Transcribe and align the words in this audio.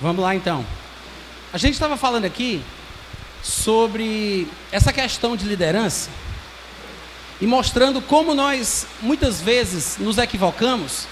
Vamos 0.00 0.22
lá 0.22 0.34
então. 0.34 0.64
A 1.52 1.58
gente 1.58 1.74
estava 1.74 1.96
falando 1.96 2.24
aqui 2.24 2.62
sobre 3.42 4.46
essa 4.70 4.92
questão 4.92 5.36
de 5.36 5.44
liderança 5.44 6.08
e 7.40 7.46
mostrando 7.46 8.00
como 8.00 8.32
nós 8.32 8.86
muitas 9.02 9.40
vezes 9.40 9.96
nos 9.98 10.18
equivocamos 10.18 11.06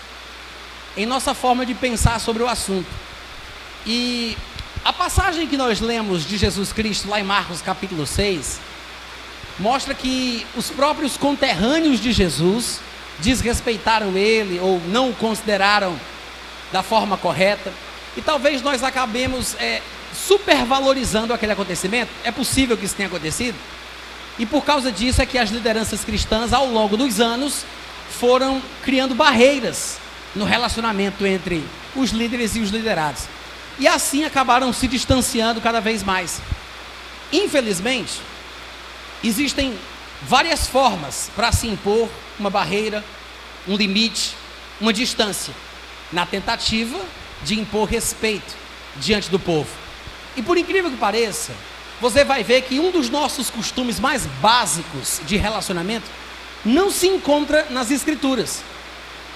em 0.97 1.05
nossa 1.05 1.35
forma 1.35 1.67
de 1.67 1.75
pensar 1.75 2.21
sobre 2.21 2.45
o 2.45 2.49
assunto. 2.49 2.89
E 3.85 4.37
a 4.85 4.93
passagem 4.93 5.49
que 5.49 5.57
nós 5.57 5.81
lemos 5.81 6.25
de 6.25 6.37
Jesus 6.37 6.73
Cristo 6.73 7.09
lá 7.09 7.19
em 7.19 7.25
Marcos 7.25 7.61
capítulo 7.61 8.07
6 8.07 8.61
mostra 9.59 9.95
que 9.95 10.47
os 10.57 10.71
próprios 10.71 11.17
conterrâneos 11.17 11.99
de 11.99 12.13
Jesus 12.13 12.81
desrespeitaram 13.19 14.17
ele 14.17 14.61
ou 14.61 14.81
não 14.89 15.11
o 15.11 15.15
consideraram 15.15 15.99
da 16.71 16.83
forma 16.83 17.17
correta. 17.17 17.73
E 18.17 18.23
talvez 18.23 18.63
nós 18.63 18.83
acabemos 18.83 19.55
é, 19.59 19.83
supervalorizando 20.15 21.35
aquele 21.35 21.53
acontecimento. 21.53 22.11
É 22.25 22.31
possível 22.31 22.77
que 22.77 22.85
isso 22.85 22.95
tenha 22.95 23.09
acontecido. 23.09 23.57
E 24.39 24.47
por 24.47 24.65
causa 24.65 24.91
disso 24.91 25.21
é 25.21 25.27
que 25.27 25.39
as 25.39 25.51
lideranças 25.51 26.05
cristãs, 26.05 26.53
ao 26.53 26.67
longo 26.67 26.97
dos 26.97 27.21
anos, 27.21 27.65
foram 28.19 28.63
criando 28.83 29.15
barreiras 29.15 29.99
no 30.35 30.45
relacionamento 30.45 31.27
entre 31.27 31.65
os 31.95 32.11
líderes 32.11 32.57
e 32.57 32.61
os 32.61 32.71
liderados. 32.71 33.25
E 33.79 33.87
assim 33.87 34.25
acabaram 34.25 34.73
se 34.73 34.89
distanciando 34.89 35.61
cada 35.61 35.81
vez 35.81 36.03
mais. 36.03 36.41
Infelizmente, 37.33 38.21
existem 39.23 39.77
várias 40.23 40.67
formas 40.67 41.31
para 41.35 41.53
se 41.53 41.67
impor 41.67 42.09
uma 42.39 42.49
barreira, 42.51 43.05
um 43.67 43.77
limite, 43.77 44.35
uma 44.81 44.93
distância, 44.93 45.53
na 46.13 46.25
tentativa 46.25 46.99
de 47.43 47.59
impor 47.59 47.89
respeito 47.89 48.55
diante 48.97 49.31
do 49.31 49.39
povo. 49.39 49.69
E 50.37 50.43
por 50.43 50.57
incrível 50.57 50.91
que 50.91 50.97
pareça, 50.97 51.53
você 52.01 52.25
vai 52.25 52.43
ver 52.43 52.63
que 52.63 52.79
um 52.79 52.91
dos 52.91 53.09
nossos 53.09 53.49
costumes 53.51 53.99
mais 53.99 54.27
básicos 54.41 55.21
de 55.27 55.37
relacionamento 55.37 56.07
não 56.65 56.91
se 56.91 57.07
encontra 57.07 57.67
nas 57.71 57.91
escrituras. 57.91 58.63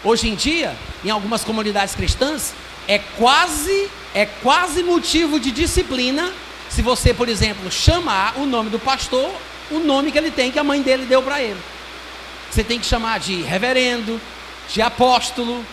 Hoje 0.04 0.28
em 0.28 0.34
dia, 0.34 0.76
em 1.04 1.10
algumas 1.10 1.44
comunidades 1.44 1.94
cristãs, 1.94 2.52
é 2.88 2.98
quase 2.98 3.88
é 4.12 4.26
quase 4.26 4.82
motivo 4.82 5.38
de 5.38 5.52
disciplina 5.52 6.32
se 6.68 6.82
você, 6.82 7.14
por 7.14 7.28
exemplo, 7.28 7.70
chamar 7.70 8.38
o 8.38 8.46
nome 8.46 8.70
do 8.70 8.78
pastor, 8.78 9.30
o 9.70 9.78
nome 9.78 10.10
que 10.10 10.18
ele 10.18 10.30
tem 10.30 10.50
que 10.50 10.58
a 10.58 10.64
mãe 10.64 10.82
dele 10.82 11.04
deu 11.04 11.22
para 11.22 11.40
ele. 11.42 11.60
Você 12.50 12.64
tem 12.64 12.78
que 12.78 12.86
chamar 12.86 13.20
de 13.20 13.42
reverendo, 13.42 14.20
de 14.68 14.82
apóstolo, 14.82 15.64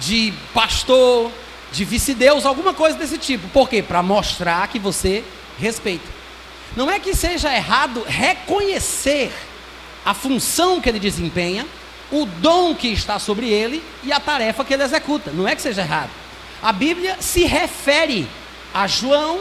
de 0.00 0.32
pastor, 0.52 1.30
de 1.72 1.84
vice-deus, 1.84 2.44
alguma 2.44 2.74
coisa 2.74 2.98
desse 2.98 3.18
tipo. 3.18 3.48
Por 3.48 3.68
quê? 3.68 3.82
Para 3.82 4.02
mostrar 4.02 4.66
que 4.68 4.78
você 4.78 5.24
respeita. 5.58 6.08
Não 6.76 6.90
é 6.90 6.98
que 6.98 7.14
seja 7.14 7.54
errado 7.54 8.04
reconhecer 8.06 9.32
a 10.04 10.14
função 10.14 10.80
que 10.80 10.88
ele 10.88 10.98
desempenha, 10.98 11.66
o 12.10 12.26
dom 12.26 12.74
que 12.74 12.88
está 12.88 13.18
sobre 13.18 13.48
ele 13.48 13.82
e 14.02 14.12
a 14.12 14.20
tarefa 14.20 14.64
que 14.64 14.74
ele 14.74 14.82
executa. 14.82 15.30
Não 15.30 15.46
é 15.46 15.54
que 15.54 15.62
seja 15.62 15.82
errado. 15.82 16.10
A 16.62 16.72
Bíblia 16.72 17.16
se 17.20 17.44
refere 17.44 18.28
a 18.72 18.86
João, 18.86 19.40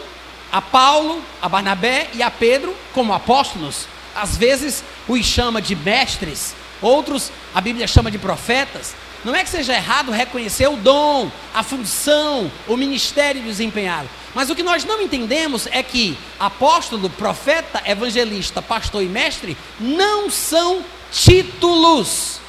a 0.52 0.62
Paulo, 0.62 1.22
a 1.42 1.50
Barnabé 1.50 2.10
e 2.14 2.24
a 2.24 2.32
Pedro 2.32 2.76
como 2.94 3.14
apóstolos. 3.14 3.88
Às 4.16 4.38
vezes 4.38 4.84
os 5.08 5.26
chama 5.26 5.62
de 5.62 5.76
mestres, 5.76 6.56
outros 6.82 7.32
a 7.54 7.62
Bíblia 7.62 7.88
chama 7.88 8.10
de 8.10 8.18
profetas. 8.18 8.96
Não 9.24 9.36
é 9.36 9.44
que 9.44 9.50
seja 9.50 9.74
errado 9.74 10.12
reconhecer 10.12 10.68
o 10.68 10.78
dom, 10.78 11.30
a 11.54 11.62
função, 11.62 12.50
o 12.68 12.78
ministério 12.78 13.42
desempenhado. 13.42 14.10
Mas 14.34 14.50
o 14.50 14.56
que 14.56 14.64
nós 14.64 14.86
não 14.86 15.02
entendemos 15.02 15.68
é 15.68 15.84
que 15.84 16.18
apóstolo, 16.40 17.10
profeta, 17.10 17.82
evangelista, 17.86 18.62
pastor 18.62 19.04
e 19.04 19.08
mestre 19.08 19.58
não 19.80 20.30
são 20.30 20.84
títulos, 21.12 22.40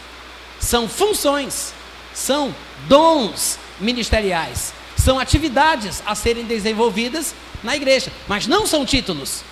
são 0.61 0.89
funções, 0.89 1.73
são 2.15 2.55
dons 2.87 3.59
ministeriais, 3.81 4.73
são 4.97 5.19
atividades 5.19 6.03
a 6.07 6.15
serem 6.15 6.45
desenvolvidas 6.45 7.35
na 7.63 7.75
igreja, 7.75 8.13
mas 8.29 8.47
não 8.47 8.67
são 8.67 8.85
títulos, 8.85 9.43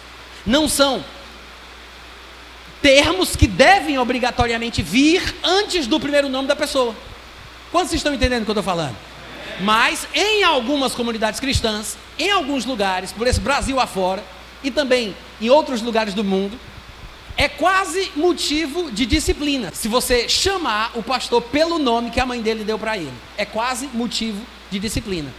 não 0.46 0.68
são 0.68 1.04
termos 2.80 3.34
que 3.34 3.46
devem 3.46 3.98
obrigatoriamente 3.98 4.82
vir 4.82 5.34
antes 5.42 5.86
do 5.86 5.98
primeiro 5.98 6.28
nome 6.28 6.46
da 6.46 6.54
pessoa. 6.54 6.94
Quantos 7.70 7.92
estão 7.92 8.14
entendendo 8.14 8.42
o 8.42 8.44
que 8.44 8.50
eu 8.50 8.54
estou 8.54 8.62
falando? 8.62 8.96
Mas 9.60 10.06
em 10.14 10.42
algumas 10.44 10.94
comunidades 10.94 11.40
cristãs, 11.40 11.96
em 12.18 12.30
alguns 12.30 12.64
lugares, 12.64 13.12
por 13.12 13.26
esse 13.26 13.40
Brasil 13.40 13.78
afora, 13.80 14.24
e 14.62 14.70
também 14.70 15.16
em 15.40 15.50
outros 15.50 15.82
lugares 15.82 16.14
do 16.14 16.24
mundo, 16.24 16.58
é 17.36 17.48
quase 17.48 18.10
motivo 18.16 18.90
de 18.90 19.06
disciplina. 19.06 19.70
Se 19.72 19.86
você 19.86 20.28
chamar 20.28 20.90
o 20.94 21.02
pastor 21.02 21.40
pelo 21.42 21.78
nome 21.78 22.10
que 22.10 22.18
a 22.18 22.26
mãe 22.26 22.42
dele 22.42 22.64
deu 22.64 22.78
para 22.78 22.96
ele, 22.96 23.12
é 23.36 23.44
quase 23.44 23.88
motivo 23.94 24.44
de 24.70 24.78
disciplina. 24.78 25.32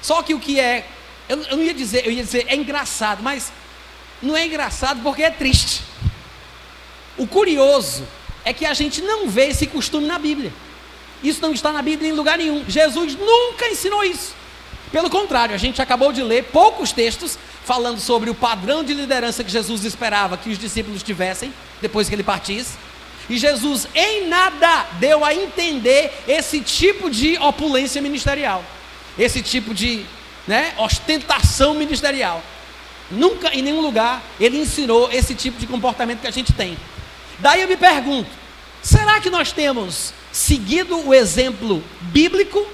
Só 0.00 0.22
que 0.22 0.34
o 0.34 0.40
que 0.40 0.58
é, 0.58 0.86
eu, 1.28 1.42
eu 1.42 1.56
não 1.56 1.62
ia 1.62 1.74
dizer, 1.74 2.06
eu 2.06 2.10
ia 2.10 2.22
dizer 2.22 2.46
é 2.48 2.56
engraçado, 2.56 3.22
mas 3.22 3.52
não 4.22 4.36
é 4.36 4.46
engraçado 4.46 5.02
porque 5.02 5.22
é 5.22 5.30
triste. 5.30 5.82
O 7.18 7.26
curioso 7.26 8.06
é 8.44 8.52
que 8.52 8.64
a 8.64 8.72
gente 8.72 9.02
não 9.02 9.28
vê 9.28 9.48
esse 9.48 9.66
costume 9.66 10.06
na 10.06 10.18
Bíblia. 10.18 10.52
Isso 11.22 11.40
não 11.40 11.52
está 11.52 11.72
na 11.72 11.82
Bíblia 11.82 12.10
em 12.10 12.12
lugar 12.12 12.38
nenhum. 12.38 12.64
Jesus 12.66 13.16
nunca 13.16 13.68
ensinou 13.68 14.02
isso. 14.04 14.34
Pelo 14.90 15.08
contrário, 15.08 15.54
a 15.54 15.58
gente 15.58 15.80
acabou 15.80 16.12
de 16.12 16.22
ler 16.22 16.44
poucos 16.44 16.92
textos 16.92 17.38
falando 17.64 17.98
sobre 18.00 18.28
o 18.28 18.34
padrão 18.34 18.84
de 18.84 18.92
liderança 18.92 19.42
que 19.42 19.50
Jesus 19.50 19.84
esperava 19.84 20.36
que 20.36 20.50
os 20.50 20.58
discípulos 20.58 21.02
tivessem 21.02 21.52
depois 21.80 22.08
que 22.08 22.14
ele 22.14 22.22
partisse. 22.22 22.76
E 23.30 23.38
Jesus 23.38 23.88
em 23.94 24.26
nada 24.26 24.86
deu 24.98 25.24
a 25.24 25.34
entender 25.34 26.12
esse 26.26 26.60
tipo 26.60 27.08
de 27.08 27.38
opulência 27.38 28.02
ministerial, 28.02 28.64
esse 29.18 29.40
tipo 29.40 29.72
de 29.72 30.04
né, 30.46 30.74
ostentação 30.76 31.72
ministerial. 31.72 32.42
Nunca 33.10 33.54
em 33.54 33.62
nenhum 33.62 33.80
lugar 33.80 34.22
ele 34.40 34.58
ensinou 34.58 35.10
esse 35.12 35.34
tipo 35.34 35.58
de 35.58 35.66
comportamento 35.66 36.20
que 36.20 36.26
a 36.26 36.32
gente 36.32 36.52
tem. 36.52 36.76
Daí 37.38 37.62
eu 37.62 37.68
me 37.68 37.76
pergunto: 37.76 38.30
será 38.82 39.20
que 39.20 39.30
nós 39.30 39.52
temos 39.52 40.12
seguido 40.32 41.06
o 41.06 41.14
exemplo 41.14 41.82
bíblico 42.00 42.66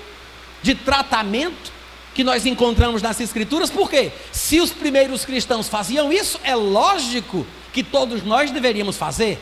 de 0.63 0.75
tratamento 0.75 1.73
que 2.15 2.25
nós 2.25 2.47
encontramos 2.47 3.03
nas 3.03 3.21
Escrituras? 3.21 3.69
Porque 3.71 4.13
se 4.33 4.61
os 4.61 4.71
primeiros 4.71 5.25
cristãos 5.25 5.69
faziam 5.69 6.13
isso, 6.13 6.41
é 6.45 6.55
lógico 6.55 7.47
que 7.73 7.83
todos 7.83 8.23
nós 8.23 8.51
deveríamos 8.51 8.97
fazer. 8.97 9.39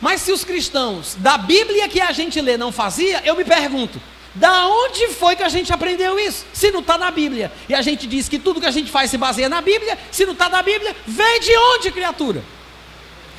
Mas 0.00 0.22
se 0.22 0.32
os 0.32 0.44
cristãos 0.44 1.16
da 1.18 1.36
Bíblia 1.36 1.88
que 1.88 2.00
a 2.00 2.12
gente 2.12 2.40
lê 2.40 2.56
não 2.56 2.70
fazia, 2.70 3.20
eu 3.24 3.36
me 3.36 3.44
pergunto, 3.44 4.00
da 4.34 4.66
onde 4.68 5.08
foi 5.08 5.34
que 5.34 5.42
a 5.42 5.48
gente 5.48 5.72
aprendeu 5.72 6.18
isso? 6.18 6.46
Se 6.52 6.70
não 6.70 6.80
está 6.80 6.96
na 6.96 7.10
Bíblia. 7.10 7.50
E 7.68 7.74
a 7.74 7.82
gente 7.82 8.06
diz 8.06 8.28
que 8.28 8.38
tudo 8.38 8.60
que 8.60 8.66
a 8.66 8.70
gente 8.70 8.90
faz 8.90 9.10
se 9.10 9.18
baseia 9.18 9.48
na 9.48 9.60
Bíblia, 9.60 9.98
se 10.12 10.24
não 10.24 10.32
está 10.32 10.48
na 10.48 10.62
Bíblia, 10.62 10.94
vem 11.06 11.40
de 11.40 11.56
onde, 11.56 11.90
criatura? 11.90 12.42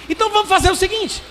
Então 0.10 0.30
vamos 0.30 0.50
fazer 0.50 0.72
o 0.72 0.76
seguinte: 0.76 1.22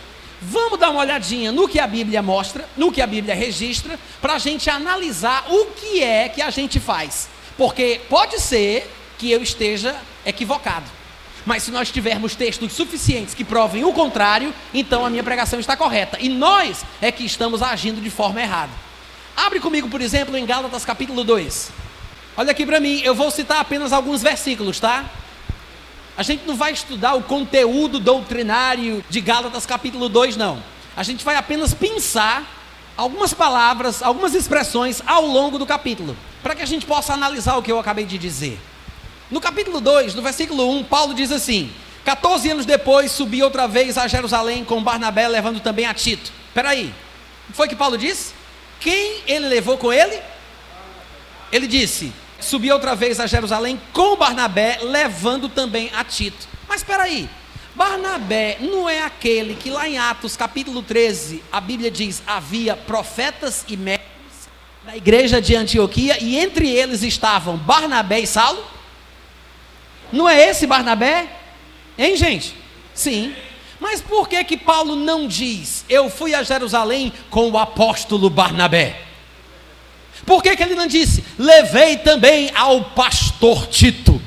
vamos 0.41 0.79
dar 0.79 0.91
uma 0.91 1.01
olhadinha 1.01 1.53
no 1.53 1.69
que 1.69 1.81
a 1.81 1.87
Bíblia 1.87 2.23
mostra, 2.23 2.69
no 2.77 2.93
que 2.93 3.03
a 3.03 3.07
Bíblia 3.07 3.35
registra, 3.35 3.99
para 4.21 4.35
a 4.35 4.39
gente 4.39 4.71
analisar 4.71 5.47
o 5.49 5.67
que 5.67 6.03
é 6.03 6.29
que 6.29 6.43
a 6.43 6.51
gente 6.51 6.79
faz. 6.79 7.29
Porque 7.57 8.01
pode 8.09 8.41
ser 8.41 8.91
que 9.19 9.31
eu 9.31 9.43
esteja 9.43 9.97
equivocado. 10.25 10.87
Mas 11.45 11.63
se 11.63 11.71
nós 11.71 11.91
tivermos 11.91 12.35
textos 12.35 12.73
suficientes 12.73 13.35
que 13.35 13.45
provem 13.45 13.85
o 13.85 13.93
contrário, 13.93 14.55
então 14.73 15.05
a 15.05 15.11
minha 15.11 15.25
pregação 15.25 15.59
está 15.59 15.77
correta. 15.77 16.19
E 16.21 16.29
nós 16.29 16.85
é 17.01 17.11
que 17.11 17.25
estamos 17.25 17.63
agindo 17.63 18.01
de 18.01 18.11
forma 18.11 18.41
errada. 18.41 18.73
Abre 19.37 19.61
comigo, 19.61 19.89
por 19.89 20.01
exemplo, 20.01 20.37
em 20.37 20.45
Gálatas 20.45 20.85
capítulo 20.85 21.25
2. 21.25 21.71
Olha 22.37 22.51
aqui 22.51 22.67
para 22.67 22.79
mim, 22.79 23.01
eu 23.03 23.15
vou 23.15 23.31
citar 23.31 23.61
apenas 23.61 23.93
alguns 23.93 24.23
versículos, 24.23 24.79
tá? 24.79 25.05
A 26.19 26.25
gente 26.25 26.45
não 26.45 26.57
vai 26.57 26.73
estudar 26.73 27.15
o 27.15 27.23
conteúdo 27.23 28.01
doutrinário 28.01 29.05
de 29.09 29.21
Gálatas 29.21 29.65
capítulo 29.65 30.09
2, 30.09 30.37
não. 30.37 30.61
A 30.97 31.05
gente 31.05 31.25
vai 31.25 31.37
apenas 31.37 31.73
pensar 31.73 32.45
algumas 32.97 33.33
palavras, 33.33 34.03
algumas 34.03 34.35
expressões 34.35 35.01
ao 35.07 35.25
longo 35.25 35.61
do 35.61 35.65
capítulo, 35.65 36.17
para 36.43 36.57
que 36.57 36.63
a 36.63 36.67
gente 36.67 36.85
possa 36.85 37.13
analisar 37.13 37.57
o 37.57 37.63
que 37.63 37.71
eu 37.71 37.79
acabei 37.79 38.05
de 38.05 38.19
dizer. 38.19 38.59
No 39.31 39.41
capítulo 39.41 39.81
2, 39.81 40.17
no 40.17 40.21
versículo 40.21 40.69
1, 40.79 40.83
Paulo 40.83 41.15
diz 41.15 41.31
assim: 41.31 41.71
14 42.05 42.51
anos 42.51 42.67
depois 42.67 43.13
subi 43.13 43.41
outra 43.41 43.69
vez 43.69 43.97
a 43.97 44.09
Jerusalém 44.09 44.65
com 44.65 44.83
Barnabé, 44.83 45.29
levando 45.29 45.61
também 45.61 45.87
a 45.87 45.95
Tito. 45.95 46.33
Espera 46.49 46.71
aí, 46.71 46.93
foi 47.53 47.69
que 47.69 47.77
Paulo 47.77 47.97
disse? 47.97 48.35
Quem 48.81 49.23
ele 49.25 49.47
levou 49.47 49.79
com 49.79 49.93
ele? 49.93 50.21
Ele 51.53 51.69
disse: 51.69 52.13
subiu 52.41 52.75
outra 52.75 52.95
vez 52.95 53.21
a 53.21 53.27
Jerusalém 53.27 53.81
com 53.93 54.17
Barnabé, 54.17 54.79
levando 54.83 55.49
também 55.49 55.91
a 55.95 56.05
Tito. 56.05 56.49
Mas 56.69 56.81
espera 56.81 57.05
aí, 57.05 57.29
Barnabé 57.75 58.59
não 58.61 58.89
é 58.89 59.03
aquele 59.03 59.55
que 59.55 59.71
lá 59.71 59.89
em 59.89 59.99
Atos 59.99 60.37
capítulo 60.37 60.83
13, 60.83 61.43
a 61.51 61.61
Bíblia 61.61 61.91
diz, 61.91 62.23
havia 62.27 62.77
profetas 62.77 63.65
e 63.69 63.77
mestres 63.77 64.09
da 64.85 64.97
igreja 64.97 65.41
de 65.41 65.55
Antioquia 65.55 66.23
e 66.23 66.39
entre 66.39 66.69
eles 66.71 67.03
estavam 67.03 67.57
Barnabé 67.57 68.21
e 68.21 68.27
Saulo? 68.27 68.65
Não 70.13 70.29
é 70.29 70.49
esse 70.49 70.67
Barnabé? 70.67 71.29
Hein, 71.97 72.17
gente? 72.17 72.55
Sim. 72.95 73.35
Mas 73.79 74.01
por 74.01 74.29
que 74.29 74.43
que 74.45 74.57
Paulo 74.57 74.97
não 74.97 75.29
diz: 75.29 75.85
"Eu 75.89 76.11
fui 76.11 76.35
a 76.35 76.43
Jerusalém 76.43 77.13
com 77.31 77.51
o 77.51 77.59
apóstolo 77.59 78.29
Barnabé"? 78.29 79.08
Por 80.27 80.43
que, 80.43 80.57
que 80.57 80.63
ele 80.63 80.75
não 80.75 80.87
disse: 80.87 81.25
"Levei 81.39 81.97
também 81.99 82.51
ao 82.55 82.85
pastor 82.91 83.67
Tito"? 83.67 84.21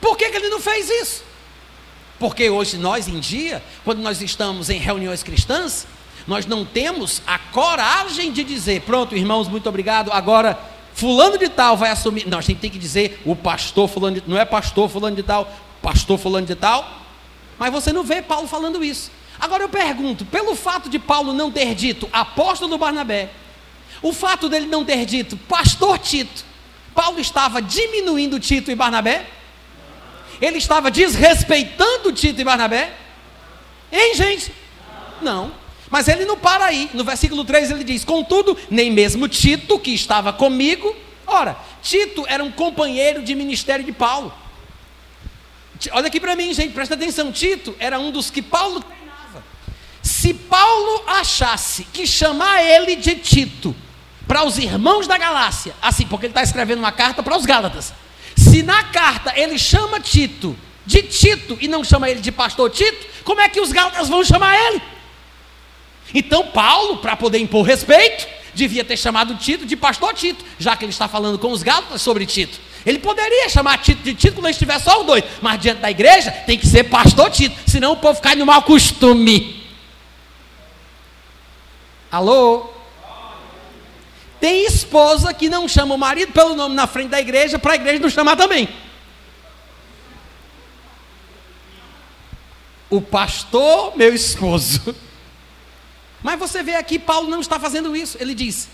Por 0.00 0.16
que, 0.16 0.30
que 0.30 0.36
ele 0.36 0.48
não 0.48 0.60
fez 0.60 0.88
isso? 0.88 1.24
Porque 2.18 2.50
hoje 2.50 2.76
nós 2.76 3.08
em 3.08 3.18
dia, 3.18 3.62
quando 3.84 4.00
nós 4.00 4.20
estamos 4.20 4.68
em 4.68 4.78
reuniões 4.78 5.22
cristãs, 5.22 5.86
nós 6.26 6.46
não 6.46 6.64
temos 6.64 7.22
a 7.26 7.38
coragem 7.38 8.30
de 8.30 8.44
dizer, 8.44 8.82
pronto, 8.82 9.16
irmãos, 9.16 9.48
muito 9.48 9.68
obrigado, 9.68 10.12
agora 10.12 10.58
fulano 10.94 11.38
de 11.38 11.48
tal 11.48 11.76
vai 11.76 11.90
assumir. 11.90 12.26
Não, 12.28 12.38
a 12.38 12.42
gente 12.42 12.58
tem 12.58 12.70
que 12.70 12.78
dizer 12.78 13.20
o 13.24 13.34
pastor 13.34 13.88
fulano 13.88 14.20
de 14.20 14.28
não 14.28 14.38
é 14.38 14.44
pastor 14.44 14.88
fulano 14.88 15.16
de 15.16 15.22
tal, 15.22 15.50
pastor 15.80 16.18
fulano 16.18 16.46
de 16.46 16.54
tal. 16.54 17.00
Mas 17.58 17.72
você 17.72 17.92
não 17.92 18.02
vê 18.02 18.22
Paulo 18.22 18.46
falando 18.46 18.84
isso. 18.84 19.10
Agora 19.38 19.64
eu 19.64 19.68
pergunto, 19.68 20.24
pelo 20.26 20.54
fato 20.54 20.90
de 20.90 20.98
Paulo 20.98 21.32
não 21.32 21.50
ter 21.50 21.74
dito 21.74 22.08
apóstolo 22.12 22.76
Barnabé, 22.76 23.30
o 24.02 24.12
fato 24.12 24.48
dele 24.48 24.66
não 24.66 24.84
ter 24.84 25.04
dito 25.04 25.36
pastor 25.36 25.98
Tito, 25.98 26.44
Paulo 26.94 27.20
estava 27.20 27.60
diminuindo 27.60 28.40
Tito 28.40 28.70
e 28.70 28.74
Barnabé? 28.74 29.26
Ele 30.40 30.58
estava 30.58 30.90
desrespeitando 30.90 32.12
Tito 32.12 32.40
e 32.40 32.44
Barnabé? 32.44 32.94
Hein, 33.92 34.14
gente? 34.14 34.52
Não. 35.20 35.52
Mas 35.90 36.08
ele 36.08 36.24
não 36.24 36.36
para 36.36 36.66
aí. 36.66 36.88
No 36.94 37.04
versículo 37.04 37.44
3 37.44 37.70
ele 37.70 37.84
diz: 37.84 38.04
Contudo, 38.04 38.56
nem 38.70 38.90
mesmo 38.90 39.28
Tito, 39.28 39.78
que 39.78 39.92
estava 39.92 40.32
comigo. 40.32 40.94
Ora, 41.26 41.56
Tito 41.82 42.24
era 42.28 42.42
um 42.42 42.50
companheiro 42.50 43.22
de 43.22 43.34
ministério 43.34 43.84
de 43.84 43.92
Paulo. 43.92 44.32
Olha 45.92 46.08
aqui 46.08 46.20
para 46.20 46.36
mim, 46.36 46.52
gente, 46.52 46.72
presta 46.72 46.94
atenção. 46.94 47.32
Tito 47.32 47.74
era 47.78 47.98
um 47.98 48.10
dos 48.10 48.30
que 48.30 48.42
Paulo 48.42 48.80
treinava. 48.80 49.44
Se 50.02 50.32
Paulo 50.32 51.04
achasse 51.06 51.84
que 51.84 52.06
chamar 52.06 52.62
ele 52.62 52.96
de 52.96 53.16
Tito 53.16 53.74
para 54.26 54.44
os 54.44 54.58
irmãos 54.58 55.06
da 55.06 55.18
Galácia, 55.18 55.74
assim, 55.80 56.06
porque 56.06 56.26
ele 56.26 56.30
está 56.30 56.42
escrevendo 56.42 56.78
uma 56.78 56.92
carta 56.92 57.22
para 57.22 57.36
os 57.36 57.44
Gálatas. 57.44 57.92
Se 58.36 58.62
na 58.62 58.84
carta 58.84 59.32
ele 59.36 59.58
chama 59.58 60.00
Tito 60.00 60.56
de 60.86 61.02
Tito 61.02 61.58
e 61.60 61.68
não 61.68 61.84
chama 61.84 62.08
ele 62.08 62.20
de 62.20 62.32
pastor 62.32 62.70
Tito, 62.70 63.06
como 63.24 63.40
é 63.40 63.48
que 63.48 63.60
os 63.60 63.72
Gálatas 63.72 64.08
vão 64.08 64.24
chamar 64.24 64.56
ele? 64.56 64.82
Então, 66.14 66.46
Paulo, 66.48 66.98
para 66.98 67.16
poder 67.16 67.38
impor 67.38 67.64
respeito, 67.64 68.26
devia 68.54 68.84
ter 68.84 68.96
chamado 68.96 69.36
Tito 69.36 69.64
de 69.64 69.76
pastor 69.76 70.12
Tito, 70.14 70.44
já 70.58 70.76
que 70.76 70.84
ele 70.84 70.92
está 70.92 71.06
falando 71.06 71.38
com 71.38 71.52
os 71.52 71.62
Gálatas 71.62 72.02
sobre 72.02 72.26
Tito. 72.26 72.58
Ele 72.84 72.98
poderia 72.98 73.48
chamar 73.48 73.78
Tito 73.78 74.02
de 74.02 74.14
Tito 74.14 74.34
quando 74.34 74.50
estiver 74.50 74.78
só 74.80 75.00
os 75.00 75.06
dois, 75.06 75.22
mas 75.40 75.60
diante 75.60 75.80
da 75.80 75.90
igreja 75.90 76.30
tem 76.30 76.58
que 76.58 76.66
ser 76.66 76.84
pastor 76.84 77.30
Tito, 77.30 77.56
senão 77.70 77.92
o 77.92 77.96
povo 77.96 78.20
cai 78.20 78.34
no 78.34 78.46
mau 78.46 78.62
costume. 78.62 79.64
Alô? 82.10 82.79
Tem 84.40 84.64
esposa 84.64 85.34
que 85.34 85.50
não 85.50 85.68
chama 85.68 85.94
o 85.94 85.98
marido 85.98 86.32
pelo 86.32 86.56
nome 86.56 86.74
na 86.74 86.86
frente 86.86 87.10
da 87.10 87.20
igreja, 87.20 87.58
para 87.58 87.72
a 87.72 87.76
igreja 87.76 88.00
não 88.00 88.08
chamar 88.08 88.36
também. 88.36 88.68
O 92.88 93.02
pastor, 93.02 93.96
meu 93.96 94.14
esposo. 94.14 94.96
Mas 96.22 96.38
você 96.38 96.62
vê 96.62 96.74
aqui, 96.74 96.98
Paulo 96.98 97.28
não 97.28 97.40
está 97.40 97.60
fazendo 97.60 97.94
isso. 97.94 98.16
Ele 98.18 98.34
diz: 98.34 98.68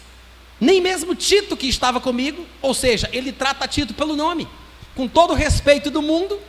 nem 0.60 0.80
mesmo 0.80 1.14
Tito 1.14 1.56
que 1.56 1.66
estava 1.66 2.00
comigo, 2.00 2.46
ou 2.62 2.72
seja, 2.72 3.10
ele 3.12 3.32
trata 3.32 3.66
Tito 3.66 3.92
pelo 3.92 4.14
nome, 4.14 4.48
com 4.94 5.08
todo 5.08 5.32
o 5.32 5.36
respeito 5.36 5.90
do 5.90 6.00
mundo, 6.00 6.40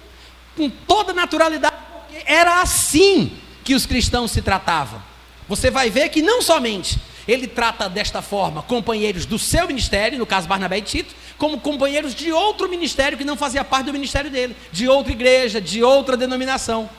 com 0.56 0.70
toda 0.70 1.12
naturalidade, 1.12 1.76
porque 1.92 2.24
era 2.26 2.62
assim 2.62 3.36
que 3.64 3.74
os 3.74 3.86
cristãos 3.86 4.32
se 4.32 4.42
tratavam. 4.42 5.02
Você 5.50 5.72
vai 5.72 5.90
ver 5.90 6.10
que 6.10 6.22
não 6.22 6.42
somente 6.42 7.00
ele 7.28 7.48
trata 7.48 7.90
desta 7.90 8.22
forma 8.22 8.62
companheiros 8.62 9.26
do 9.26 9.38
seu 9.38 9.68
ministério, 9.68 10.18
no 10.18 10.26
caso 10.26 10.48
Barnabé 10.48 10.78
e 10.78 10.82
Tito, 10.82 11.16
como 11.38 11.60
companheiros 11.60 12.16
de 12.16 12.32
outro 12.32 12.70
ministério 12.70 13.18
que 13.18 13.24
não 13.24 13.36
fazia 13.36 13.64
parte 13.64 13.88
do 13.88 13.94
ministério 13.94 14.32
dele, 14.32 14.56
de 14.72 14.88
outra 14.88 15.12
igreja, 15.12 15.60
de 15.60 15.84
outra 15.84 16.16
denominação. 16.16 16.90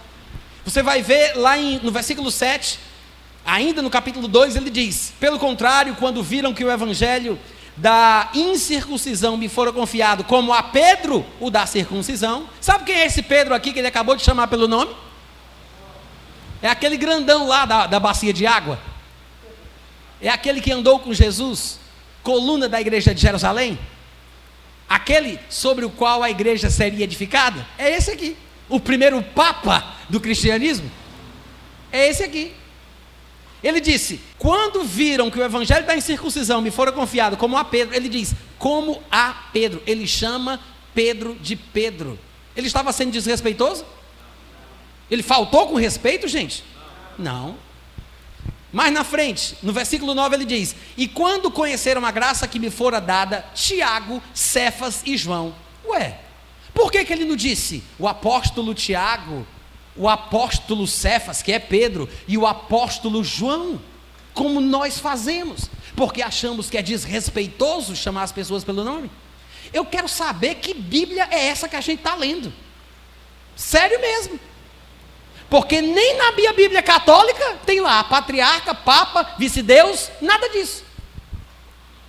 Você 0.64 0.82
vai 0.82 1.02
ver 1.02 1.34
lá 1.36 1.58
em, 1.58 1.80
no 1.82 1.90
versículo 1.90 2.30
7, 2.30 2.78
Ainda 3.48 3.80
no 3.80 3.88
capítulo 3.88 4.28
2 4.28 4.56
ele 4.56 4.68
diz: 4.68 5.14
Pelo 5.18 5.38
contrário, 5.38 5.96
quando 5.96 6.22
viram 6.22 6.52
que 6.52 6.62
o 6.62 6.70
evangelho 6.70 7.38
da 7.74 8.28
incircuncisão 8.34 9.38
me 9.38 9.48
fora 9.48 9.72
confiado, 9.72 10.22
como 10.22 10.52
a 10.52 10.62
Pedro 10.62 11.24
o 11.40 11.48
da 11.48 11.64
circuncisão, 11.64 12.46
sabe 12.60 12.84
quem 12.84 12.96
é 12.96 13.06
esse 13.06 13.22
Pedro 13.22 13.54
aqui 13.54 13.72
que 13.72 13.78
ele 13.78 13.88
acabou 13.88 14.14
de 14.14 14.22
chamar 14.22 14.48
pelo 14.48 14.68
nome? 14.68 14.94
É 16.60 16.68
aquele 16.68 16.98
grandão 16.98 17.46
lá 17.46 17.64
da, 17.64 17.86
da 17.86 17.98
bacia 17.98 18.34
de 18.34 18.46
água. 18.46 18.78
É 20.20 20.28
aquele 20.28 20.60
que 20.60 20.72
andou 20.72 20.98
com 20.98 21.14
Jesus, 21.14 21.78
coluna 22.22 22.68
da 22.68 22.80
igreja 22.80 23.14
de 23.14 23.20
Jerusalém. 23.20 23.78
Aquele 24.88 25.38
sobre 25.48 25.84
o 25.84 25.90
qual 25.90 26.22
a 26.22 26.30
igreja 26.30 26.70
seria 26.70 27.04
edificada. 27.04 27.66
É 27.76 27.90
esse 27.94 28.10
aqui. 28.10 28.36
O 28.68 28.80
primeiro 28.80 29.22
papa 29.22 29.94
do 30.08 30.20
cristianismo. 30.20 30.90
É 31.92 32.08
esse 32.08 32.22
aqui. 32.22 32.52
Ele 33.62 33.80
disse: 33.80 34.20
quando 34.38 34.84
viram 34.84 35.30
que 35.30 35.38
o 35.38 35.44
evangelho 35.44 35.86
da 35.86 35.96
incircuncisão 35.96 36.60
me 36.60 36.70
fora 36.70 36.92
confiado 36.92 37.36
como 37.36 37.56
a 37.56 37.64
Pedro, 37.64 37.94
ele 37.94 38.08
diz: 38.08 38.34
como 38.58 39.02
a 39.10 39.34
Pedro. 39.52 39.82
Ele 39.86 40.06
chama 40.06 40.60
Pedro 40.94 41.36
de 41.40 41.56
Pedro. 41.56 42.18
Ele 42.56 42.66
estava 42.66 42.92
sendo 42.92 43.12
desrespeitoso? 43.12 43.84
Ele 45.10 45.22
faltou 45.22 45.68
com 45.68 45.74
respeito, 45.74 46.26
gente? 46.28 46.64
Não. 47.18 47.56
Mais 48.72 48.92
na 48.92 49.02
frente, 49.02 49.56
no 49.62 49.72
versículo 49.72 50.14
9, 50.14 50.36
ele 50.36 50.44
diz: 50.44 50.76
E 50.96 51.08
quando 51.08 51.50
conheceram 51.50 52.04
a 52.04 52.10
graça 52.10 52.46
que 52.46 52.58
me 52.58 52.70
fora 52.70 53.00
dada, 53.00 53.44
Tiago, 53.54 54.22
Cefas 54.34 55.02
e 55.06 55.16
João. 55.16 55.54
Ué, 55.86 56.18
por 56.74 56.92
que, 56.92 57.04
que 57.04 57.12
ele 57.12 57.24
não 57.24 57.36
disse? 57.36 57.82
O 57.98 58.06
apóstolo 58.06 58.74
Tiago 58.74 59.46
o 59.98 60.08
apóstolo 60.08 60.86
Cefas, 60.86 61.42
que 61.42 61.52
é 61.52 61.58
Pedro, 61.58 62.08
e 62.26 62.38
o 62.38 62.46
apóstolo 62.46 63.24
João, 63.24 63.80
como 64.32 64.60
nós 64.60 65.00
fazemos, 65.00 65.68
porque 65.96 66.22
achamos 66.22 66.70
que 66.70 66.78
é 66.78 66.82
desrespeitoso 66.82 67.96
chamar 67.96 68.22
as 68.22 68.32
pessoas 68.32 68.62
pelo 68.62 68.84
nome. 68.84 69.10
Eu 69.72 69.84
quero 69.84 70.08
saber 70.08 70.54
que 70.56 70.72
Bíblia 70.72 71.26
é 71.30 71.48
essa 71.48 71.68
que 71.68 71.74
a 71.74 71.80
gente 71.80 71.98
está 71.98 72.14
lendo. 72.14 72.52
Sério 73.56 74.00
mesmo. 74.00 74.38
Porque 75.48 75.80
nem 75.80 76.16
na 76.16 76.32
Bíblia 76.32 76.82
católica 76.82 77.58
tem 77.64 77.80
lá 77.80 78.04
patriarca, 78.04 78.74
papa, 78.74 79.34
vice-deus, 79.38 80.10
nada 80.20 80.48
disso. 80.50 80.84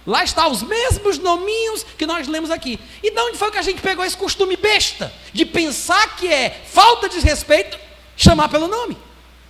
Lá 0.06 0.24
está 0.24 0.48
os 0.48 0.64
mesmos 0.64 1.20
nominhos 1.20 1.86
que 1.98 2.06
nós 2.06 2.28
lemos 2.28 2.52
aqui. 2.52 2.80
E 3.04 3.12
de 3.12 3.20
onde 3.20 3.38
foi 3.38 3.52
que 3.52 3.58
a 3.58 3.62
gente 3.62 3.82
pegou 3.82 4.04
esse 4.04 4.18
costume 4.18 4.58
besta 4.58 5.14
de 5.32 5.46
pensar 5.46 6.16
que 6.16 6.28
é 6.28 6.50
falta 6.66 7.08
de 7.08 7.20
respeito 7.20 7.78
chamar 8.18 8.50
pelo 8.50 8.68
nome? 8.68 8.98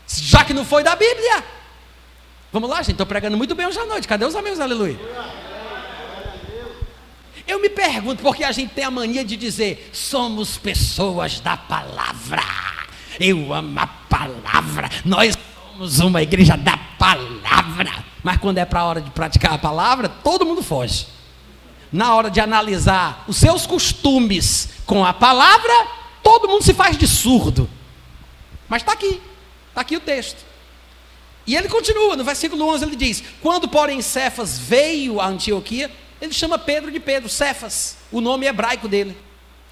Já 0.08 0.43
que 0.43 0.53
não 0.53 0.65
foi 0.65 0.84
da 0.84 0.96
Bíblia. 0.96 1.43
Vamos 2.51 2.69
lá, 2.69 2.77
gente, 2.77 2.91
estou 2.91 3.05
pregando 3.05 3.38
muito 3.38 3.55
bem 3.55 3.67
hoje 3.67 3.79
à 3.79 3.86
noite. 3.86 4.08
Cadê 4.08 4.25
os 4.25 4.36
amigos? 4.36 4.60
Aleluia. 4.60 5.00
Eu 7.48 7.60
me 7.60 7.69
pergunto 7.69 8.22
porque 8.22 8.43
a 8.43 8.51
gente 8.51 8.74
tem 8.74 8.84
a 8.84 8.91
mania 8.91 9.24
de 9.24 9.36
dizer: 9.38 9.89
somos 9.93 10.58
pessoas 10.58 11.39
da 11.39 11.55
palavra. 11.58 12.43
Eu 13.19 13.53
amo 13.53 13.79
a 13.79 13.88
palavra. 13.88 14.89
Nós 15.03 15.38
somos 15.71 15.99
uma 15.99 16.21
igreja 16.21 16.55
da 16.55 16.77
palavra. 16.97 18.05
Mas 18.23 18.38
quando 18.38 18.57
é 18.57 18.65
para 18.65 18.81
a 18.81 18.85
hora 18.85 19.01
de 19.01 19.09
praticar 19.11 19.53
a 19.53 19.57
palavra, 19.57 20.09
todo 20.09 20.45
mundo 20.45 20.63
foge. 20.63 21.07
Na 21.91 22.15
hora 22.15 22.29
de 22.29 22.39
analisar 22.39 23.25
os 23.27 23.38
seus 23.38 23.65
costumes 23.65 24.69
com 24.85 25.03
a 25.03 25.13
palavra, 25.13 25.73
todo 26.21 26.47
mundo 26.47 26.63
se 26.63 26.73
faz 26.73 26.97
de 26.97 27.07
surdo. 27.07 27.69
Mas 28.67 28.81
está 28.81 28.93
aqui, 28.93 29.19
está 29.69 29.81
aqui 29.81 29.97
o 29.97 29.99
texto. 29.99 30.45
E 31.47 31.55
ele 31.55 31.67
continua, 31.67 32.15
no 32.15 32.23
versículo 32.23 32.67
11 32.67 32.85
ele 32.85 32.95
diz: 32.95 33.23
Quando, 33.41 33.67
porém, 33.67 34.01
Cefas 34.01 34.59
veio 34.59 35.19
a 35.19 35.27
Antioquia, 35.27 35.89
ele 36.21 36.31
chama 36.31 36.59
Pedro 36.59 36.91
de 36.91 36.99
Pedro, 36.99 37.27
Cefas, 37.27 37.97
o 38.11 38.21
nome 38.21 38.45
hebraico 38.45 38.88
dele. 38.88 39.17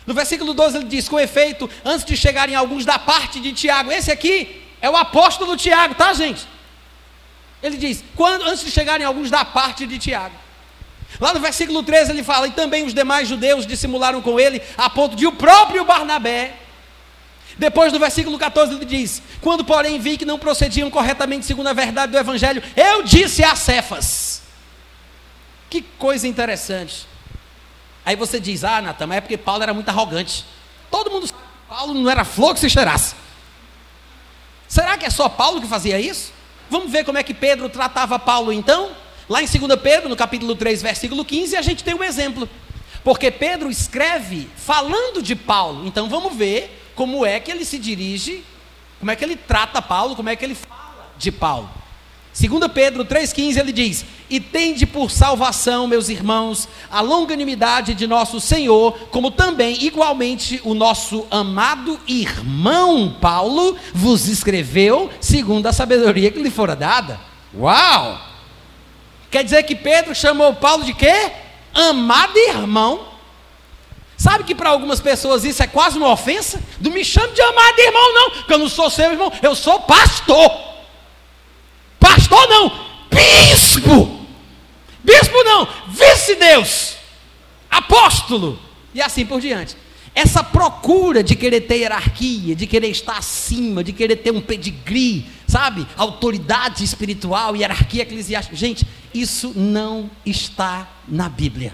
No 0.07 0.13
versículo 0.13 0.53
12 0.53 0.77
ele 0.77 0.85
diz: 0.85 1.09
Com 1.09 1.19
efeito, 1.19 1.69
antes 1.83 2.05
de 2.05 2.15
chegarem 2.15 2.55
alguns 2.55 2.85
da 2.85 2.97
parte 2.97 3.41
de 3.41 3.51
Tiago, 3.51 3.91
esse 3.91 4.09
aqui 4.09 4.63
é 4.81 4.89
o 4.89 4.95
apóstolo 4.95 5.57
Tiago, 5.57 5.95
tá, 5.95 6.13
gente? 6.13 6.47
Ele 7.61 7.75
diz: 7.75 8.03
quando, 8.15 8.43
antes 8.45 8.63
de 8.63 8.71
chegarem 8.71 9.05
alguns 9.05 9.29
da 9.29 9.43
parte 9.43 9.85
de 9.85 9.99
Tiago. 9.99 10.35
Lá 11.19 11.33
no 11.33 11.39
versículo 11.39 11.83
13 11.83 12.11
ele 12.11 12.23
fala: 12.23 12.47
E 12.47 12.51
também 12.51 12.85
os 12.85 12.93
demais 12.93 13.27
judeus 13.27 13.67
dissimularam 13.67 14.21
com 14.21 14.39
ele, 14.39 14.61
a 14.77 14.89
ponto 14.89 15.15
de 15.15 15.27
o 15.27 15.33
próprio 15.33 15.83
Barnabé. 15.83 16.53
Depois 17.57 17.91
do 17.91 17.99
versículo 17.99 18.37
14 18.37 18.75
ele 18.75 18.85
diz: 18.85 19.21
Quando, 19.41 19.65
porém, 19.65 19.99
vi 19.99 20.17
que 20.17 20.25
não 20.25 20.39
procediam 20.39 20.89
corretamente 20.89 21.45
segundo 21.45 21.67
a 21.67 21.73
verdade 21.73 22.13
do 22.13 22.17
evangelho, 22.17 22.63
eu 22.77 23.03
disse 23.03 23.43
a 23.43 23.55
Cefas. 23.57 24.41
Que 25.69 25.81
coisa 25.81 26.25
interessante. 26.27 27.07
Aí 28.07 28.15
você 28.15 28.39
diz, 28.39 28.63
ah, 28.63 28.81
Natan, 28.81 29.05
mas 29.05 29.17
é 29.17 29.19
porque 29.21 29.35
Paulo 29.35 29.63
era 29.63 29.73
muito 29.73 29.89
arrogante. 29.89 30.45
Todo 30.89 31.11
mundo 31.11 31.27
sabe 31.27 31.41
que 31.41 31.67
Paulo 31.67 31.93
não 31.93 32.09
era 32.09 32.23
flor 32.23 32.53
que 32.53 32.61
se 32.61 32.69
cheirasse. 32.69 33.15
Será 34.65 34.97
que 34.97 35.05
é 35.05 35.09
só 35.09 35.27
Paulo 35.27 35.59
que 35.59 35.67
fazia 35.67 35.99
isso? 35.99 36.31
Vamos 36.69 36.89
ver 36.89 37.03
como 37.03 37.17
é 37.17 37.23
que 37.23 37.33
Pedro 37.33 37.67
tratava 37.67 38.17
Paulo 38.17 38.53
então? 38.53 38.91
Lá 39.27 39.43
em 39.43 39.45
2 39.45 39.77
Pedro, 39.81 40.07
no 40.07 40.15
capítulo 40.15 40.55
3, 40.55 40.81
versículo 40.81 41.25
15, 41.25 41.57
a 41.57 41.61
gente 41.61 41.83
tem 41.83 41.93
um 41.95 42.01
exemplo. 42.01 42.47
Porque 43.03 43.29
Pedro 43.29 43.69
escreve 43.69 44.49
falando 44.55 45.21
de 45.21 45.35
Paulo. 45.35 45.85
Então 45.85 46.07
vamos 46.07 46.33
ver 46.33 46.89
como 46.95 47.25
é 47.25 47.41
que 47.41 47.51
ele 47.51 47.65
se 47.65 47.77
dirige, 47.77 48.41
como 48.99 49.11
é 49.11 49.17
que 49.17 49.25
ele 49.25 49.35
trata 49.35 49.81
Paulo, 49.81 50.15
como 50.15 50.29
é 50.29 50.35
que 50.37 50.45
ele 50.45 50.55
fala 50.55 51.11
de 51.17 51.29
Paulo. 51.29 51.69
2 52.39 52.71
Pedro 52.71 53.03
3,15 53.03 53.57
ele 53.57 53.71
diz: 53.71 54.05
E 54.29 54.39
tende 54.39 54.85
por 54.85 55.09
salvação, 55.09 55.87
meus 55.87 56.07
irmãos, 56.07 56.69
a 56.91 57.01
longanimidade 57.01 57.95
de 57.95 58.05
nosso 58.05 58.39
Senhor, 58.39 58.93
como 59.09 59.31
também, 59.31 59.83
igualmente, 59.83 60.61
o 60.63 60.75
nosso 60.75 61.25
amado 61.31 61.99
irmão 62.07 63.15
Paulo 63.19 63.75
vos 63.91 64.27
escreveu, 64.27 65.09
segundo 65.19 65.65
a 65.65 65.73
sabedoria 65.73 66.29
que 66.29 66.39
lhe 66.39 66.51
fora 66.51 66.75
dada. 66.75 67.19
Uau! 67.55 68.21
Quer 69.31 69.43
dizer 69.43 69.63
que 69.63 69.75
Pedro 69.75 70.13
chamou 70.13 70.53
Paulo 70.53 70.85
de 70.85 70.93
quê? 70.93 71.31
Amado 71.73 72.37
irmão. 72.37 73.07
Sabe 74.15 74.43
que 74.43 74.53
para 74.53 74.69
algumas 74.69 74.99
pessoas 74.99 75.43
isso 75.43 75.63
é 75.63 75.67
quase 75.67 75.97
uma 75.97 76.11
ofensa? 76.11 76.61
Não 76.79 76.91
me 76.91 77.03
chame 77.03 77.33
de 77.33 77.41
amado 77.41 77.79
irmão, 77.79 78.13
não, 78.13 78.31
porque 78.31 78.53
eu 78.53 78.59
não 78.59 78.69
sou 78.69 78.91
seu 78.91 79.11
irmão, 79.11 79.31
eu 79.41 79.55
sou 79.55 79.79
pastor. 79.79 80.66
Pastor 82.27 82.47
não, 82.49 82.69
bispo. 83.09 84.27
Bispo 85.03 85.43
não, 85.43 85.67
vice-deus, 85.87 86.97
apóstolo, 87.71 88.59
e 88.93 89.01
assim 89.01 89.25
por 89.25 89.39
diante. 89.39 89.77
Essa 90.13 90.43
procura 90.43 91.23
de 91.23 91.35
querer 91.35 91.61
ter 91.61 91.77
hierarquia, 91.77 92.55
de 92.55 92.67
querer 92.67 92.89
estar 92.89 93.17
acima, 93.17 93.83
de 93.83 93.93
querer 93.93 94.17
ter 94.17 94.31
um 94.31 94.41
pedigree, 94.41 95.25
sabe? 95.47 95.87
Autoridade 95.95 96.83
espiritual, 96.83 97.55
hierarquia 97.55 98.01
eclesiástica. 98.01 98.55
Gente, 98.57 98.85
isso 99.13 99.53
não 99.55 100.09
está 100.25 100.89
na 101.07 101.29
Bíblia. 101.29 101.73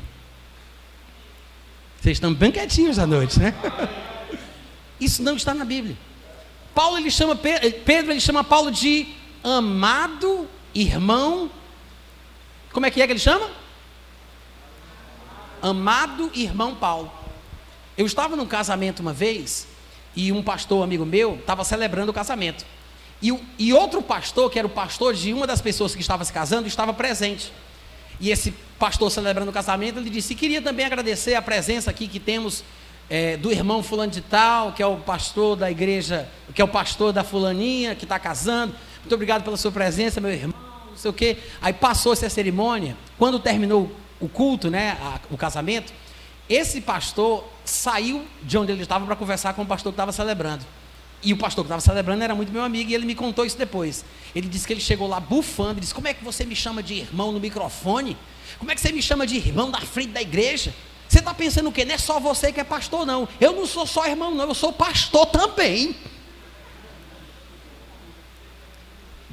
Vocês 1.99 2.17
estão 2.17 2.33
bem 2.33 2.51
quietinhos 2.51 2.99
à 2.99 3.07
noite, 3.07 3.39
né? 3.39 3.53
Isso 4.99 5.23
não 5.23 5.35
está 5.35 5.53
na 5.53 5.65
Bíblia. 5.65 5.97
Paulo 6.75 6.97
ele 6.97 7.09
chama 7.09 7.35
Pedro, 7.35 8.11
ele 8.11 8.19
chama 8.19 8.43
Paulo 8.43 8.71
de 8.71 9.07
amado 9.43 10.47
irmão. 10.73 11.51
Como 12.71 12.85
é 12.85 12.91
que 12.91 13.01
é 13.01 13.05
que 13.05 13.13
ele 13.13 13.19
chama? 13.19 13.49
Amado 15.61 16.31
irmão 16.33 16.75
Paulo. 16.75 17.11
Eu 17.97 18.05
estava 18.05 18.35
num 18.35 18.45
casamento 18.45 19.01
uma 19.01 19.13
vez 19.13 19.67
e 20.15 20.31
um 20.31 20.41
pastor 20.41 20.83
amigo 20.83 21.05
meu 21.05 21.35
estava 21.35 21.63
celebrando 21.63 22.11
o 22.11 22.13
casamento. 22.13 22.65
E, 23.21 23.33
e 23.57 23.73
outro 23.73 24.01
pastor, 24.01 24.49
que 24.51 24.59
era 24.59 24.67
o 24.67 24.71
pastor 24.71 25.13
de 25.13 25.33
uma 25.33 25.47
das 25.47 25.61
pessoas 25.61 25.95
que 25.95 26.01
estava 26.01 26.25
se 26.25 26.33
casando, 26.33 26.67
estava 26.67 26.93
presente. 26.93 27.53
E 28.19 28.29
esse 28.29 28.53
pastor 28.77 29.09
celebrando 29.09 29.49
o 29.49 29.53
casamento, 29.53 29.99
ele 29.99 30.09
disse: 30.09 30.35
queria 30.35 30.61
também 30.61 30.85
agradecer 30.85 31.35
a 31.35 31.41
presença 31.41 31.89
aqui 31.89 32.07
que 32.07 32.19
temos 32.19 32.63
é, 33.09 33.37
do 33.37 33.51
irmão 33.51 33.81
fulano 33.81 34.11
de 34.11 34.21
tal, 34.21 34.73
que 34.73 34.83
é 34.83 34.85
o 34.85 34.97
pastor 34.97 35.55
da 35.55 35.71
igreja, 35.71 36.27
que 36.53 36.61
é 36.61 36.65
o 36.65 36.67
pastor 36.67 37.13
da 37.13 37.23
fulaninha 37.23 37.95
que 37.95 38.05
está 38.05 38.19
casando. 38.19 38.75
Muito 39.03 39.15
obrigado 39.15 39.43
pela 39.43 39.57
sua 39.57 39.71
presença, 39.71 40.21
meu 40.21 40.31
irmão. 40.31 40.55
Não 40.89 40.97
sei 40.97 41.11
o 41.11 41.13
quê. 41.13 41.37
Aí 41.61 41.73
passou-se 41.73 42.25
a 42.25 42.29
cerimônia. 42.29 42.95
Quando 43.17 43.37
terminou 43.37 43.91
o 44.19 44.29
culto, 44.29 44.69
né, 44.71 44.97
a, 45.01 45.19
o 45.29 45.37
casamento, 45.37 45.93
esse 46.49 46.79
pastor 46.79 47.43
saiu 47.65 48.25
de 48.41 48.57
onde 48.57 48.71
ele 48.71 48.81
estava 48.81 49.05
para 49.05 49.15
conversar 49.15 49.53
com 49.53 49.63
o 49.63 49.65
pastor 49.65 49.91
que 49.91 49.95
estava 49.95 50.13
celebrando. 50.13 50.65
E 51.21 51.33
o 51.33 51.37
pastor 51.37 51.65
que 51.65 51.67
estava 51.67 51.81
celebrando 51.81 52.23
era 52.23 52.33
muito 52.33 52.51
meu 52.51 52.63
amigo 52.63 52.91
e 52.91 52.95
ele 52.95 53.05
me 53.05 53.15
contou 53.15 53.45
isso 53.45 53.57
depois. 53.57 54.05
Ele 54.33 54.47
disse 54.47 54.65
que 54.65 54.71
ele 54.71 54.81
chegou 54.81 55.07
lá 55.07 55.19
bufando, 55.19 55.81
disse: 55.81 55.93
Como 55.93 56.07
é 56.07 56.13
que 56.13 56.23
você 56.23 56.45
me 56.45 56.55
chama 56.55 56.81
de 56.81 56.95
irmão 56.95 57.31
no 57.31 57.39
microfone? 57.39 58.17
Como 58.57 58.71
é 58.71 58.75
que 58.75 58.81
você 58.81 58.91
me 58.91 59.01
chama 59.01 59.27
de 59.27 59.35
irmão 59.35 59.69
na 59.69 59.81
frente 59.81 60.11
da 60.11 60.21
igreja? 60.21 60.73
Você 61.07 61.19
está 61.19 61.33
pensando 61.33 61.69
o 61.69 61.71
quê? 61.71 61.85
Não 61.85 61.95
é 61.95 61.97
só 61.97 62.19
você 62.19 62.51
que 62.51 62.59
é 62.59 62.63
pastor, 62.63 63.05
não. 63.05 63.27
Eu 63.39 63.53
não 63.53 63.65
sou 63.65 63.85
só 63.85 64.05
irmão, 64.07 64.33
não, 64.33 64.47
eu 64.47 64.53
sou 64.53 64.73
pastor 64.73 65.25
também. 65.27 65.95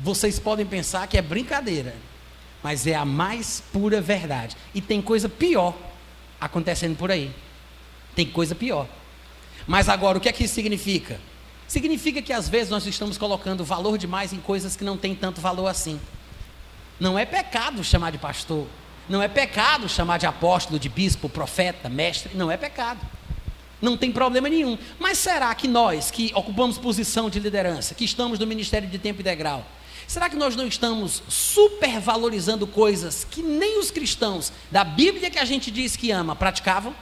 Vocês 0.03 0.39
podem 0.39 0.65
pensar 0.65 1.07
que 1.07 1.19
é 1.19 1.23
brincadeira, 1.23 1.95
mas 2.63 2.87
é 2.87 2.95
a 2.95 3.05
mais 3.05 3.63
pura 3.73 4.01
verdade. 4.01 4.57
E 4.75 4.81
tem 4.81 5.03
coisa 5.03 5.29
pior 5.29 5.77
acontecendo 6.41 6.97
por 6.97 7.11
aí. 7.11 7.31
Tem 8.15 8.27
coisa 8.27 8.55
pior. 8.55 8.87
Mas 9.67 9.89
agora, 9.89 10.19
o 10.19 10.21
que 10.21 10.29
é 10.29 10.33
que 10.33 10.45
isso 10.45 10.55
significa? 10.55 11.21
Significa 11.69 12.21
que 12.21 12.33
às 12.33 12.49
vezes 12.49 12.71
nós 12.71 12.87
estamos 12.87 13.17
colocando 13.19 13.65
valor 13.65 13.97
demais 13.99 14.33
em 14.33 14.39
coisas 14.39 14.75
que 14.75 14.83
não 14.83 14.97
têm 14.97 15.15
tanto 15.15 15.41
valor 15.41 15.69
assim. 15.69 16.01
Não 16.99 17.19
é 17.19 17.25
pecado 17.25 17.85
chamar 17.85 18.11
de 18.11 18.19
pastor. 18.19 18.67
Não 19.09 19.23
é 19.23 19.29
pecado 19.29 19.89
chamar 19.89 20.19
de 20.19 20.27
apóstolo, 20.27 20.79
de 20.79 20.89
bispo, 20.89 21.29
profeta, 21.29 21.89
mestre. 21.89 22.37
Não 22.37 22.51
é 22.51 22.57
pecado. 22.57 23.01
Não 23.81 23.97
tem 23.97 24.11
problema 24.13 24.49
nenhum. 24.49 24.77
Mas 24.99 25.19
será 25.19 25.55
que 25.55 25.69
nós, 25.69 26.11
que 26.11 26.33
ocupamos 26.35 26.79
posição 26.79 27.31
de 27.31 27.39
liderança, 27.39 27.95
que 27.95 28.05
estamos 28.05 28.39
no 28.39 28.47
ministério 28.47 28.89
de 28.89 28.99
tempo 28.99 29.21
integral, 29.21 29.65
Será 30.11 30.29
que 30.29 30.35
nós 30.35 30.57
não 30.57 30.67
estamos 30.67 31.23
supervalorizando 31.29 32.67
coisas 32.67 33.25
que 33.31 33.45
nem 33.45 33.79
os 33.79 33.93
cristãos 33.93 34.53
da 34.69 34.83
Bíblia 34.83 35.31
que 35.31 35.39
a 35.39 35.45
gente 35.45 35.71
diz 35.71 35.95
que 35.95 36.11
ama 36.11 36.35
praticavam? 36.35 36.93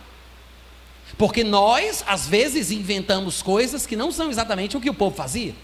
Porque 1.17 1.43
nós, 1.43 2.05
às 2.07 2.27
vezes, 2.27 2.71
inventamos 2.71 3.41
coisas 3.41 3.87
que 3.87 3.97
não 3.97 4.13
são 4.13 4.29
exatamente 4.29 4.77
o 4.77 4.81
que 4.81 4.91
o 4.91 4.95
povo 4.95 5.17
fazia. 5.17 5.55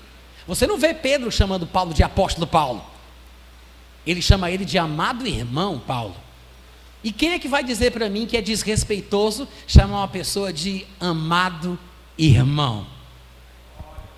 Você 0.46 0.66
não 0.66 0.78
vê 0.78 0.94
Pedro 0.94 1.30
chamando 1.30 1.66
Paulo 1.66 1.92
de 1.92 2.02
apóstolo 2.02 2.46
Paulo. 2.46 2.82
Ele 4.06 4.22
chama 4.22 4.50
ele 4.50 4.64
de 4.64 4.78
amado 4.78 5.26
irmão 5.26 5.78
Paulo. 5.78 6.16
E 7.02 7.12
quem 7.12 7.34
é 7.34 7.38
que 7.38 7.46
vai 7.46 7.62
dizer 7.62 7.92
para 7.92 8.08
mim 8.08 8.24
que 8.24 8.38
é 8.38 8.40
desrespeitoso 8.40 9.46
chamar 9.66 9.98
uma 9.98 10.08
pessoa 10.08 10.50
de 10.50 10.86
amado 10.98 11.78
irmão? 12.16 12.93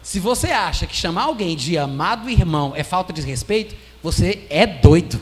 Se 0.07 0.21
você 0.21 0.53
acha 0.53 0.87
que 0.87 0.95
chamar 0.95 1.25
alguém 1.25 1.57
de 1.57 1.77
amado 1.77 2.31
irmão 2.31 2.73
é 2.77 2.85
falta 2.85 3.13
de 3.13 3.21
respeito, 3.23 3.75
você 4.01 4.47
é 4.49 4.65
doido. 4.65 5.21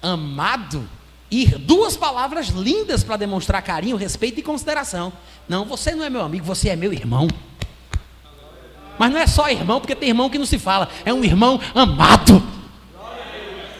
Amado, 0.00 0.88
ir 1.30 1.58
duas 1.58 1.98
palavras 1.98 2.48
lindas 2.48 3.04
para 3.04 3.18
demonstrar 3.18 3.60
carinho, 3.60 3.94
respeito 3.94 4.40
e 4.40 4.42
consideração. 4.42 5.12
Não, 5.46 5.66
você 5.66 5.94
não 5.94 6.02
é 6.02 6.08
meu 6.08 6.22
amigo, 6.22 6.46
você 6.46 6.70
é 6.70 6.76
meu 6.76 6.94
irmão. 6.94 7.28
Mas 8.98 9.12
não 9.12 9.20
é 9.20 9.26
só 9.26 9.50
irmão, 9.50 9.78
porque 9.78 9.94
tem 9.94 10.08
irmão 10.08 10.30
que 10.30 10.38
não 10.38 10.46
se 10.46 10.58
fala, 10.58 10.88
é 11.04 11.12
um 11.12 11.22
irmão 11.22 11.60
amado. 11.74 12.42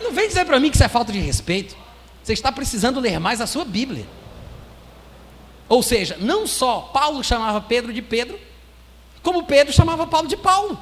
Não 0.02 0.12
vem 0.12 0.28
dizer 0.28 0.44
para 0.44 0.60
mim 0.60 0.68
que 0.68 0.76
isso 0.76 0.84
é 0.84 0.88
falta 0.88 1.10
de 1.10 1.18
respeito. 1.18 1.74
Você 2.22 2.34
está 2.34 2.52
precisando 2.52 3.00
ler 3.00 3.18
mais 3.18 3.40
a 3.40 3.46
sua 3.46 3.64
Bíblia. 3.64 4.06
Ou 5.66 5.82
seja, 5.82 6.18
não 6.20 6.46
só 6.46 6.90
Paulo 6.92 7.24
chamava 7.24 7.58
Pedro 7.62 7.90
de 7.90 8.02
Pedro, 8.02 8.38
como 9.26 9.42
Pedro 9.42 9.72
chamava 9.72 10.06
Paulo 10.06 10.28
de 10.28 10.36
Paulo. 10.36 10.78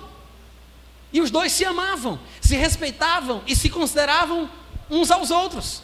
E 1.10 1.22
os 1.22 1.30
dois 1.30 1.50
se 1.50 1.64
amavam, 1.64 2.18
se 2.42 2.54
respeitavam 2.56 3.40
e 3.46 3.56
se 3.56 3.70
consideravam 3.70 4.50
uns 4.90 5.10
aos 5.10 5.30
outros. 5.30 5.80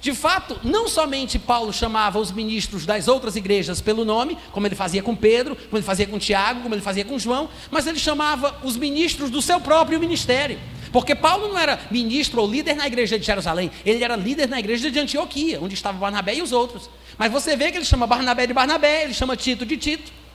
De 0.00 0.14
fato, 0.14 0.60
não 0.62 0.86
somente 0.86 1.40
Paulo 1.40 1.72
chamava 1.72 2.20
os 2.20 2.30
ministros 2.30 2.86
das 2.86 3.08
outras 3.08 3.34
igrejas 3.34 3.80
pelo 3.80 4.04
nome, 4.04 4.38
como 4.52 4.64
ele 4.64 4.76
fazia 4.76 5.02
com 5.02 5.16
Pedro, 5.16 5.56
como 5.56 5.76
ele 5.76 5.82
fazia 5.84 6.06
com 6.06 6.20
Tiago, 6.20 6.60
como 6.60 6.72
ele 6.72 6.82
fazia 6.82 7.04
com 7.04 7.18
João, 7.18 7.48
mas 7.68 7.84
ele 7.88 7.98
chamava 7.98 8.60
os 8.62 8.76
ministros 8.76 9.28
do 9.28 9.42
seu 9.42 9.60
próprio 9.60 9.98
ministério. 9.98 10.56
Porque 10.92 11.16
Paulo 11.16 11.48
não 11.48 11.58
era 11.58 11.80
ministro 11.90 12.40
ou 12.40 12.48
líder 12.48 12.76
na 12.76 12.86
igreja 12.86 13.18
de 13.18 13.26
Jerusalém, 13.26 13.72
ele 13.84 14.04
era 14.04 14.14
líder 14.14 14.48
na 14.48 14.60
igreja 14.60 14.88
de 14.88 15.00
Antioquia, 15.00 15.60
onde 15.60 15.74
estava 15.74 15.98
Barnabé 15.98 16.36
e 16.36 16.42
os 16.42 16.52
outros. 16.52 16.88
Mas 17.18 17.32
você 17.32 17.56
vê 17.56 17.72
que 17.72 17.78
ele 17.78 17.84
chama 17.84 18.06
Barnabé 18.06 18.46
de 18.46 18.54
Barnabé, 18.54 19.02
ele 19.02 19.14
chama 19.14 19.36
Tito 19.36 19.66
de 19.66 19.76
Tito. 19.76 20.27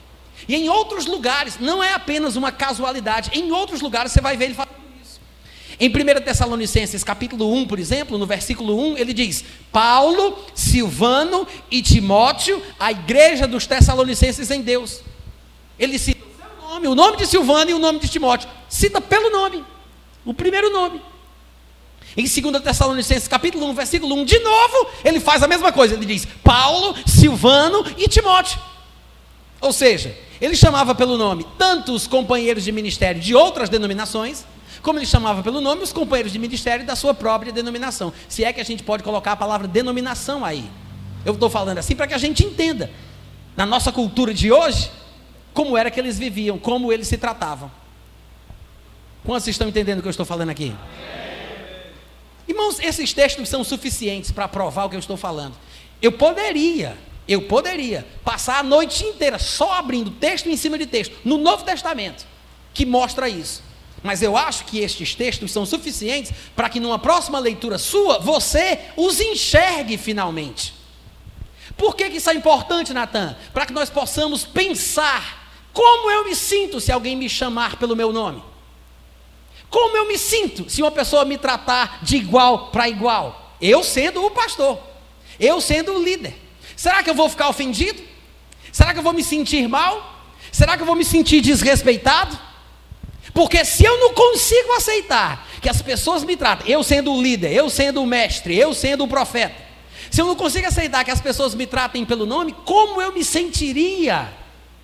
E 0.48 0.54
em 0.54 0.68
outros 0.68 1.06
lugares, 1.06 1.58
não 1.58 1.82
é 1.82 1.92
apenas 1.92 2.36
uma 2.36 2.52
casualidade, 2.52 3.30
em 3.32 3.50
outros 3.50 3.80
lugares 3.80 4.12
você 4.12 4.20
vai 4.20 4.36
ver 4.36 4.46
ele 4.46 4.54
falando 4.54 4.74
isso. 5.02 5.20
Em 5.80 5.88
1 5.88 6.22
Tessalonicenses 6.22 7.02
capítulo 7.02 7.52
1, 7.52 7.66
por 7.66 7.78
exemplo, 7.78 8.18
no 8.18 8.26
versículo 8.26 8.78
1, 8.92 8.98
ele 8.98 9.12
diz: 9.12 9.44
Paulo, 9.72 10.38
Silvano 10.54 11.46
e 11.70 11.82
Timóteo, 11.82 12.62
a 12.78 12.90
igreja 12.90 13.46
dos 13.46 13.66
Tessalonicenses 13.66 14.50
em 14.50 14.60
Deus. 14.60 15.00
Ele 15.78 15.98
cita 15.98 16.24
o 16.24 16.36
seu 16.36 16.68
nome, 16.68 16.88
o 16.88 16.94
nome 16.94 17.16
de 17.16 17.26
Silvano 17.26 17.70
e 17.70 17.74
o 17.74 17.78
nome 17.78 17.98
de 17.98 18.08
Timóteo. 18.08 18.48
Cita 18.68 19.00
pelo 19.00 19.30
nome, 19.30 19.64
o 20.24 20.34
primeiro 20.34 20.70
nome. 20.70 21.00
Em 22.16 22.22
2 22.22 22.62
Tessalonicenses 22.62 23.26
capítulo 23.26 23.66
1, 23.70 23.74
versículo 23.74 24.14
1, 24.16 24.24
de 24.24 24.38
novo, 24.38 24.86
ele 25.04 25.18
faz 25.18 25.42
a 25.42 25.48
mesma 25.48 25.72
coisa. 25.72 25.94
Ele 25.94 26.06
diz: 26.06 26.26
Paulo, 26.44 26.94
Silvano 27.06 27.84
e 27.96 28.06
Timóteo. 28.08 28.60
Ou 29.64 29.72
seja, 29.72 30.14
ele 30.42 30.54
chamava 30.54 30.94
pelo 30.94 31.16
nome 31.16 31.46
tanto 31.56 31.94
os 31.94 32.06
companheiros 32.06 32.64
de 32.64 32.70
ministério 32.70 33.18
de 33.18 33.34
outras 33.34 33.70
denominações, 33.70 34.44
como 34.82 34.98
ele 34.98 35.06
chamava 35.06 35.42
pelo 35.42 35.58
nome 35.58 35.82
os 35.82 35.90
companheiros 35.90 36.30
de 36.30 36.38
ministério 36.38 36.84
da 36.84 36.94
sua 36.94 37.14
própria 37.14 37.50
denominação. 37.50 38.12
Se 38.28 38.44
é 38.44 38.52
que 38.52 38.60
a 38.60 38.64
gente 38.64 38.82
pode 38.82 39.02
colocar 39.02 39.32
a 39.32 39.36
palavra 39.36 39.66
denominação 39.66 40.44
aí. 40.44 40.70
Eu 41.24 41.32
estou 41.32 41.48
falando 41.48 41.78
assim 41.78 41.96
para 41.96 42.06
que 42.06 42.12
a 42.12 42.18
gente 42.18 42.44
entenda, 42.44 42.90
na 43.56 43.64
nossa 43.64 43.90
cultura 43.90 44.34
de 44.34 44.52
hoje, 44.52 44.90
como 45.54 45.78
era 45.78 45.90
que 45.90 45.98
eles 45.98 46.18
viviam, 46.18 46.58
como 46.58 46.92
eles 46.92 47.08
se 47.08 47.16
tratavam. 47.16 47.72
Quantos 49.24 49.48
estão 49.48 49.66
entendendo 49.66 50.00
o 50.00 50.02
que 50.02 50.08
eu 50.08 50.10
estou 50.10 50.26
falando 50.26 50.50
aqui? 50.50 50.76
Irmãos, 52.46 52.78
esses 52.80 53.14
textos 53.14 53.48
são 53.48 53.64
suficientes 53.64 54.30
para 54.30 54.46
provar 54.46 54.84
o 54.84 54.90
que 54.90 54.96
eu 54.96 55.00
estou 55.00 55.16
falando. 55.16 55.54
Eu 56.02 56.12
poderia, 56.12 56.98
eu 57.26 57.42
poderia 57.42 58.06
passar 58.24 58.58
a 58.58 58.62
noite 58.62 59.04
inteira 59.04 59.38
só 59.38 59.72
abrindo 59.74 60.10
texto 60.10 60.48
em 60.48 60.56
cima 60.56 60.78
de 60.78 60.86
texto 60.86 61.16
no 61.24 61.38
Novo 61.38 61.64
Testamento 61.64 62.26
que 62.74 62.84
mostra 62.84 63.28
isso. 63.28 63.62
Mas 64.02 64.20
eu 64.20 64.36
acho 64.36 64.66
que 64.66 64.80
estes 64.80 65.14
textos 65.14 65.50
são 65.50 65.64
suficientes 65.64 66.32
para 66.54 66.68
que 66.68 66.80
numa 66.80 66.98
próxima 66.98 67.38
leitura 67.38 67.78
sua 67.78 68.18
você 68.18 68.78
os 68.96 69.18
enxergue 69.20 69.96
finalmente. 69.96 70.74
Por 71.76 71.96
que, 71.96 72.10
que 72.10 72.18
isso 72.18 72.28
é 72.28 72.34
importante, 72.34 72.92
Natan? 72.92 73.34
Para 73.54 73.64
que 73.64 73.72
nós 73.72 73.88
possamos 73.88 74.44
pensar 74.44 75.48
como 75.72 76.10
eu 76.10 76.24
me 76.24 76.36
sinto 76.36 76.80
se 76.80 76.92
alguém 76.92 77.16
me 77.16 77.28
chamar 77.28 77.76
pelo 77.76 77.96
meu 77.96 78.12
nome. 78.12 78.42
Como 79.70 79.96
eu 79.96 80.06
me 80.06 80.18
sinto 80.18 80.68
se 80.68 80.82
uma 80.82 80.90
pessoa 80.90 81.24
me 81.24 81.38
tratar 81.38 82.00
de 82.02 82.16
igual 82.16 82.68
para 82.68 82.88
igual? 82.88 83.56
Eu 83.60 83.82
sendo 83.82 84.24
o 84.24 84.30
pastor, 84.30 84.78
eu 85.40 85.60
sendo 85.60 85.94
o 85.94 86.02
líder. 86.02 86.43
Será 86.76 87.02
que 87.02 87.10
eu 87.10 87.14
vou 87.14 87.28
ficar 87.28 87.48
ofendido? 87.48 88.02
Será 88.72 88.92
que 88.92 88.98
eu 88.98 89.02
vou 89.02 89.12
me 89.12 89.22
sentir 89.22 89.68
mal? 89.68 90.22
Será 90.50 90.76
que 90.76 90.82
eu 90.82 90.86
vou 90.86 90.96
me 90.96 91.04
sentir 91.04 91.40
desrespeitado? 91.40 92.38
Porque 93.32 93.64
se 93.64 93.84
eu 93.84 93.98
não 93.98 94.14
consigo 94.14 94.72
aceitar 94.72 95.46
que 95.60 95.68
as 95.68 95.82
pessoas 95.82 96.22
me 96.22 96.36
tratem, 96.36 96.70
eu 96.70 96.82
sendo 96.82 97.12
o 97.12 97.20
líder, 97.20 97.52
eu 97.52 97.68
sendo 97.68 98.02
o 98.02 98.06
mestre, 98.06 98.56
eu 98.56 98.72
sendo 98.72 99.04
o 99.04 99.08
profeta, 99.08 99.54
se 100.10 100.20
eu 100.20 100.26
não 100.26 100.36
consigo 100.36 100.66
aceitar 100.66 101.04
que 101.04 101.10
as 101.10 101.20
pessoas 101.20 101.54
me 101.54 101.66
tratem 101.66 102.04
pelo 102.04 102.24
nome, 102.24 102.54
como 102.64 103.02
eu 103.02 103.12
me 103.12 103.24
sentiria 103.24 104.32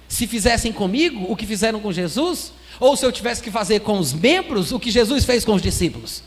se 0.08 0.26
fizessem 0.26 0.72
comigo 0.72 1.24
o 1.28 1.36
que 1.36 1.46
fizeram 1.46 1.78
com 1.78 1.92
Jesus? 1.92 2.52
Ou 2.80 2.96
se 2.96 3.06
eu 3.06 3.12
tivesse 3.12 3.40
que 3.40 3.50
fazer 3.50 3.80
com 3.80 3.98
os 3.98 4.12
membros 4.12 4.72
o 4.72 4.80
que 4.80 4.90
Jesus 4.90 5.24
fez 5.24 5.44
com 5.44 5.54
os 5.54 5.62
discípulos? 5.62 6.24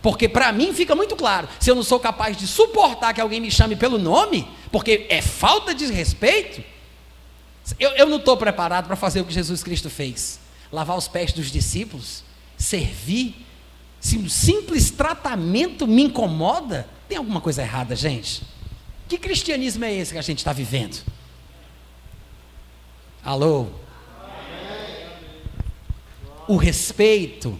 Porque 0.00 0.28
para 0.28 0.52
mim 0.52 0.72
fica 0.72 0.94
muito 0.94 1.16
claro: 1.16 1.48
se 1.58 1.68
eu 1.68 1.74
não 1.74 1.82
sou 1.82 1.98
capaz 1.98 2.36
de 2.36 2.46
suportar 2.46 3.12
que 3.12 3.20
alguém 3.20 3.40
me 3.40 3.50
chame 3.50 3.74
pelo 3.74 3.98
nome, 3.98 4.46
porque 4.70 5.06
é 5.08 5.22
falta 5.22 5.74
de 5.74 5.86
respeito, 5.86 6.62
eu, 7.78 7.90
eu 7.90 8.06
não 8.06 8.18
estou 8.18 8.36
preparado 8.36 8.86
para 8.86 8.96
fazer 8.96 9.20
o 9.20 9.24
que 9.24 9.32
Jesus 9.32 9.62
Cristo 9.62 9.90
fez 9.90 10.40
lavar 10.70 10.96
os 10.96 11.08
pés 11.08 11.32
dos 11.32 11.50
discípulos, 11.50 12.24
servir, 12.56 13.46
se 14.00 14.18
um 14.18 14.28
simples 14.28 14.90
tratamento 14.90 15.86
me 15.86 16.02
incomoda, 16.02 16.88
tem 17.08 17.18
alguma 17.18 17.40
coisa 17.40 17.62
errada, 17.62 17.94
gente? 17.94 18.42
Que 19.08 19.18
cristianismo 19.18 19.84
é 19.84 19.94
esse 19.94 20.12
que 20.12 20.18
a 20.18 20.22
gente 20.22 20.38
está 20.38 20.52
vivendo? 20.52 21.02
Alô? 23.24 23.66
O 26.48 26.56
respeito, 26.56 27.58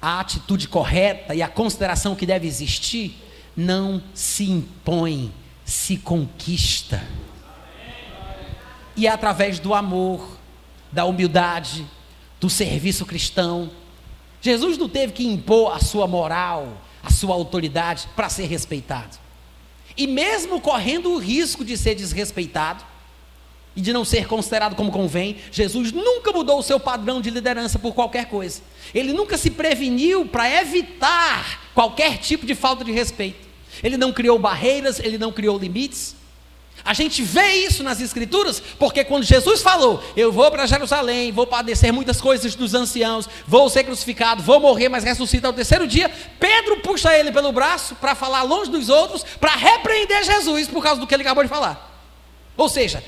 a 0.00 0.20
atitude 0.20 0.68
correta 0.68 1.34
e 1.34 1.42
a 1.42 1.48
consideração 1.48 2.14
que 2.14 2.26
deve 2.26 2.46
existir 2.46 3.16
não 3.56 4.02
se 4.14 4.44
impõe, 4.50 5.32
se 5.72 5.96
conquista. 5.96 7.02
E 8.94 9.06
é 9.06 9.10
através 9.10 9.58
do 9.58 9.72
amor, 9.72 10.36
da 10.92 11.06
humildade, 11.06 11.86
do 12.38 12.50
serviço 12.50 13.06
cristão. 13.06 13.70
Jesus 14.42 14.76
não 14.76 14.88
teve 14.88 15.14
que 15.14 15.26
impor 15.26 15.74
a 15.74 15.80
sua 15.80 16.06
moral, 16.06 16.76
a 17.02 17.10
sua 17.10 17.34
autoridade 17.34 18.06
para 18.14 18.28
ser 18.28 18.44
respeitado. 18.44 19.16
E 19.96 20.06
mesmo 20.06 20.60
correndo 20.60 21.14
o 21.14 21.18
risco 21.18 21.64
de 21.64 21.76
ser 21.78 21.94
desrespeitado 21.94 22.84
e 23.74 23.80
de 23.80 23.94
não 23.94 24.04
ser 24.04 24.26
considerado 24.26 24.76
como 24.76 24.92
convém, 24.92 25.38
Jesus 25.50 25.90
nunca 25.90 26.32
mudou 26.32 26.58
o 26.58 26.62
seu 26.62 26.78
padrão 26.78 27.22
de 27.22 27.30
liderança 27.30 27.78
por 27.78 27.94
qualquer 27.94 28.26
coisa. 28.26 28.60
Ele 28.94 29.14
nunca 29.14 29.38
se 29.38 29.50
preveniu 29.50 30.26
para 30.26 30.60
evitar 30.60 31.70
qualquer 31.74 32.18
tipo 32.18 32.44
de 32.44 32.54
falta 32.54 32.84
de 32.84 32.92
respeito. 32.92 33.51
Ele 33.82 33.96
não 33.96 34.12
criou 34.12 34.38
barreiras, 34.38 34.98
ele 34.98 35.18
não 35.18 35.32
criou 35.32 35.58
limites. 35.58 36.16
A 36.84 36.94
gente 36.94 37.22
vê 37.22 37.66
isso 37.66 37.82
nas 37.84 38.00
Escrituras, 38.00 38.60
porque 38.78 39.04
quando 39.04 39.22
Jesus 39.22 39.62
falou: 39.62 40.02
Eu 40.16 40.32
vou 40.32 40.50
para 40.50 40.66
Jerusalém, 40.66 41.30
vou 41.30 41.46
padecer 41.46 41.92
muitas 41.92 42.20
coisas 42.20 42.54
dos 42.56 42.74
anciãos, 42.74 43.28
vou 43.46 43.70
ser 43.70 43.84
crucificado, 43.84 44.42
vou 44.42 44.58
morrer, 44.58 44.88
mas 44.88 45.04
ressuscita 45.04 45.46
ao 45.46 45.52
terceiro 45.52 45.86
dia. 45.86 46.10
Pedro 46.40 46.80
puxa 46.80 47.16
ele 47.16 47.30
pelo 47.30 47.52
braço 47.52 47.94
para 47.96 48.14
falar 48.14 48.42
longe 48.42 48.70
dos 48.70 48.88
outros, 48.88 49.24
para 49.38 49.54
repreender 49.54 50.24
Jesus 50.24 50.66
por 50.66 50.82
causa 50.82 51.00
do 51.00 51.06
que 51.06 51.14
ele 51.14 51.22
acabou 51.22 51.44
de 51.44 51.50
falar. 51.50 51.90
Ou 52.56 52.68
seja, 52.68 53.02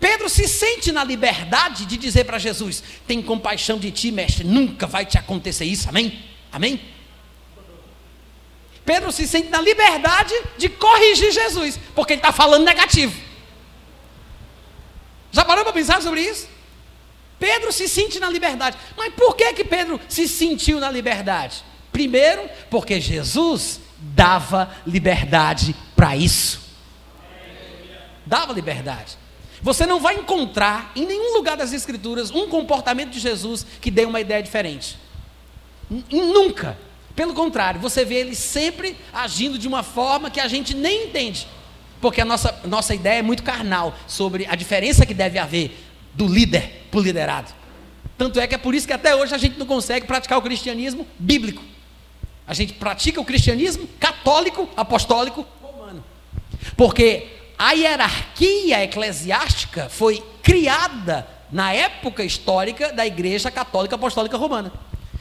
Pedro 0.00 0.28
se 0.28 0.48
sente 0.48 0.90
na 0.90 1.04
liberdade 1.04 1.86
de 1.86 1.96
dizer 1.96 2.24
para 2.24 2.38
Jesus: 2.38 2.82
Tem 3.06 3.22
compaixão 3.22 3.78
de 3.78 3.92
ti, 3.92 4.10
mestre, 4.10 4.44
nunca 4.44 4.88
vai 4.88 5.06
te 5.06 5.16
acontecer 5.16 5.66
isso, 5.66 5.88
amém? 5.88 6.18
Amém? 6.50 6.80
Pedro 8.84 9.12
se 9.12 9.26
sente 9.26 9.48
na 9.48 9.60
liberdade 9.60 10.34
de 10.58 10.68
corrigir 10.68 11.32
Jesus, 11.32 11.78
porque 11.94 12.14
ele 12.14 12.20
está 12.20 12.32
falando 12.32 12.64
negativo. 12.64 13.14
Já 15.32 15.44
parou 15.44 15.64
para 15.64 15.72
pensar 15.72 16.02
sobre 16.02 16.22
isso? 16.22 16.48
Pedro 17.38 17.72
se 17.72 17.88
sente 17.88 18.20
na 18.20 18.28
liberdade. 18.28 18.76
Mas 18.96 19.14
por 19.14 19.34
que 19.34 19.52
que 19.54 19.64
Pedro 19.64 19.98
se 20.08 20.28
sentiu 20.28 20.78
na 20.78 20.90
liberdade? 20.90 21.64
Primeiro, 21.92 22.48
porque 22.68 23.00
Jesus 23.00 23.80
dava 23.98 24.70
liberdade 24.86 25.74
para 25.96 26.16
isso. 26.16 26.60
Dava 28.26 28.52
liberdade. 28.52 29.18
Você 29.62 29.86
não 29.86 30.00
vai 30.00 30.16
encontrar 30.16 30.92
em 30.96 31.06
nenhum 31.06 31.34
lugar 31.34 31.56
das 31.56 31.72
Escrituras 31.72 32.30
um 32.30 32.48
comportamento 32.48 33.10
de 33.10 33.20
Jesus 33.20 33.66
que 33.80 33.90
dê 33.90 34.04
uma 34.04 34.20
ideia 34.20 34.42
diferente. 34.42 34.98
Nunca. 36.10 36.78
Pelo 37.20 37.34
contrário, 37.34 37.78
você 37.78 38.02
vê 38.02 38.14
ele 38.14 38.34
sempre 38.34 38.96
agindo 39.12 39.58
de 39.58 39.68
uma 39.68 39.82
forma 39.82 40.30
que 40.30 40.40
a 40.40 40.48
gente 40.48 40.72
nem 40.72 41.04
entende. 41.04 41.46
Porque 42.00 42.22
a 42.22 42.24
nossa, 42.24 42.58
nossa 42.64 42.94
ideia 42.94 43.18
é 43.18 43.22
muito 43.22 43.42
carnal 43.42 43.94
sobre 44.06 44.46
a 44.46 44.54
diferença 44.54 45.04
que 45.04 45.12
deve 45.12 45.38
haver 45.38 45.76
do 46.14 46.26
líder 46.26 46.86
para 46.90 46.98
o 46.98 47.02
liderado. 47.02 47.52
Tanto 48.16 48.40
é 48.40 48.46
que 48.46 48.54
é 48.54 48.58
por 48.58 48.74
isso 48.74 48.86
que 48.86 48.94
até 48.94 49.14
hoje 49.14 49.34
a 49.34 49.36
gente 49.36 49.58
não 49.58 49.66
consegue 49.66 50.06
praticar 50.06 50.38
o 50.38 50.40
cristianismo 50.40 51.06
bíblico. 51.18 51.62
A 52.46 52.54
gente 52.54 52.72
pratica 52.72 53.20
o 53.20 53.24
cristianismo 53.26 53.86
católico, 54.00 54.66
apostólico, 54.74 55.46
romano. 55.60 56.02
Porque 56.74 57.26
a 57.58 57.72
hierarquia 57.72 58.82
eclesiástica 58.82 59.90
foi 59.90 60.24
criada 60.42 61.28
na 61.52 61.70
época 61.70 62.24
histórica 62.24 62.94
da 62.94 63.06
Igreja 63.06 63.50
Católica 63.50 63.96
Apostólica 63.96 64.38
Romana 64.38 64.72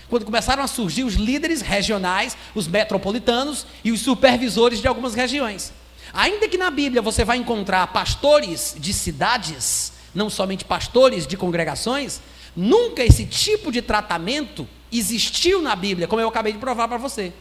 quando 0.10 0.26
começaram 0.26 0.64
a 0.64 0.68
surgir 0.68 1.04
os 1.04 1.14
líderes 1.14 1.62
regionais, 1.62 2.36
os 2.56 2.68
metropolitanos 2.68 3.66
e 3.84 3.92
os 3.92 4.02
supervisores 4.02 4.82
de 4.82 4.88
algumas 4.88 5.14
regiões. 5.14 5.72
Ainda 6.14 6.48
que 6.48 6.58
na 6.58 6.72
Bíblia 6.72 7.02
você 7.02 7.24
vai 7.24 7.38
encontrar 7.38 7.86
pastores 7.88 8.76
de 8.78 8.94
cidades, 8.94 9.94
não 10.14 10.30
somente 10.30 10.66
pastores 10.66 11.28
de 11.28 11.38
congregações, 11.38 12.20
nunca 12.56 13.04
esse 13.04 13.26
tipo 13.26 13.72
de 13.72 13.82
tratamento 13.82 14.68
existiu 14.92 15.62
na 15.62 15.76
Bíblia, 15.76 16.08
como 16.08 16.22
eu 16.22 16.28
acabei 16.28 16.52
de 16.52 16.60
provar 16.60 16.88
para 16.88 16.98
você. 16.98 17.32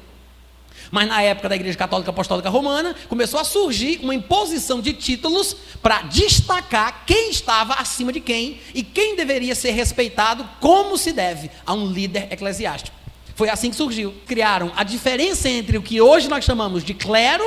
Mas 0.90 1.06
na 1.06 1.22
época 1.22 1.48
da 1.48 1.56
Igreja 1.56 1.76
Católica 1.76 2.10
Apostólica 2.10 2.48
Romana, 2.48 2.94
começou 3.08 3.38
a 3.38 3.44
surgir 3.44 4.00
uma 4.02 4.14
imposição 4.14 4.80
de 4.80 4.92
títulos 4.92 5.54
para 5.82 6.02
destacar 6.02 7.04
quem 7.06 7.30
estava 7.30 7.74
acima 7.74 8.12
de 8.12 8.20
quem 8.20 8.60
e 8.74 8.82
quem 8.82 9.16
deveria 9.16 9.54
ser 9.54 9.72
respeitado 9.72 10.48
como 10.60 10.96
se 10.96 11.12
deve 11.12 11.50
a 11.66 11.74
um 11.74 11.86
líder 11.86 12.28
eclesiástico. 12.32 12.96
Foi 13.34 13.48
assim 13.48 13.70
que 13.70 13.76
surgiu. 13.76 14.14
Criaram 14.26 14.72
a 14.74 14.82
diferença 14.82 15.48
entre 15.48 15.78
o 15.78 15.82
que 15.82 16.00
hoje 16.00 16.28
nós 16.28 16.44
chamamos 16.44 16.82
de 16.82 16.94
clero, 16.94 17.44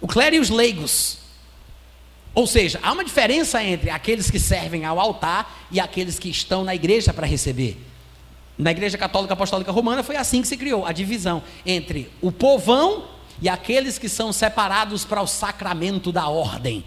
o 0.00 0.06
clero 0.06 0.36
e 0.36 0.40
os 0.40 0.50
leigos. 0.50 1.18
Ou 2.34 2.46
seja, 2.46 2.80
há 2.82 2.92
uma 2.92 3.04
diferença 3.04 3.62
entre 3.62 3.90
aqueles 3.90 4.30
que 4.30 4.40
servem 4.40 4.84
ao 4.84 4.98
altar 4.98 5.66
e 5.70 5.78
aqueles 5.78 6.18
que 6.18 6.28
estão 6.28 6.64
na 6.64 6.74
igreja 6.74 7.14
para 7.14 7.26
receber. 7.26 7.78
Na 8.56 8.70
Igreja 8.70 8.96
Católica 8.96 9.34
Apostólica 9.34 9.72
Romana 9.72 10.02
foi 10.02 10.16
assim 10.16 10.40
que 10.40 10.48
se 10.48 10.56
criou 10.56 10.86
a 10.86 10.92
divisão 10.92 11.42
entre 11.66 12.10
o 12.22 12.30
povão 12.30 13.04
e 13.42 13.48
aqueles 13.48 13.98
que 13.98 14.08
são 14.08 14.32
separados 14.32 15.04
para 15.04 15.20
o 15.20 15.26
sacramento 15.26 16.12
da 16.12 16.28
ordem. 16.28 16.84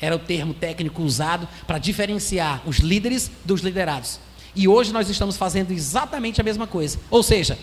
Era 0.00 0.16
o 0.16 0.18
termo 0.18 0.54
técnico 0.54 1.02
usado 1.02 1.48
para 1.66 1.78
diferenciar 1.78 2.62
os 2.66 2.78
líderes 2.78 3.30
dos 3.44 3.60
liderados. 3.60 4.18
E 4.54 4.66
hoje 4.66 4.92
nós 4.92 5.08
estamos 5.08 5.36
fazendo 5.36 5.72
exatamente 5.72 6.40
a 6.40 6.44
mesma 6.44 6.66
coisa. 6.66 6.98
Ou 7.10 7.22
seja, 7.22 7.58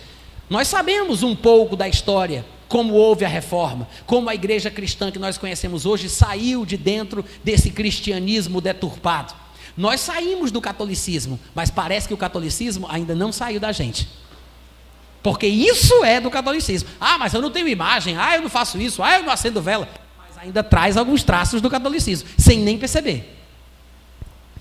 nós 0.48 0.68
sabemos 0.68 1.22
um 1.22 1.36
pouco 1.36 1.76
da 1.76 1.88
história, 1.88 2.44
como 2.68 2.94
houve 2.94 3.24
a 3.24 3.28
reforma, 3.28 3.86
como 4.06 4.30
a 4.30 4.34
igreja 4.34 4.70
cristã 4.70 5.10
que 5.10 5.18
nós 5.18 5.36
conhecemos 5.36 5.84
hoje 5.84 6.08
saiu 6.08 6.64
de 6.64 6.76
dentro 6.76 7.24
desse 7.44 7.70
cristianismo 7.70 8.60
deturpado. 8.60 9.34
Nós 9.76 10.00
saímos 10.00 10.50
do 10.50 10.60
catolicismo, 10.60 11.38
mas 11.54 11.70
parece 11.70 12.08
que 12.08 12.14
o 12.14 12.16
catolicismo 12.16 12.86
ainda 12.88 13.14
não 13.14 13.30
saiu 13.30 13.60
da 13.60 13.72
gente. 13.72 14.08
Porque 15.22 15.46
isso 15.46 16.04
é 16.04 16.20
do 16.20 16.30
catolicismo. 16.30 16.88
Ah, 17.00 17.18
mas 17.18 17.34
eu 17.34 17.42
não 17.42 17.50
tenho 17.50 17.68
imagem, 17.68 18.16
ah, 18.16 18.36
eu 18.36 18.42
não 18.42 18.48
faço 18.48 18.80
isso, 18.80 19.02
ah, 19.02 19.18
eu 19.18 19.24
não 19.24 19.32
acendo 19.32 19.60
vela. 19.60 19.88
Mas 20.18 20.38
ainda 20.38 20.62
traz 20.62 20.96
alguns 20.96 21.22
traços 21.22 21.60
do 21.60 21.68
catolicismo, 21.68 22.28
sem 22.38 22.60
nem 22.60 22.78
perceber. 22.78 23.36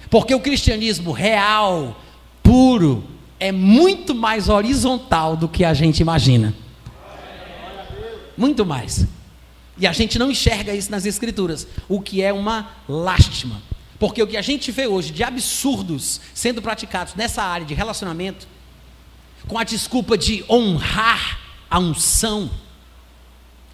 Porque 0.09 0.33
o 0.33 0.39
cristianismo 0.39 1.11
real, 1.11 2.01
puro, 2.43 3.03
é 3.39 3.51
muito 3.51 4.15
mais 4.15 4.49
horizontal 4.49 5.37
do 5.37 5.47
que 5.47 5.63
a 5.63 5.73
gente 5.73 5.99
imagina. 5.99 6.53
Muito 8.37 8.65
mais. 8.65 9.05
E 9.77 9.85
a 9.85 9.91
gente 9.91 10.17
não 10.17 10.31
enxerga 10.31 10.73
isso 10.73 10.89
nas 10.89 11.05
escrituras, 11.05 11.67
o 11.87 12.01
que 12.01 12.21
é 12.21 12.31
uma 12.33 12.71
lástima. 12.87 13.61
Porque 13.99 14.21
o 14.21 14.27
que 14.27 14.37
a 14.37 14.41
gente 14.41 14.71
vê 14.71 14.87
hoje 14.87 15.11
de 15.11 15.23
absurdos 15.23 16.19
sendo 16.33 16.61
praticados 16.61 17.15
nessa 17.15 17.43
área 17.43 17.65
de 17.65 17.73
relacionamento, 17.73 18.47
com 19.47 19.57
a 19.57 19.63
desculpa 19.63 20.17
de 20.17 20.43
honrar 20.49 21.39
a 21.69 21.79
unção, 21.79 22.49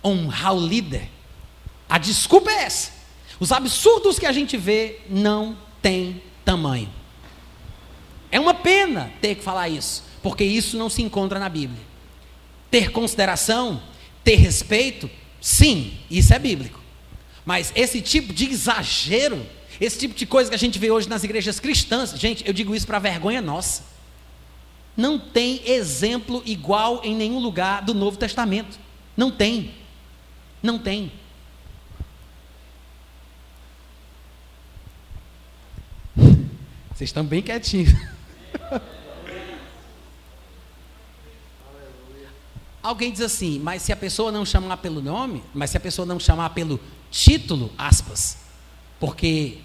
honrar 0.04 0.54
o 0.54 0.66
líder, 0.66 1.10
a 1.90 1.98
desculpa 1.98 2.52
é 2.52 2.64
essa. 2.64 2.92
Os 3.40 3.52
absurdos 3.52 4.20
que 4.20 4.26
a 4.26 4.32
gente 4.32 4.56
vê 4.56 5.00
não 5.10 5.58
têm 5.82 6.22
tamanho. 6.46 6.90
É 8.32 8.40
uma 8.40 8.54
pena 8.54 9.12
ter 9.20 9.36
que 9.36 9.44
falar 9.44 9.68
isso, 9.68 10.04
porque 10.22 10.44
isso 10.44 10.78
não 10.78 10.90
se 10.90 11.02
encontra 11.02 11.40
na 11.40 11.50
Bíblia. 11.50 11.82
Ter 12.70 12.92
consideração, 12.92 13.82
ter 14.24 14.36
respeito, 14.36 15.10
sim, 15.42 15.98
isso 16.10 16.34
é 16.34 16.40
bíblico. 16.40 16.80
Mas 17.44 17.74
esse 17.76 18.00
tipo 18.02 18.32
de 18.32 18.46
exagero, 18.46 19.46
esse 19.82 19.98
tipo 19.98 20.14
de 20.14 20.28
coisa 20.28 20.48
que 20.48 20.56
a 20.56 20.60
gente 20.60 20.78
vê 20.78 20.92
hoje 20.92 21.10
nas 21.10 21.24
igrejas 21.24 21.60
cristãs, 21.60 22.12
gente, 22.12 22.48
eu 22.48 22.54
digo 22.54 22.76
isso 22.76 22.86
para 22.86 23.00
vergonha 23.00 23.42
nossa. 23.42 23.84
Não 24.96 25.18
tem 25.18 25.68
exemplo 25.68 26.44
igual 26.46 27.02
em 27.04 27.16
nenhum 27.16 27.40
lugar 27.40 27.82
do 27.82 27.96
Novo 27.96 28.16
Testamento. 28.16 28.78
Não 29.18 29.32
tem. 29.32 29.74
Não 30.62 30.78
tem. 30.78 31.12
Vocês 36.16 37.10
estão 37.10 37.26
bem 37.26 37.42
quietinhos. 37.42 37.92
Alguém 42.84 43.12
diz 43.12 43.22
assim, 43.22 43.58
mas 43.58 43.82
se 43.82 43.92
a 43.92 43.96
pessoa 43.96 44.32
não 44.32 44.46
chamar 44.46 44.78
pelo 44.78 45.02
nome, 45.02 45.42
mas 45.56 45.72
se 45.72 45.78
a 45.78 45.80
pessoa 45.80 46.06
não 46.06 46.20
chamar 46.20 46.52
pelo 46.52 46.80
título, 47.10 47.72
aspas, 47.80 48.38
porque 49.00 49.58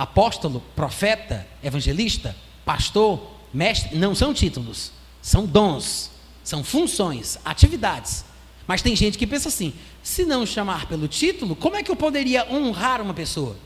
apóstolo, 0.00 0.62
profeta, 0.74 1.46
evangelista, 1.62 2.34
pastor, 2.64 3.20
mestre, 3.52 3.98
não 3.98 4.14
são 4.14 4.32
títulos, 4.32 4.92
são 5.20 5.44
dons, 5.44 6.10
são 6.42 6.64
funções, 6.64 7.38
atividades. 7.44 8.24
Mas 8.66 8.80
tem 8.80 8.96
gente 8.96 9.18
que 9.18 9.26
pensa 9.26 9.48
assim: 9.48 9.74
se 10.02 10.24
não 10.24 10.46
chamar 10.46 10.86
pelo 10.86 11.06
título, 11.06 11.54
como 11.54 11.76
é 11.76 11.82
que 11.82 11.90
eu 11.90 11.96
poderia 11.96 12.50
honrar 12.50 13.02
uma 13.02 13.12
pessoa? 13.12 13.56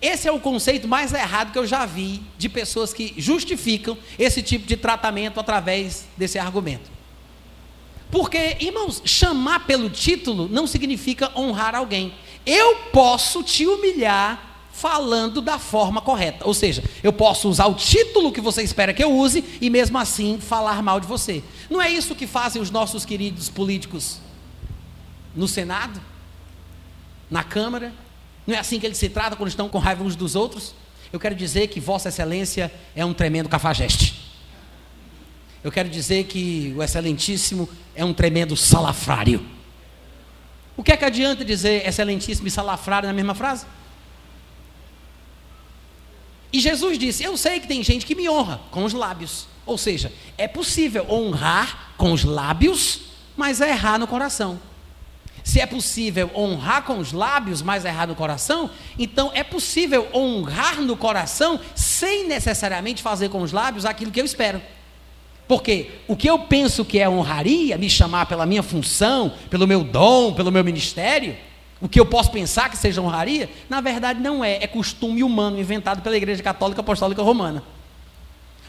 Esse 0.00 0.26
é 0.26 0.32
o 0.32 0.40
conceito 0.40 0.88
mais 0.88 1.12
errado 1.12 1.52
que 1.52 1.58
eu 1.58 1.66
já 1.66 1.84
vi 1.84 2.22
de 2.38 2.48
pessoas 2.48 2.94
que 2.94 3.12
justificam 3.18 3.98
esse 4.18 4.42
tipo 4.42 4.66
de 4.66 4.78
tratamento 4.78 5.38
através 5.38 6.06
desse 6.16 6.38
argumento. 6.38 6.90
Porque, 8.10 8.56
irmãos, 8.60 9.02
chamar 9.04 9.66
pelo 9.66 9.90
título 9.90 10.48
não 10.48 10.66
significa 10.66 11.30
honrar 11.38 11.74
alguém. 11.74 12.14
Eu 12.46 12.76
posso 12.92 13.42
te 13.42 13.66
humilhar 13.66 14.45
falando 14.76 15.40
da 15.40 15.58
forma 15.58 16.02
correta. 16.02 16.46
Ou 16.46 16.52
seja, 16.52 16.84
eu 17.02 17.12
posso 17.12 17.48
usar 17.48 17.66
o 17.66 17.74
título 17.74 18.30
que 18.30 18.42
você 18.42 18.62
espera 18.62 18.92
que 18.92 19.02
eu 19.02 19.10
use 19.10 19.42
e 19.58 19.70
mesmo 19.70 19.96
assim 19.96 20.38
falar 20.38 20.82
mal 20.82 21.00
de 21.00 21.06
você. 21.06 21.42
Não 21.70 21.80
é 21.80 21.90
isso 21.90 22.14
que 22.14 22.26
fazem 22.26 22.60
os 22.60 22.70
nossos 22.70 23.04
queridos 23.04 23.48
políticos 23.48 24.18
no 25.34 25.48
Senado? 25.48 25.98
Na 27.30 27.42
Câmara? 27.42 27.92
Não 28.46 28.54
é 28.54 28.58
assim 28.58 28.78
que 28.78 28.84
eles 28.84 28.98
se 28.98 29.08
tratam 29.08 29.38
quando 29.38 29.48
estão 29.48 29.68
com 29.68 29.78
raiva 29.78 30.04
uns 30.04 30.14
dos 30.14 30.36
outros? 30.36 30.74
Eu 31.10 31.18
quero 31.18 31.34
dizer 31.34 31.68
que 31.68 31.80
Vossa 31.80 32.10
Excelência 32.10 32.70
é 32.94 33.04
um 33.04 33.14
tremendo 33.14 33.48
cafajeste. 33.48 34.26
Eu 35.64 35.72
quero 35.72 35.88
dizer 35.88 36.24
que 36.24 36.74
o 36.76 36.82
Excelentíssimo 36.82 37.66
é 37.94 38.04
um 38.04 38.12
tremendo 38.12 38.54
salafrário. 38.54 39.44
O 40.76 40.82
que 40.82 40.92
é 40.92 40.96
que 40.98 41.04
adianta 41.04 41.42
dizer 41.42 41.88
Excelentíssimo 41.88 42.46
e 42.46 42.50
salafrário 42.50 43.08
na 43.08 43.14
mesma 43.14 43.34
frase? 43.34 43.64
E 46.56 46.60
Jesus 46.60 46.98
disse: 46.98 47.22
Eu 47.22 47.36
sei 47.36 47.60
que 47.60 47.68
tem 47.68 47.82
gente 47.82 48.06
que 48.06 48.14
me 48.14 48.30
honra 48.30 48.62
com 48.70 48.82
os 48.82 48.94
lábios. 48.94 49.46
Ou 49.66 49.76
seja, 49.76 50.10
é 50.38 50.48
possível 50.48 51.04
honrar 51.06 51.92
com 51.98 52.12
os 52.12 52.24
lábios, 52.24 53.00
mas 53.36 53.60
é 53.60 53.68
errar 53.68 53.98
no 53.98 54.06
coração. 54.06 54.58
Se 55.44 55.60
é 55.60 55.66
possível 55.66 56.30
honrar 56.34 56.82
com 56.84 56.98
os 56.98 57.12
lábios, 57.12 57.60
mas 57.60 57.84
errar 57.84 58.06
no 58.06 58.14
coração, 58.14 58.70
então 58.98 59.30
é 59.34 59.44
possível 59.44 60.08
honrar 60.14 60.80
no 60.80 60.96
coração 60.96 61.60
sem 61.74 62.26
necessariamente 62.26 63.02
fazer 63.02 63.28
com 63.28 63.42
os 63.42 63.52
lábios 63.52 63.84
aquilo 63.84 64.10
que 64.10 64.20
eu 64.20 64.24
espero. 64.24 64.62
Porque 65.46 65.90
o 66.08 66.16
que 66.16 66.28
eu 66.28 66.38
penso 66.38 66.86
que 66.86 66.98
é 66.98 67.06
honraria, 67.06 67.76
me 67.76 67.90
chamar 67.90 68.24
pela 68.24 68.46
minha 68.46 68.62
função, 68.62 69.34
pelo 69.50 69.66
meu 69.66 69.84
dom, 69.84 70.32
pelo 70.32 70.50
meu 70.50 70.64
ministério, 70.64 71.36
o 71.80 71.88
que 71.88 72.00
eu 72.00 72.06
posso 72.06 72.30
pensar 72.30 72.70
que 72.70 72.76
seja 72.76 73.02
honraria, 73.02 73.50
na 73.68 73.80
verdade 73.80 74.20
não 74.20 74.42
é, 74.42 74.62
é 74.62 74.66
costume 74.66 75.22
humano 75.22 75.60
inventado 75.60 76.00
pela 76.02 76.16
Igreja 76.16 76.42
Católica 76.42 76.80
Apostólica 76.80 77.22
Romana. 77.22 77.62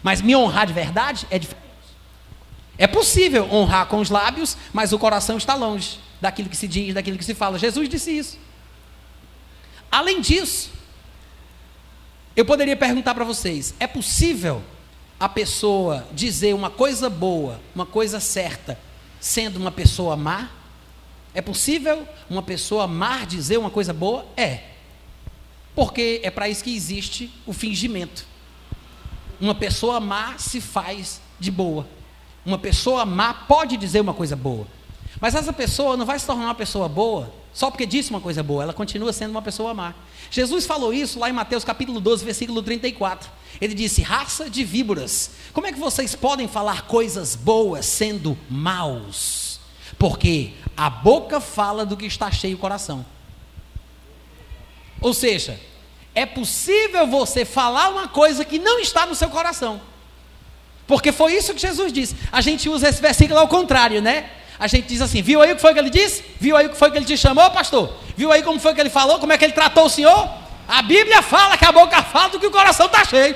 Mas 0.03 0.21
me 0.21 0.35
honrar 0.35 0.67
de 0.67 0.73
verdade 0.73 1.25
é 1.29 1.39
diferente. 1.39 1.67
É 2.77 2.85
possível 2.85 3.47
honrar 3.51 3.87
com 3.87 3.99
os 3.99 4.09
lábios, 4.09 4.55
mas 4.71 4.93
o 4.93 4.99
coração 4.99 5.37
está 5.37 5.55
longe 5.55 5.99
daquilo 6.21 6.49
que 6.49 6.57
se 6.57 6.67
diz, 6.67 6.93
daquilo 6.93 7.17
que 7.17 7.25
se 7.25 7.33
fala. 7.33 7.57
Jesus 7.57 7.89
disse 7.89 8.15
isso. 8.15 8.37
Além 9.89 10.21
disso, 10.21 10.69
eu 12.35 12.45
poderia 12.45 12.75
perguntar 12.75 13.15
para 13.15 13.25
vocês: 13.25 13.73
é 13.79 13.87
possível 13.87 14.61
a 15.19 15.27
pessoa 15.27 16.07
dizer 16.11 16.53
uma 16.53 16.69
coisa 16.69 17.09
boa, 17.09 17.59
uma 17.73 17.85
coisa 17.85 18.19
certa, 18.19 18.77
sendo 19.19 19.57
uma 19.57 19.71
pessoa 19.71 20.15
má? 20.15 20.49
É 21.37 21.41
possível 21.41 22.03
uma 22.27 22.41
pessoa 22.41 22.87
má 22.87 23.23
dizer 23.23 23.59
uma 23.59 23.69
coisa 23.69 23.93
boa? 23.93 24.25
É. 24.35 24.61
Porque 25.75 26.19
é 26.23 26.31
para 26.31 26.49
isso 26.49 26.63
que 26.63 26.75
existe 26.75 27.31
o 27.45 27.53
fingimento. 27.53 28.25
Uma 29.39 29.53
pessoa 29.53 29.99
má 29.99 30.35
se 30.39 30.59
faz 30.59 31.21
de 31.39 31.51
boa. 31.51 31.87
Uma 32.43 32.57
pessoa 32.57 33.05
má 33.05 33.35
pode 33.35 33.77
dizer 33.77 34.01
uma 34.01 34.15
coisa 34.15 34.35
boa. 34.35 34.65
Mas 35.21 35.35
essa 35.35 35.53
pessoa 35.53 35.95
não 35.95 36.07
vai 36.07 36.17
se 36.17 36.25
tornar 36.25 36.45
uma 36.45 36.55
pessoa 36.55 36.89
boa 36.89 37.31
só 37.53 37.69
porque 37.69 37.85
disse 37.85 38.09
uma 38.09 38.19
coisa 38.19 38.41
boa, 38.41 38.63
ela 38.63 38.73
continua 38.73 39.13
sendo 39.13 39.29
uma 39.29 39.41
pessoa 39.43 39.75
má. 39.75 39.93
Jesus 40.31 40.65
falou 40.65 40.91
isso 40.91 41.19
lá 41.19 41.29
em 41.29 41.33
Mateus 41.33 41.63
capítulo 41.63 41.99
12, 41.99 42.25
versículo 42.25 42.63
34. 42.63 43.29
Ele 43.61 43.75
disse: 43.75 44.01
raça 44.01 44.49
de 44.49 44.63
víboras, 44.63 45.29
como 45.53 45.67
é 45.67 45.71
que 45.71 45.77
vocês 45.77 46.15
podem 46.15 46.47
falar 46.47 46.87
coisas 46.87 47.35
boas 47.35 47.85
sendo 47.85 48.35
maus? 48.49 49.59
Porque 49.99 50.53
a 50.77 50.89
boca 50.89 51.41
fala 51.41 51.85
do 51.85 51.97
que 51.97 52.05
está 52.05 52.31
cheio 52.31 52.55
o 52.55 52.59
coração. 52.59 53.05
Ou 55.01 55.13
seja, 55.13 55.59
é 56.15 56.25
possível 56.25 57.07
você 57.07 57.43
falar 57.43 57.89
uma 57.89 58.07
coisa 58.07 58.45
que 58.45 58.59
não 58.59 58.79
está 58.79 59.05
no 59.05 59.15
seu 59.15 59.29
coração. 59.29 59.81
Porque 60.85 61.11
foi 61.11 61.33
isso 61.33 61.53
que 61.53 61.59
Jesus 61.59 61.91
disse. 61.91 62.15
A 62.31 62.39
gente 62.39 62.69
usa 62.69 62.87
esse 62.87 63.01
versículo 63.01 63.39
ao 63.39 63.47
contrário, 63.47 64.01
né? 64.01 64.29
a 64.59 64.67
gente 64.67 64.87
diz 64.87 65.01
assim: 65.01 65.21
viu 65.21 65.41
aí 65.41 65.51
o 65.51 65.55
que 65.55 65.61
foi 65.61 65.73
que 65.73 65.79
ele 65.79 65.89
disse? 65.89 66.23
Viu 66.39 66.55
aí 66.57 66.65
o 66.65 66.69
que 66.69 66.77
foi 66.77 66.91
que 66.91 66.97
ele 66.97 67.05
te 67.05 67.17
chamou, 67.17 67.49
pastor? 67.51 67.93
Viu 68.15 68.31
aí 68.31 68.41
como 68.41 68.59
foi 68.59 68.73
que 68.73 68.81
ele 68.81 68.89
falou? 68.89 69.19
Como 69.19 69.31
é 69.31 69.37
que 69.37 69.45
ele 69.45 69.53
tratou 69.53 69.85
o 69.85 69.89
senhor? 69.89 70.29
A 70.67 70.81
Bíblia 70.81 71.21
fala 71.21 71.57
que 71.57 71.65
a 71.65 71.71
boca 71.71 72.01
fala 72.03 72.29
do 72.29 72.39
que 72.39 72.47
o 72.47 72.51
coração 72.51 72.87
está 72.87 73.03
cheio. 73.05 73.35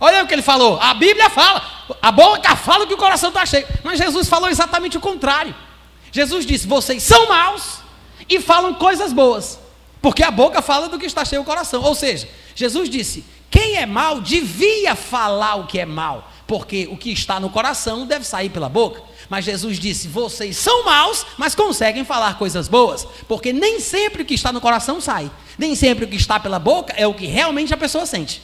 Olha 0.00 0.22
o 0.22 0.26
que 0.26 0.34
ele 0.34 0.42
falou. 0.42 0.78
A 0.80 0.94
Bíblia 0.94 1.30
fala, 1.30 1.62
a 2.00 2.12
boca 2.12 2.54
fala 2.56 2.84
do 2.84 2.88
que 2.88 2.94
o 2.94 2.98
coração 2.98 3.30
está 3.30 3.46
cheio. 3.46 3.66
Mas 3.82 3.98
Jesus 3.98 4.28
falou 4.28 4.48
exatamente 4.48 4.96
o 4.96 5.00
contrário. 5.00 5.54
Jesus 6.12 6.46
disse: 6.46 6.66
vocês 6.66 7.02
são 7.02 7.28
maus 7.28 7.78
e 8.28 8.40
falam 8.40 8.74
coisas 8.74 9.12
boas, 9.12 9.58
porque 10.00 10.22
a 10.22 10.30
boca 10.30 10.62
fala 10.62 10.88
do 10.88 10.98
que 10.98 11.06
está 11.06 11.24
cheio 11.24 11.42
o 11.42 11.44
coração. 11.44 11.82
Ou 11.82 11.94
seja, 11.94 12.28
Jesus 12.54 12.88
disse: 12.88 13.24
quem 13.50 13.76
é 13.76 13.86
mau 13.86 14.20
devia 14.20 14.94
falar 14.94 15.56
o 15.56 15.66
que 15.66 15.78
é 15.78 15.86
mal, 15.86 16.30
porque 16.46 16.88
o 16.90 16.96
que 16.96 17.10
está 17.10 17.40
no 17.40 17.50
coração 17.50 18.06
deve 18.06 18.24
sair 18.24 18.50
pela 18.50 18.68
boca. 18.68 19.02
Mas 19.28 19.44
Jesus 19.44 19.78
disse: 19.78 20.08
vocês 20.08 20.56
são 20.56 20.84
maus, 20.84 21.24
mas 21.36 21.54
conseguem 21.54 22.04
falar 22.04 22.38
coisas 22.38 22.68
boas, 22.68 23.06
porque 23.26 23.52
nem 23.52 23.80
sempre 23.80 24.22
o 24.22 24.24
que 24.24 24.34
está 24.34 24.52
no 24.52 24.60
coração 24.60 25.00
sai, 25.00 25.30
nem 25.56 25.74
sempre 25.74 26.04
o 26.04 26.08
que 26.08 26.16
está 26.16 26.38
pela 26.38 26.58
boca 26.58 26.92
é 26.96 27.06
o 27.06 27.14
que 27.14 27.26
realmente 27.26 27.72
a 27.72 27.76
pessoa 27.76 28.06
sente. 28.06 28.42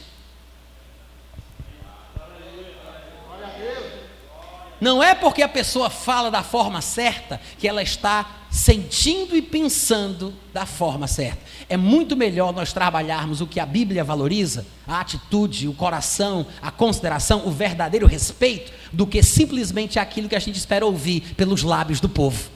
Não 4.85 5.03
é 5.03 5.15
porque 5.15 5.41
a 5.41 5.49
pessoa 5.49 5.89
fala 5.89 6.31
da 6.31 6.43
forma 6.43 6.83
certa 6.83 7.41
que 7.59 7.67
ela 7.67 7.83
está 7.83 8.45
sentindo 8.51 9.35
e 9.35 9.41
pensando 9.41 10.35
da 10.53 10.67
forma 10.67 11.07
certa. 11.07 11.39
É 11.71 11.77
muito 11.79 12.15
melhor 12.15 12.53
nós 12.53 12.71
trabalharmos 12.71 13.41
o 13.41 13.47
que 13.47 13.59
a 13.59 13.65
Bíblia 13.65 14.05
valoriza, 14.05 14.67
a 14.87 15.01
atitude, 15.01 15.67
o 15.69 15.73
coração, 15.73 16.47
a 16.61 16.71
consideração, 16.71 17.47
o 17.47 17.51
verdadeiro 17.51 18.07
respeito, 18.07 18.75
do 18.93 19.07
que 19.07 19.23
simplesmente 19.23 19.99
aquilo 19.99 20.29
que 20.29 20.37
a 20.37 20.39
gente 20.39 20.57
espera 20.57 20.85
ouvir 20.85 21.35
pelos 21.35 21.63
lábios 21.63 21.99
do 21.99 22.09
povo. 22.11 22.51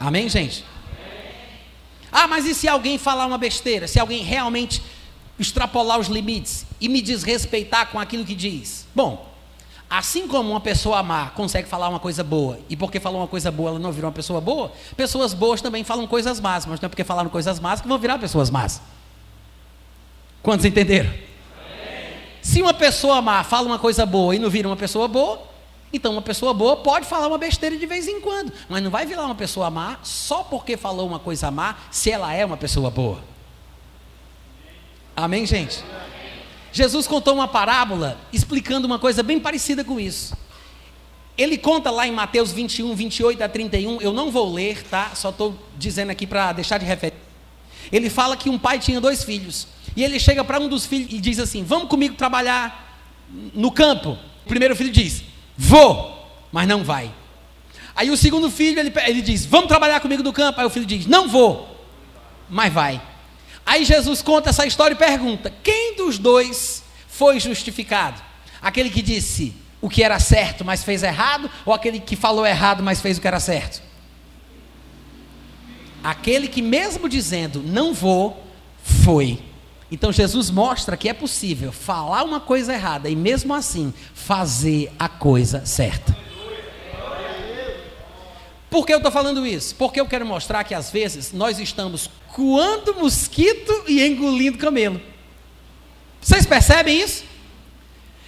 Amém, 0.00 0.28
gente? 0.28 0.64
Ah, 2.10 2.26
mas 2.26 2.44
e 2.44 2.56
se 2.56 2.66
alguém 2.66 2.98
falar 2.98 3.26
uma 3.26 3.38
besteira? 3.38 3.86
Se 3.86 4.00
alguém 4.00 4.24
realmente 4.24 4.82
extrapolar 5.38 5.98
os 5.98 6.08
limites 6.08 6.66
e 6.80 6.88
me 6.88 7.00
desrespeitar 7.02 7.90
com 7.90 7.98
aquilo 7.98 8.24
que 8.24 8.34
diz? 8.34 8.86
Bom, 8.94 9.32
assim 9.88 10.26
como 10.26 10.50
uma 10.50 10.60
pessoa 10.60 11.02
má 11.02 11.30
consegue 11.30 11.68
falar 11.68 11.88
uma 11.88 12.00
coisa 12.00 12.24
boa, 12.24 12.58
e 12.68 12.76
porque 12.76 12.98
falou 12.98 13.20
uma 13.20 13.28
coisa 13.28 13.50
boa 13.50 13.70
ela 13.70 13.78
não 13.78 13.92
virou 13.92 14.08
uma 14.08 14.14
pessoa 14.14 14.40
boa, 14.40 14.72
pessoas 14.96 15.34
boas 15.34 15.60
também 15.60 15.84
falam 15.84 16.06
coisas 16.06 16.40
más, 16.40 16.66
mas 16.66 16.80
não 16.80 16.86
é 16.86 16.88
porque 16.88 17.04
falaram 17.04 17.30
coisas 17.30 17.60
más 17.60 17.80
que 17.80 17.88
vão 17.88 17.98
virar 17.98 18.18
pessoas 18.18 18.50
más. 18.50 18.80
Quantos 20.42 20.64
entenderam? 20.64 21.12
Se 22.40 22.62
uma 22.62 22.72
pessoa 22.72 23.20
má 23.20 23.42
fala 23.42 23.66
uma 23.66 23.78
coisa 23.78 24.06
boa 24.06 24.34
e 24.34 24.38
não 24.38 24.48
vira 24.48 24.68
uma 24.68 24.76
pessoa 24.76 25.08
boa, 25.08 25.42
então 25.92 26.12
uma 26.12 26.22
pessoa 26.22 26.54
boa 26.54 26.76
pode 26.76 27.06
falar 27.06 27.26
uma 27.26 27.38
besteira 27.38 27.76
de 27.76 27.86
vez 27.86 28.06
em 28.06 28.20
quando, 28.20 28.52
mas 28.68 28.82
não 28.82 28.90
vai 28.90 29.04
virar 29.04 29.24
uma 29.24 29.34
pessoa 29.34 29.70
má 29.70 29.98
só 30.02 30.44
porque 30.44 30.76
falou 30.76 31.06
uma 31.06 31.18
coisa 31.18 31.50
má, 31.50 31.76
se 31.90 32.10
ela 32.10 32.32
é 32.32 32.44
uma 32.44 32.56
pessoa 32.56 32.90
boa. 32.90 33.35
Amém, 35.16 35.46
gente? 35.46 35.82
Jesus 36.70 37.06
contou 37.06 37.32
uma 37.32 37.48
parábola 37.48 38.18
explicando 38.30 38.86
uma 38.86 38.98
coisa 38.98 39.22
bem 39.22 39.40
parecida 39.40 39.82
com 39.82 39.98
isso. 39.98 40.36
Ele 41.38 41.56
conta 41.56 41.90
lá 41.90 42.06
em 42.06 42.12
Mateus 42.12 42.52
21, 42.52 42.94
28 42.94 43.42
a 43.42 43.48
31, 43.48 44.00
eu 44.02 44.12
não 44.12 44.30
vou 44.30 44.52
ler, 44.52 44.82
tá? 44.82 45.12
Só 45.14 45.30
estou 45.30 45.58
dizendo 45.78 46.10
aqui 46.10 46.26
para 46.26 46.52
deixar 46.52 46.76
de 46.76 46.84
referência. 46.84 47.24
Ele 47.90 48.10
fala 48.10 48.36
que 48.36 48.50
um 48.50 48.58
pai 48.58 48.78
tinha 48.78 49.00
dois 49.00 49.24
filhos. 49.24 49.68
E 49.96 50.04
ele 50.04 50.20
chega 50.20 50.44
para 50.44 50.60
um 50.60 50.68
dos 50.68 50.84
filhos 50.84 51.10
e 51.10 51.18
diz 51.18 51.38
assim: 51.38 51.64
Vamos 51.64 51.88
comigo 51.88 52.14
trabalhar 52.14 53.00
no 53.54 53.70
campo. 53.70 54.18
O 54.44 54.48
primeiro 54.48 54.76
filho 54.76 54.92
diz: 54.92 55.22
Vou, 55.56 56.28
mas 56.52 56.68
não 56.68 56.84
vai. 56.84 57.10
Aí 57.94 58.10
o 58.10 58.16
segundo 58.16 58.50
filho 58.50 58.78
ele, 58.78 58.92
ele 59.06 59.22
diz: 59.22 59.46
Vamos 59.46 59.68
trabalhar 59.68 60.00
comigo 60.00 60.22
no 60.22 60.32
campo. 60.32 60.60
Aí 60.60 60.66
o 60.66 60.70
filho 60.70 60.84
diz: 60.84 61.06
Não 61.06 61.26
vou, 61.26 61.86
mas 62.50 62.70
vai. 62.70 63.00
Aí 63.66 63.84
Jesus 63.84 64.22
conta 64.22 64.50
essa 64.50 64.64
história 64.64 64.94
e 64.94 64.96
pergunta: 64.96 65.52
Quem 65.64 65.96
dos 65.96 66.16
dois 66.16 66.84
foi 67.08 67.40
justificado? 67.40 68.22
Aquele 68.62 68.88
que 68.88 69.02
disse 69.02 69.52
o 69.80 69.90
que 69.90 70.04
era 70.04 70.20
certo, 70.20 70.64
mas 70.64 70.84
fez 70.84 71.02
errado, 71.02 71.50
ou 71.64 71.74
aquele 71.74 71.98
que 71.98 72.14
falou 72.14 72.46
errado, 72.46 72.82
mas 72.82 73.00
fez 73.00 73.18
o 73.18 73.20
que 73.20 73.26
era 73.26 73.40
certo? 73.40 73.82
Aquele 76.02 76.46
que, 76.46 76.62
mesmo 76.62 77.08
dizendo 77.08 77.60
não 77.60 77.92
vou, 77.92 78.46
foi. 78.82 79.40
Então 79.90 80.12
Jesus 80.12 80.50
mostra 80.50 80.96
que 80.96 81.08
é 81.08 81.12
possível 81.12 81.72
falar 81.72 82.22
uma 82.22 82.40
coisa 82.40 82.72
errada 82.72 83.08
e 83.08 83.16
mesmo 83.16 83.52
assim 83.52 83.92
fazer 84.14 84.92
a 84.98 85.08
coisa 85.08 85.66
certa. 85.66 86.16
Por 88.68 88.84
que 88.84 88.92
eu 88.92 88.98
estou 88.98 89.12
falando 89.12 89.46
isso? 89.46 89.74
Porque 89.76 90.00
eu 90.00 90.06
quero 90.06 90.26
mostrar 90.26 90.64
que 90.64 90.74
às 90.74 90.90
vezes 90.90 91.32
nós 91.32 91.58
estamos 91.58 92.10
coando 92.36 92.94
mosquito 92.96 93.84
e 93.88 94.06
engolindo 94.06 94.58
camelo. 94.58 95.00
Vocês 96.20 96.44
percebem 96.44 97.00
isso? 97.00 97.24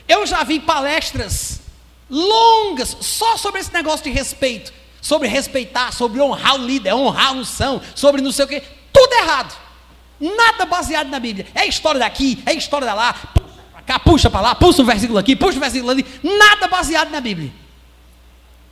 Eu 0.08 0.26
já 0.26 0.42
vi 0.44 0.58
palestras 0.58 1.60
longas 2.08 2.96
só 3.02 3.36
sobre 3.36 3.60
esse 3.60 3.70
negócio 3.70 4.04
de 4.04 4.10
respeito, 4.10 4.72
sobre 5.02 5.28
respeitar, 5.28 5.92
sobre 5.92 6.22
honrar 6.22 6.54
o 6.54 6.64
líder, 6.64 6.94
honrar 6.94 7.28
a 7.28 7.32
unção, 7.32 7.82
sobre 7.94 8.22
não 8.22 8.32
sei 8.32 8.46
o 8.46 8.48
que, 8.48 8.62
tudo 8.90 9.12
errado. 9.12 9.54
Nada 10.18 10.64
baseado 10.64 11.10
na 11.10 11.20
Bíblia. 11.20 11.46
É 11.54 11.66
história 11.66 12.00
daqui, 12.00 12.42
é 12.46 12.54
história 12.54 12.86
da 12.86 12.94
lá, 12.94 13.12
puxa 13.12 13.62
para 13.70 13.82
cá, 13.82 13.98
puxa 13.98 14.30
para 14.30 14.40
lá, 14.40 14.54
puxa 14.54 14.80
um 14.80 14.86
versículo 14.86 15.18
aqui, 15.18 15.36
puxa 15.36 15.58
um 15.58 15.60
versículo 15.60 15.90
ali. 15.90 16.06
Nada 16.22 16.66
baseado 16.66 17.10
na 17.10 17.20
Bíblia. 17.20 17.52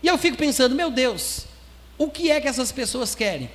E 0.03 0.09
eu 0.09 0.17
fico 0.17 0.39
pensando, 0.39 0.75
meu 0.75 0.91
Deus, 0.91 1.45
o 1.99 2.09
que 2.09 2.31
é 2.31 2.41
que 2.41 2.49
essas 2.49 2.73
pessoas 2.73 3.15
querem? 3.15 3.51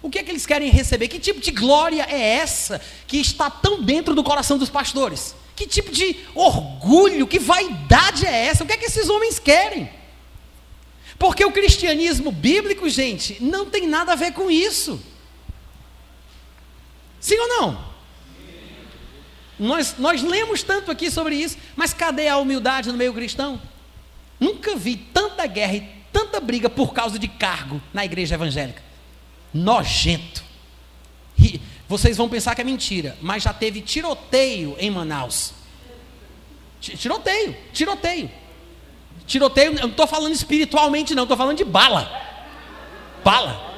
O 0.00 0.08
que 0.08 0.18
é 0.18 0.22
que 0.22 0.30
eles 0.30 0.46
querem 0.46 0.70
receber? 0.70 1.08
Que 1.08 1.18
tipo 1.18 1.40
de 1.40 1.50
glória 1.50 2.06
é 2.08 2.36
essa 2.36 2.80
que 3.06 3.18
está 3.18 3.50
tão 3.50 3.82
dentro 3.82 4.14
do 4.14 4.22
coração 4.22 4.56
dos 4.56 4.70
pastores? 4.70 5.34
Que 5.56 5.66
tipo 5.66 5.90
de 5.90 6.16
orgulho, 6.34 7.26
que 7.26 7.38
vaidade 7.38 8.24
é 8.24 8.46
essa? 8.46 8.62
O 8.62 8.66
que 8.66 8.74
é 8.74 8.76
que 8.76 8.86
esses 8.86 9.08
homens 9.08 9.38
querem? 9.38 9.90
Porque 11.18 11.44
o 11.44 11.50
cristianismo 11.50 12.30
bíblico, 12.30 12.88
gente, 12.88 13.42
não 13.42 13.66
tem 13.66 13.88
nada 13.88 14.12
a 14.12 14.16
ver 14.16 14.32
com 14.32 14.48
isso. 14.48 15.00
Sim 17.18 17.36
ou 17.38 17.48
não? 17.48 17.88
Nós, 19.58 19.96
nós 19.98 20.22
lemos 20.22 20.62
tanto 20.62 20.92
aqui 20.92 21.10
sobre 21.10 21.34
isso, 21.34 21.58
mas 21.74 21.92
cadê 21.92 22.28
a 22.28 22.38
humildade 22.38 22.92
no 22.92 22.96
meio 22.96 23.12
cristão? 23.12 23.60
Nunca 24.38 24.76
vi 24.76 24.94
tanta 24.94 25.44
guerra 25.46 25.74
e 25.74 25.88
tanta 26.12 26.38
briga 26.38 26.70
por 26.70 26.94
causa 26.94 27.18
de 27.18 27.26
cargo 27.26 27.82
na 27.92 28.04
igreja 28.04 28.36
evangélica. 28.36 28.87
Nojento. 29.52 30.44
E 31.38 31.60
vocês 31.88 32.16
vão 32.16 32.28
pensar 32.28 32.54
que 32.54 32.60
é 32.60 32.64
mentira, 32.64 33.16
mas 33.20 33.42
já 33.42 33.52
teve 33.52 33.80
tiroteio 33.80 34.76
em 34.78 34.90
Manaus. 34.90 35.54
Tiroteio, 36.80 37.56
tiroteio. 37.72 38.30
Tiroteio, 39.26 39.72
eu 39.72 39.82
não 39.82 39.90
estou 39.90 40.06
falando 40.06 40.32
espiritualmente, 40.32 41.14
não, 41.14 41.24
estou 41.24 41.36
falando 41.36 41.56
de 41.56 41.64
bala. 41.64 42.10
Bala. 43.24 43.76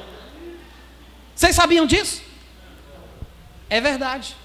Vocês 1.35 1.55
sabiam 1.55 1.85
disso? 1.85 2.21
É 3.69 3.81
verdade. 3.81 4.35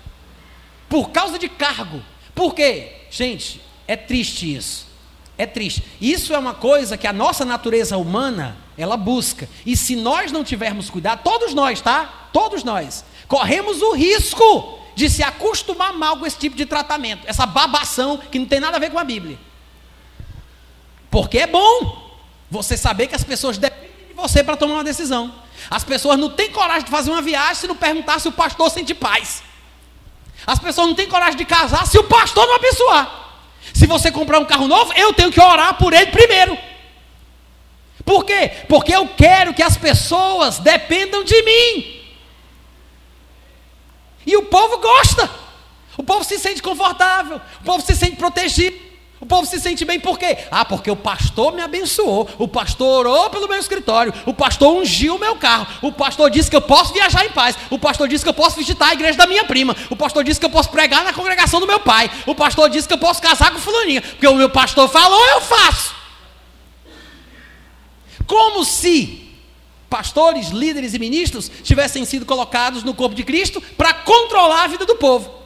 Por 0.88 1.10
causa 1.10 1.38
de 1.38 1.48
cargo. 1.48 2.02
Por 2.34 2.54
quê? 2.54 2.92
Gente, 3.10 3.60
é 3.86 3.96
triste 3.96 4.54
isso. 4.54 4.86
É 5.38 5.46
triste. 5.46 5.82
Isso 6.00 6.34
é 6.34 6.38
uma 6.38 6.54
coisa 6.54 6.96
que 6.96 7.06
a 7.06 7.12
nossa 7.12 7.44
natureza 7.44 7.96
humana, 7.96 8.56
ela 8.76 8.96
busca. 8.96 9.48
E 9.64 9.76
se 9.76 9.96
nós 9.96 10.30
não 10.32 10.44
tivermos 10.44 10.90
cuidado, 10.90 11.22
todos 11.22 11.54
nós, 11.54 11.80
tá? 11.80 12.28
Todos 12.32 12.62
nós, 12.62 13.04
corremos 13.26 13.80
o 13.82 13.92
risco 13.92 14.78
de 14.94 15.10
se 15.10 15.22
acostumar 15.22 15.92
mal 15.92 16.16
com 16.16 16.26
esse 16.26 16.38
tipo 16.38 16.56
de 16.56 16.66
tratamento, 16.66 17.26
essa 17.26 17.46
babação 17.46 18.18
que 18.18 18.38
não 18.38 18.46
tem 18.46 18.60
nada 18.60 18.76
a 18.76 18.80
ver 18.80 18.90
com 18.90 18.98
a 18.98 19.04
Bíblia. 19.04 19.38
Porque 21.10 21.38
é 21.38 21.46
bom 21.46 22.10
você 22.50 22.76
saber 22.76 23.06
que 23.06 23.14
as 23.14 23.24
pessoas 23.24 23.58
dependem 23.58 24.08
de 24.08 24.14
você 24.14 24.42
para 24.42 24.56
tomar 24.56 24.74
uma 24.74 24.84
decisão. 24.84 25.32
As 25.70 25.84
pessoas 25.84 26.18
não 26.18 26.30
têm 26.30 26.50
coragem 26.50 26.84
de 26.84 26.90
fazer 26.90 27.10
uma 27.10 27.22
viagem 27.22 27.54
se 27.54 27.66
não 27.66 27.76
perguntar 27.76 28.18
se 28.20 28.28
o 28.28 28.32
pastor 28.32 28.70
sente 28.70 28.94
paz. 28.94 29.42
As 30.46 30.58
pessoas 30.58 30.88
não 30.88 30.94
têm 30.94 31.08
coragem 31.08 31.36
de 31.36 31.44
casar 31.44 31.86
se 31.86 31.98
o 31.98 32.04
pastor 32.04 32.46
não 32.46 32.56
abençoar. 32.56 33.26
Se 33.74 33.86
você 33.86 34.10
comprar 34.10 34.38
um 34.38 34.44
carro 34.44 34.68
novo, 34.68 34.92
eu 34.94 35.12
tenho 35.12 35.30
que 35.30 35.40
orar 35.40 35.74
por 35.74 35.92
ele 35.92 36.10
primeiro. 36.10 36.56
Por 38.06 38.24
quê? 38.24 38.52
Porque 38.68 38.94
eu 38.94 39.08
quero 39.08 39.52
que 39.52 39.62
as 39.62 39.76
pessoas 39.76 40.60
dependam 40.60 41.24
de 41.24 41.42
mim. 41.42 42.02
E 44.24 44.36
o 44.36 44.44
povo 44.44 44.78
gosta. 44.78 45.28
O 45.98 46.04
povo 46.04 46.22
se 46.22 46.38
sente 46.38 46.62
confortável. 46.62 47.40
O 47.60 47.64
povo 47.64 47.84
se 47.84 47.96
sente 47.96 48.14
protegido. 48.14 48.86
O 49.18 49.26
povo 49.26 49.44
se 49.44 49.58
sente 49.58 49.84
bem 49.84 49.98
por 49.98 50.18
quê? 50.18 50.38
Ah, 50.50 50.64
porque 50.64 50.90
o 50.90 50.94
pastor 50.94 51.52
me 51.54 51.62
abençoou, 51.62 52.28
o 52.38 52.46
pastor 52.46 53.06
orou 53.06 53.30
pelo 53.30 53.48
meu 53.48 53.58
escritório, 53.58 54.12
o 54.26 54.34
pastor 54.34 54.76
ungiu 54.76 55.16
o 55.16 55.18
meu 55.18 55.36
carro, 55.36 55.66
o 55.80 55.90
pastor 55.90 56.28
disse 56.28 56.50
que 56.50 56.56
eu 56.56 56.60
posso 56.60 56.92
viajar 56.92 57.24
em 57.24 57.30
paz, 57.30 57.56
o 57.70 57.78
pastor 57.78 58.08
disse 58.08 58.22
que 58.22 58.28
eu 58.28 58.34
posso 58.34 58.56
visitar 58.56 58.88
a 58.88 58.92
igreja 58.92 59.16
da 59.16 59.26
minha 59.26 59.44
prima, 59.44 59.74
o 59.88 59.96
pastor 59.96 60.22
disse 60.22 60.38
que 60.38 60.44
eu 60.44 60.50
posso 60.50 60.68
pregar 60.68 61.02
na 61.02 61.14
congregação 61.14 61.58
do 61.58 61.66
meu 61.66 61.80
pai, 61.80 62.10
o 62.26 62.34
pastor 62.34 62.68
disse 62.68 62.86
que 62.86 62.92
eu 62.92 62.98
posso 62.98 63.22
casar 63.22 63.50
com 63.52 63.58
fulaninha, 63.58 64.02
porque 64.02 64.26
o 64.26 64.34
meu 64.34 64.50
pastor 64.50 64.86
falou, 64.86 65.26
eu 65.28 65.40
faço. 65.40 65.94
Como 68.26 68.64
se 68.64 69.26
pastores, 69.88 70.48
líderes 70.48 70.94
e 70.94 70.98
ministros 70.98 71.50
tivessem 71.62 72.04
sido 72.04 72.26
colocados 72.26 72.82
no 72.82 72.94
corpo 72.94 73.14
de 73.14 73.24
Cristo 73.24 73.60
para 73.60 73.94
controlar 73.94 74.64
a 74.64 74.68
vida 74.68 74.84
do 74.84 74.96
povo. 74.96 75.36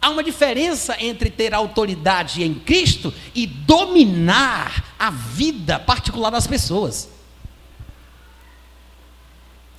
Há 0.00 0.10
uma 0.10 0.22
diferença 0.22 0.96
entre 1.02 1.30
ter 1.30 1.54
autoridade 1.54 2.42
em 2.42 2.54
Cristo 2.54 3.12
e 3.34 3.46
dominar 3.46 4.94
a 4.98 5.10
vida 5.10 5.78
particular 5.78 6.30
das 6.30 6.46
pessoas. 6.46 7.08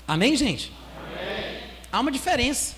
Amém, 0.08 0.36
gente? 0.36 0.72
Amém. 0.98 1.60
Há 1.92 2.00
uma 2.00 2.12
diferença. 2.12 2.76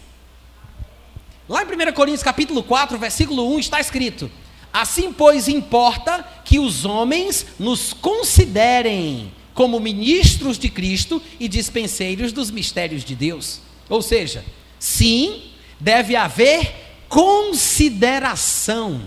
Lá 1.47 1.63
em 1.63 1.65
1 1.65 1.93
Coríntios 1.93 2.23
capítulo 2.23 2.62
4, 2.62 2.97
versículo 2.97 3.56
1 3.56 3.60
está 3.60 3.80
escrito: 3.80 4.30
Assim, 4.79 5.11
pois, 5.11 5.47
importa 5.47 6.23
que 6.45 6.59
os 6.59 6.85
homens 6.85 7.47
nos 7.57 7.93
considerem 7.93 9.33
como 9.51 9.79
ministros 9.79 10.59
de 10.59 10.69
Cristo 10.69 11.19
e 11.39 11.47
dispenseiros 11.47 12.31
dos 12.31 12.51
mistérios 12.51 13.03
de 13.03 13.15
Deus. 13.15 13.59
Ou 13.89 14.03
seja, 14.03 14.45
sim, 14.77 15.49
deve 15.79 16.15
haver 16.15 16.75
consideração 17.09 19.01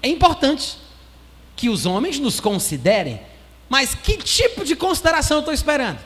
É 0.00 0.06
importante 0.06 0.76
que 1.56 1.68
os 1.68 1.84
homens 1.84 2.20
nos 2.20 2.38
considerem, 2.38 3.20
mas 3.68 3.96
que 3.96 4.16
tipo 4.16 4.64
de 4.64 4.76
consideração 4.76 5.38
eu 5.38 5.40
estou 5.40 5.54
esperando? 5.54 5.98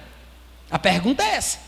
A 0.71 0.79
pergunta 0.79 1.23
é 1.23 1.35
essa. 1.35 1.59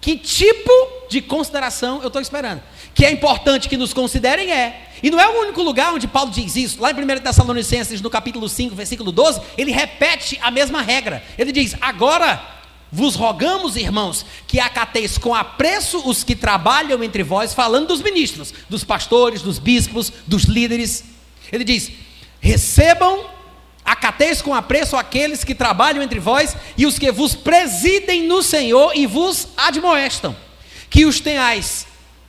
Que 0.00 0.18
tipo 0.18 0.72
de 1.08 1.22
consideração 1.22 2.02
eu 2.02 2.08
estou 2.08 2.20
esperando? 2.20 2.60
Que 2.94 3.04
é 3.04 3.10
importante 3.10 3.68
que 3.68 3.76
nos 3.76 3.92
considerem, 3.92 4.52
é. 4.52 4.88
E 5.02 5.10
não 5.10 5.20
é 5.20 5.28
o 5.28 5.40
único 5.42 5.62
lugar 5.62 5.92
onde 5.92 6.06
Paulo 6.06 6.30
diz 6.30 6.56
isso. 6.56 6.80
Lá 6.80 6.90
em 6.90 6.94
1 6.94 7.18
Tessalonicenses, 7.20 8.00
no 8.00 8.08
capítulo 8.08 8.48
5, 8.48 8.74
versículo 8.74 9.10
12, 9.10 9.40
ele 9.58 9.72
repete 9.72 10.38
a 10.40 10.50
mesma 10.50 10.80
regra. 10.80 11.22
Ele 11.36 11.52
diz: 11.52 11.74
Agora 11.80 12.40
vos 12.90 13.16
rogamos, 13.16 13.76
irmãos, 13.76 14.24
que 14.46 14.60
acateis 14.60 15.18
com 15.18 15.34
apreço 15.34 16.08
os 16.08 16.22
que 16.22 16.36
trabalham 16.36 17.02
entre 17.02 17.24
vós, 17.24 17.52
falando 17.52 17.88
dos 17.88 18.00
ministros, 18.00 18.54
dos 18.68 18.84
pastores, 18.84 19.42
dos 19.42 19.58
bispos, 19.58 20.12
dos 20.26 20.44
líderes. 20.44 21.04
Ele 21.52 21.64
diz: 21.64 21.90
Recebam 22.40 23.34
Acateis 23.84 24.40
com 24.40 24.54
apreço 24.54 24.96
aqueles 24.96 25.44
que 25.44 25.54
trabalham 25.54 26.02
entre 26.02 26.18
vós 26.18 26.56
e 26.76 26.86
os 26.86 26.98
que 26.98 27.12
vos 27.12 27.34
presidem 27.34 28.22
no 28.22 28.42
Senhor 28.42 28.96
e 28.96 29.06
vos 29.06 29.48
admoestam. 29.56 30.34
Que 30.88 31.04
os 31.04 31.20
tenhais 31.20 31.86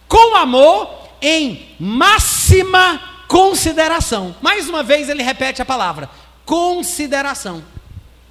com 0.07 0.35
amor 0.35 0.89
em 1.21 1.75
máxima 1.79 3.01
consideração. 3.27 4.35
Mais 4.41 4.69
uma 4.69 4.83
vez 4.83 5.09
ele 5.09 5.23
repete 5.23 5.61
a 5.61 5.65
palavra: 5.65 6.09
consideração. 6.45 7.63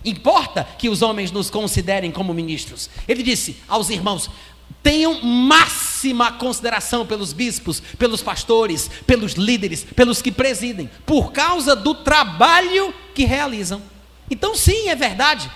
Importa 0.04 0.68
que 0.78 0.88
os 0.88 1.00
homens 1.00 1.30
nos 1.30 1.48
considerem 1.48 2.10
como 2.10 2.34
ministros. 2.34 2.90
Ele 3.08 3.22
disse 3.22 3.56
aos 3.66 3.88
irmãos: 3.88 4.30
tenham 4.82 5.22
máxima 5.22 6.32
consideração 6.32 7.06
pelos 7.06 7.32
bispos, 7.32 7.80
pelos 7.98 8.22
pastores, 8.22 8.90
pelos 9.06 9.32
líderes, 9.32 9.82
pelos 9.82 10.20
que 10.20 10.30
presidem, 10.30 10.90
por 11.06 11.32
causa 11.32 11.74
do 11.74 11.94
trabalho 11.94 12.92
que 13.14 13.24
realizam. 13.24 13.82
Então, 14.30 14.54
sim, 14.54 14.88
é 14.88 14.94
verdade, 14.94 15.50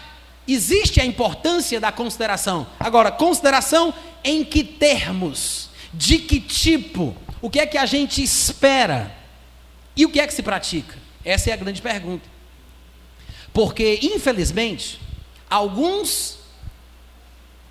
existe 0.46 1.00
a 1.00 1.04
importância 1.04 1.78
da 1.78 1.92
consideração. 1.92 2.66
Agora, 2.80 3.10
consideração 3.10 3.92
em 4.24 4.42
que 4.42 4.64
termos? 4.64 5.67
De 5.98 6.20
que 6.20 6.40
tipo? 6.40 7.16
O 7.42 7.50
que 7.50 7.58
é 7.58 7.66
que 7.66 7.76
a 7.76 7.84
gente 7.84 8.22
espera? 8.22 9.12
E 9.96 10.06
o 10.06 10.08
que 10.08 10.20
é 10.20 10.26
que 10.28 10.32
se 10.32 10.44
pratica? 10.44 10.96
Essa 11.24 11.50
é 11.50 11.52
a 11.52 11.56
grande 11.56 11.82
pergunta. 11.82 12.24
Porque, 13.52 13.98
infelizmente, 14.00 15.00
alguns 15.50 16.38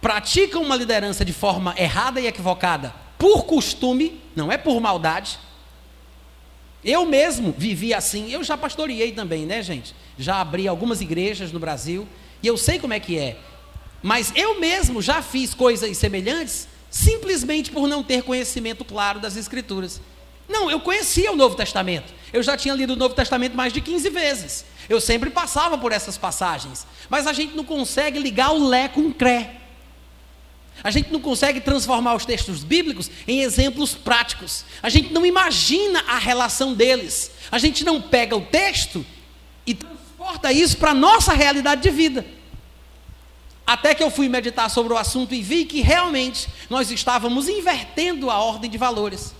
praticam 0.01 0.61
uma 0.61 0.75
liderança 0.75 1.23
de 1.23 1.31
forma 1.31 1.73
errada 1.77 2.19
e 2.19 2.27
equivocada 2.27 2.93
por 3.17 3.45
costume, 3.45 4.21
não 4.35 4.51
é 4.51 4.57
por 4.57 4.77
maldade. 4.81 5.39
Eu 6.83 7.05
mesmo 7.05 7.55
vivi 7.57 7.93
assim, 7.93 8.29
eu 8.29 8.43
já 8.43 8.57
pastoreei 8.57 9.13
também, 9.13 9.45
né, 9.45 9.63
gente? 9.63 9.95
Já 10.19 10.41
abri 10.41 10.67
algumas 10.67 10.99
igrejas 10.99 11.53
no 11.53 11.61
Brasil 11.61 12.05
e 12.43 12.47
eu 12.47 12.57
sei 12.57 12.77
como 12.77 12.93
é 12.93 12.99
que 12.99 13.17
é. 13.17 13.37
Mas 14.03 14.33
eu 14.35 14.59
mesmo 14.59 15.01
já 15.01 15.21
fiz 15.21 15.53
coisas 15.53 15.97
semelhantes 15.97 16.67
simplesmente 16.97 17.69
por 17.69 17.87
não 17.87 18.01
ter 18.01 18.23
conhecimento 18.23 18.83
claro 18.83 19.19
das 19.19 19.37
Escrituras. 19.37 20.01
Não, 20.49 20.71
eu 20.71 20.79
conhecia 20.79 21.31
o 21.31 21.35
Novo 21.35 21.55
Testamento. 21.55 22.13
Eu 22.33 22.41
já 22.41 22.57
tinha 22.57 22.73
lido 22.73 22.93
o 22.93 22.95
Novo 22.95 23.13
Testamento 23.13 23.55
mais 23.55 23.71
de 23.71 23.81
15 23.81 24.09
vezes. 24.09 24.65
Eu 24.89 24.99
sempre 24.99 25.29
passava 25.29 25.77
por 25.77 25.91
essas 25.91 26.17
passagens. 26.17 26.87
Mas 27.09 27.27
a 27.27 27.33
gente 27.33 27.55
não 27.55 27.63
consegue 27.63 28.17
ligar 28.17 28.51
o 28.51 28.67
Lé 28.67 28.87
com 28.87 29.01
o 29.01 29.13
Cré. 29.13 29.57
A 30.83 30.89
gente 30.89 31.11
não 31.11 31.19
consegue 31.19 31.59
transformar 31.59 32.15
os 32.15 32.25
textos 32.25 32.63
bíblicos 32.63 33.11
em 33.27 33.41
exemplos 33.41 33.93
práticos. 33.93 34.63
A 34.81 34.89
gente 34.89 35.13
não 35.13 35.25
imagina 35.25 36.03
a 36.07 36.17
relação 36.17 36.73
deles. 36.73 37.31
A 37.51 37.59
gente 37.59 37.83
não 37.83 38.01
pega 38.01 38.35
o 38.35 38.41
texto 38.41 39.05
e 39.65 39.73
transporta 39.73 40.51
isso 40.51 40.77
para 40.77 40.91
a 40.91 40.95
nossa 40.95 41.33
realidade 41.33 41.81
de 41.81 41.89
vida. 41.89 42.25
Até 43.67 43.93
que 43.93 44.01
eu 44.01 44.09
fui 44.09 44.29
meditar 44.29 44.69
sobre 44.69 44.93
o 44.93 44.97
assunto 44.97 45.35
e 45.35 45.41
vi 45.41 45.65
que 45.65 45.81
realmente 45.81 46.47
nós 46.69 46.89
estávamos 46.89 47.49
invertendo 47.49 48.31
a 48.31 48.39
ordem 48.39 48.71
de 48.71 48.77
valores. 48.77 49.35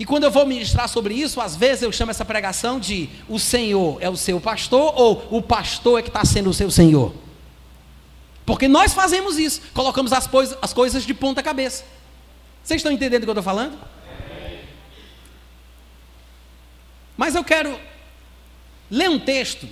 E 0.00 0.04
quando 0.04 0.24
eu 0.24 0.32
vou 0.32 0.44
ministrar 0.44 0.88
sobre 0.88 1.14
isso, 1.14 1.40
às 1.40 1.54
vezes 1.54 1.84
eu 1.84 1.92
chamo 1.92 2.10
essa 2.10 2.24
pregação 2.24 2.80
de 2.80 3.08
o 3.28 3.38
Senhor 3.38 3.98
é 4.02 4.10
o 4.10 4.16
seu 4.16 4.40
pastor 4.40 4.92
ou 4.96 5.28
o 5.30 5.40
pastor 5.40 6.00
é 6.00 6.02
que 6.02 6.08
está 6.08 6.24
sendo 6.24 6.50
o 6.50 6.54
seu 6.54 6.72
Senhor. 6.72 7.14
Porque 8.44 8.66
nós 8.66 8.92
fazemos 8.92 9.38
isso, 9.38 9.62
colocamos 9.72 10.12
as, 10.12 10.26
coisas, 10.26 10.58
as 10.60 10.72
coisas 10.72 11.04
de 11.04 11.14
ponta 11.14 11.40
cabeça. 11.40 11.84
Vocês 12.64 12.80
estão 12.80 12.90
entendendo 12.90 13.22
o 13.22 13.26
que 13.26 13.30
eu 13.30 13.32
estou 13.32 13.44
falando? 13.44 13.78
Mas 17.16 17.36
eu 17.36 17.44
quero 17.44 17.78
ler 18.90 19.08
um 19.08 19.20
texto 19.20 19.68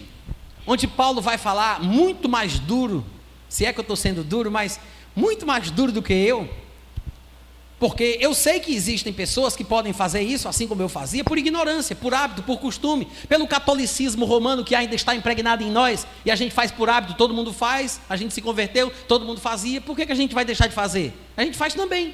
onde 0.65 0.87
Paulo 0.87 1.21
vai 1.21 1.37
falar 1.37 1.83
muito 1.83 2.29
mais 2.29 2.61
duro, 2.61 3.05
se 3.55 3.65
é 3.65 3.73
que 3.73 3.79
eu 3.79 3.83
estou 3.83 3.95
sendo 3.95 4.25
duro, 4.25 4.51
mas 4.51 4.81
muito 5.15 5.47
mais 5.47 5.71
duro 5.71 5.93
do 5.93 6.03
que 6.03 6.13
eu, 6.13 6.53
porque 7.79 8.19
eu 8.21 8.35
sei 8.35 8.59
que 8.59 8.75
existem 8.75 9.13
pessoas 9.13 9.55
que 9.55 9.63
podem 9.63 9.93
fazer 9.93 10.23
isso, 10.23 10.49
assim 10.49 10.67
como 10.67 10.83
eu 10.83 10.89
fazia, 10.89 11.23
por 11.23 11.39
ignorância, 11.39 11.95
por 11.95 12.13
hábito, 12.13 12.43
por 12.43 12.59
costume, 12.59 13.07
pelo 13.29 13.47
catolicismo 13.47 14.25
romano 14.25 14.65
que 14.65 14.75
ainda 14.75 14.97
está 14.97 15.15
impregnado 15.15 15.63
em 15.63 15.71
nós, 15.71 16.05
e 16.25 16.33
a 16.33 16.35
gente 16.35 16.53
faz 16.53 16.73
por 16.73 16.91
hábito, 16.91 17.15
todo 17.15 17.33
mundo 17.33 17.53
faz, 17.53 18.01
a 18.09 18.17
gente 18.17 18.35
se 18.35 18.43
converteu, 18.43 18.93
todo 19.07 19.25
mundo 19.25 19.41
fazia, 19.41 19.81
por 19.81 19.95
que, 19.95 20.05
que 20.05 20.11
a 20.11 20.17
gente 20.17 20.35
vai 20.35 20.45
deixar 20.45 20.67
de 20.67 20.75
fazer? 20.75 21.13
A 21.37 21.45
gente 21.45 21.57
faz 21.57 21.75
também. 21.75 22.13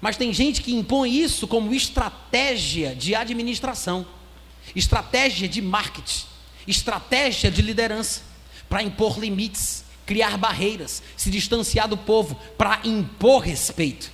Mas 0.00 0.16
tem 0.16 0.32
gente 0.32 0.62
que 0.62 0.72
impõe 0.72 1.12
isso 1.12 1.48
como 1.48 1.74
estratégia 1.74 2.94
de 2.94 3.16
administração, 3.16 4.06
estratégia 4.76 5.48
de 5.48 5.60
marketing, 5.60 6.24
estratégia 6.68 7.50
de 7.50 7.62
liderança, 7.62 8.22
para 8.68 8.80
impor 8.80 9.18
limites, 9.18 9.85
criar 10.06 10.38
barreiras, 10.38 11.02
se 11.16 11.28
distanciar 11.30 11.88
do 11.88 11.96
povo, 11.96 12.36
para 12.56 12.80
impor 12.84 13.42
respeito. 13.42 14.10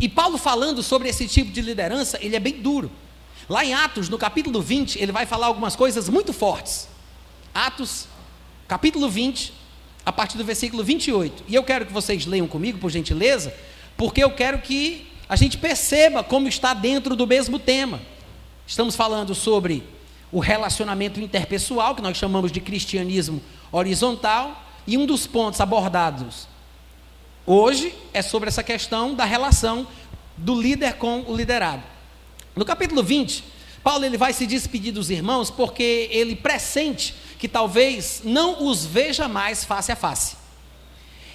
E 0.00 0.08
Paulo 0.08 0.38
falando 0.38 0.82
sobre 0.82 1.08
esse 1.08 1.28
tipo 1.28 1.52
de 1.52 1.60
liderança, 1.60 2.18
ele 2.20 2.34
é 2.34 2.40
bem 2.40 2.54
duro. 2.54 2.90
Lá 3.48 3.64
em 3.64 3.74
Atos, 3.74 4.08
no 4.08 4.16
capítulo 4.16 4.62
20, 4.62 4.98
ele 4.98 5.12
vai 5.12 5.26
falar 5.26 5.46
algumas 5.46 5.76
coisas 5.76 6.08
muito 6.08 6.32
fortes. 6.32 6.88
Atos, 7.54 8.06
capítulo 8.66 9.10
20, 9.10 9.52
a 10.06 10.12
partir 10.12 10.38
do 10.38 10.44
versículo 10.44 10.82
28. 10.82 11.44
E 11.46 11.54
eu 11.54 11.62
quero 11.62 11.84
que 11.84 11.92
vocês 11.92 12.24
leiam 12.24 12.48
comigo, 12.48 12.78
por 12.78 12.90
gentileza, 12.90 13.54
porque 13.96 14.24
eu 14.24 14.30
quero 14.30 14.60
que 14.60 15.12
a 15.28 15.36
gente 15.36 15.58
perceba 15.58 16.24
como 16.24 16.48
está 16.48 16.72
dentro 16.72 17.14
do 17.14 17.26
mesmo 17.26 17.58
tema. 17.58 18.00
Estamos 18.66 18.96
falando 18.96 19.34
sobre 19.34 19.82
o 20.32 20.40
relacionamento 20.40 21.20
interpessoal, 21.20 21.94
que 21.94 22.02
nós 22.02 22.16
chamamos 22.16 22.50
de 22.50 22.60
cristianismo 22.60 23.40
horizontal, 23.70 24.64
e 24.86 24.98
um 24.98 25.06
dos 25.06 25.26
pontos 25.28 25.60
abordados 25.60 26.48
Hoje 27.44 27.92
é 28.14 28.22
sobre 28.22 28.48
essa 28.48 28.62
questão 28.62 29.14
da 29.14 29.24
relação 29.24 29.84
do 30.36 30.60
líder 30.60 30.94
com 30.94 31.22
o 31.22 31.36
liderado. 31.36 31.82
No 32.54 32.64
capítulo 32.64 33.02
20, 33.02 33.42
Paulo 33.82 34.04
ele 34.04 34.16
vai 34.16 34.32
se 34.32 34.46
despedir 34.46 34.92
dos 34.92 35.10
irmãos 35.10 35.50
porque 35.50 36.08
ele 36.12 36.36
pressente 36.36 37.16
que 37.40 37.48
talvez 37.48 38.20
não 38.22 38.64
os 38.64 38.84
veja 38.84 39.26
mais 39.26 39.64
face 39.64 39.90
a 39.90 39.96
face. 39.96 40.36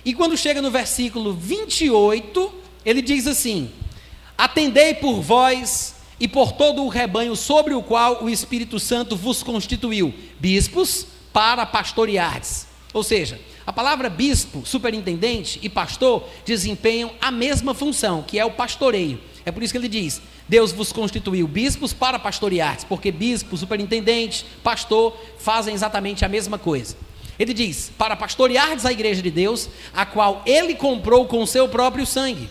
E 0.05 0.13
quando 0.13 0.37
chega 0.37 0.61
no 0.61 0.71
versículo 0.71 1.33
28, 1.33 2.53
ele 2.85 3.01
diz 3.01 3.27
assim: 3.27 3.69
Atendei 4.37 4.93
por 4.93 5.19
vós 5.19 5.93
e 6.19 6.27
por 6.27 6.53
todo 6.53 6.83
o 6.83 6.87
rebanho 6.87 7.35
sobre 7.35 7.73
o 7.73 7.83
qual 7.83 8.23
o 8.23 8.29
Espírito 8.29 8.79
Santo 8.79 9.15
vos 9.15 9.43
constituiu, 9.43 10.13
bispos 10.39 11.07
para 11.31 11.65
pastoreardes. 11.65 12.67
Ou 12.93 13.03
seja, 13.03 13.39
a 13.65 13.73
palavra 13.73 14.09
bispo, 14.09 14.65
superintendente 14.65 15.59
e 15.61 15.69
pastor 15.69 16.23
desempenham 16.45 17.11
a 17.21 17.29
mesma 17.29 17.73
função, 17.73 18.23
que 18.23 18.39
é 18.39 18.45
o 18.45 18.51
pastoreio. 18.51 19.19
É 19.45 19.51
por 19.51 19.61
isso 19.61 19.73
que 19.73 19.77
ele 19.77 19.87
diz: 19.87 20.21
Deus 20.47 20.71
vos 20.71 20.91
constituiu 20.91 21.47
bispos 21.47 21.93
para 21.93 22.17
pastorear, 22.17 22.77
porque 22.87 23.11
bispo, 23.11 23.57
superintendente, 23.57 24.45
pastor 24.63 25.15
fazem 25.37 25.73
exatamente 25.73 26.25
a 26.25 26.29
mesma 26.29 26.57
coisa. 26.57 26.95
Ele 27.37 27.53
diz: 27.53 27.91
para 27.97 28.15
pastoreardes 28.15 28.85
a 28.85 28.91
igreja 28.91 29.21
de 29.21 29.29
Deus, 29.29 29.69
a 29.93 30.05
qual 30.05 30.41
ele 30.45 30.73
comprou 30.73 31.25
com 31.27 31.45
seu 31.45 31.67
próprio 31.67 32.05
sangue. 32.05 32.49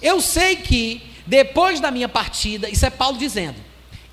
Eu 0.00 0.20
sei 0.20 0.56
que 0.56 1.11
depois 1.26 1.80
da 1.80 1.90
minha 1.90 2.08
partida, 2.08 2.68
isso 2.68 2.84
é 2.84 2.90
Paulo 2.90 3.18
dizendo: 3.18 3.56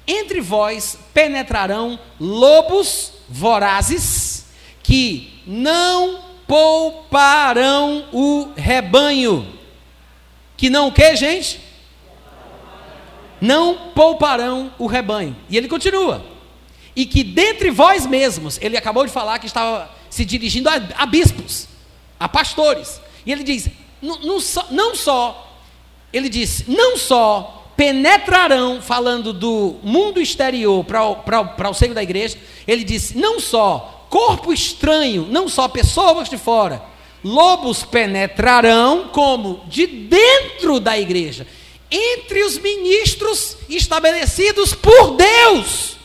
entre 0.08 0.42
vós 0.42 0.98
penetrarão 1.14 2.00
lobos 2.20 3.14
vorazes 3.30 4.46
que 4.82 5.42
não 5.46 6.20
pouparão 6.48 8.08
o 8.12 8.52
rebanho. 8.56 9.56
Que 10.58 10.70
não 10.70 10.88
o 10.88 10.92
que, 10.92 11.16
gente? 11.16 11.62
Não 13.40 13.92
pouparão 13.94 14.74
o 14.80 14.88
rebanho. 14.88 15.36
E 15.48 15.56
ele 15.56 15.68
continua. 15.68 16.26
E 16.96 17.06
que 17.06 17.24
dentre 17.24 17.70
vós 17.70 18.06
mesmos, 18.06 18.58
ele 18.62 18.76
acabou 18.76 19.06
de 19.06 19.12
falar 19.12 19.40
que 19.40 19.46
estava 19.46 19.90
se 20.10 20.26
dirigindo 20.26 20.68
a, 20.68 20.74
a 20.96 21.06
bispos, 21.06 21.68
a 22.20 22.28
pastores. 22.28 23.00
E 23.26 23.32
ele 23.32 23.44
diz: 23.44 23.70
não, 24.02 24.40
só, 24.40 24.68
não 24.72 24.96
só, 24.96 25.49
ele 26.12 26.30
disse, 26.30 26.66
não 26.68 26.98
só 26.98 27.60
penetrarão, 27.80 28.82
falando 28.82 29.32
do 29.32 29.78
mundo 29.82 30.20
exterior 30.20 30.84
para 30.84 31.70
o 31.70 31.74
seio 31.74 31.94
da 31.94 32.04
igreja, 32.04 32.38
ele 32.68 32.84
disse: 32.84 33.18
não 33.18 33.40
só 33.40 34.06
corpo 34.10 34.52
estranho, 34.52 35.26
não 35.30 35.48
só 35.48 35.68
pessoas 35.70 36.28
de 36.30 36.38
fora, 36.38 36.84
lobos 37.24 37.84
penetrarão, 37.86 39.08
como 39.14 39.64
de 39.68 39.88
dentro 39.88 40.80
da 40.82 41.00
igreja, 41.00 41.48
entre 41.90 42.44
os 42.44 42.58
ministros 42.58 43.56
estabelecidos 43.70 44.74
por 44.74 45.16
Deus. 45.16 45.96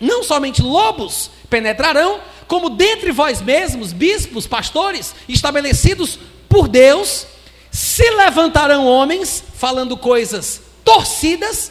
Não 0.00 0.22
somente 0.22 0.62
lobos 0.62 1.30
penetrarão, 1.50 2.20
como 2.48 2.70
dentre 2.70 3.12
vós 3.12 3.42
mesmos, 3.42 3.92
bispos, 3.92 4.46
pastores, 4.46 5.14
estabelecidos 5.28 6.18
por 6.48 6.66
Deus, 6.66 7.26
se 7.76 8.08
levantarão 8.08 8.86
homens 8.86 9.44
falando 9.54 9.98
coisas 9.98 10.62
torcidas. 10.82 11.70